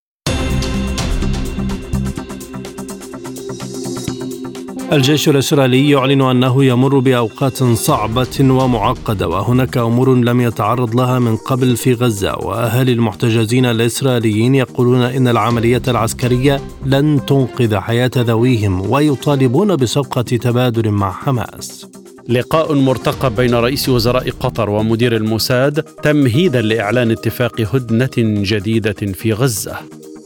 الجيش 4.92 5.30
الإسرائيلي 5.30 5.90
يعلن 5.90 6.22
أنه 6.22 6.66
يمر 6.66 7.00
بأوقات 7.00 7.64
صعبة 7.64 8.40
ومعقدة 8.40 9.28
وهناك 9.28 9.78
أمور 9.78 10.16
لم 10.16 10.42
يتعرض 10.42 10.96
لها 10.96 11.20
من 11.20 11.36
قبل 11.36 11.78
في 11.78 11.94
غزة 11.94 12.36
وأهالي 12.36 12.94
المحتجزين 12.94 13.66
الإسرائيليين 13.66 14.56
يقولون 14.56 15.02
إن 15.02 15.28
العملية 15.28 15.82
العسكرية 15.88 16.60
لن 16.86 17.26
تنقذ 17.28 17.76
حياة 17.76 18.12
ذويهم 18.18 18.92
ويطالبون 18.92 19.76
بصفقة 19.76 20.22
تبادل 20.22 20.90
مع 20.90 21.12
حماس. 21.12 21.88
لقاء 22.30 22.74
مرتقب 22.74 23.36
بين 23.36 23.56
رئيس 23.56 23.90
وزراء 23.90 24.30
قطر 24.30 24.70
ومدير 24.70 25.16
الموساد 25.16 25.84
تمهيدا 25.84 26.62
لإعلان 26.62 27.12
اتفاق 27.12 27.62
هدنة 27.62 28.12
جديدة 28.18 28.94
في 29.14 29.34
غزة. 29.34 29.76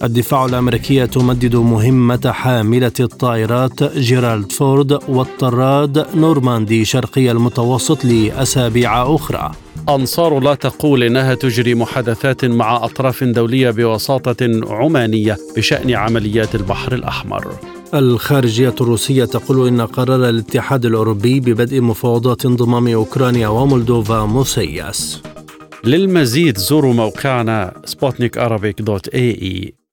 الدفاع 0.04 0.46
الأمريكية 0.46 1.06
تمدد 1.06 1.56
مهمة 1.56 2.32
حاملة 2.32 2.92
الطائرات 3.00 3.84
جيرالد 3.84 4.52
فورد 4.52 5.00
والطراد 5.10 6.06
نورماندي 6.16 6.86
شرقي 6.86 7.32
المتوسط 7.32 8.06
لأسابيع 8.06 9.16
أخرى. 9.16 9.52
أنصار 9.90 10.40
لا 10.40 10.56
تقول 10.56 11.04
إنها 11.04 11.34
تجري 11.34 11.76
محادثات 11.76 12.46
مع 12.46 12.86
أطراف 12.86 13.24
دولية 13.24 13.70
بوساطة 13.70 14.62
عمانية 14.68 15.38
بشأن 15.58 15.92
عمليات 15.92 16.56
البحر 16.56 16.94
الأحمر. 16.94 17.48
الخارجية 17.94 18.76
الروسية 18.82 19.26
تقول 19.26 19.68
إن 19.68 19.82
قرار 19.82 20.30
الاتحاد 20.30 20.86
الأوروبي 20.86 21.40
ببدء 21.40 21.82
مفاوضات 21.82 22.46
انضمام 22.46 22.88
أوكرانيا 22.88 23.48
ومولدوفا 23.48 24.26
مسيس 24.26 25.22
للمزيد 25.84 26.58
زوروا 26.58 26.94
موقعنا 26.94 27.74
سبوتنيك 27.86 28.38
dot 28.80 29.08
ae. 29.08 29.85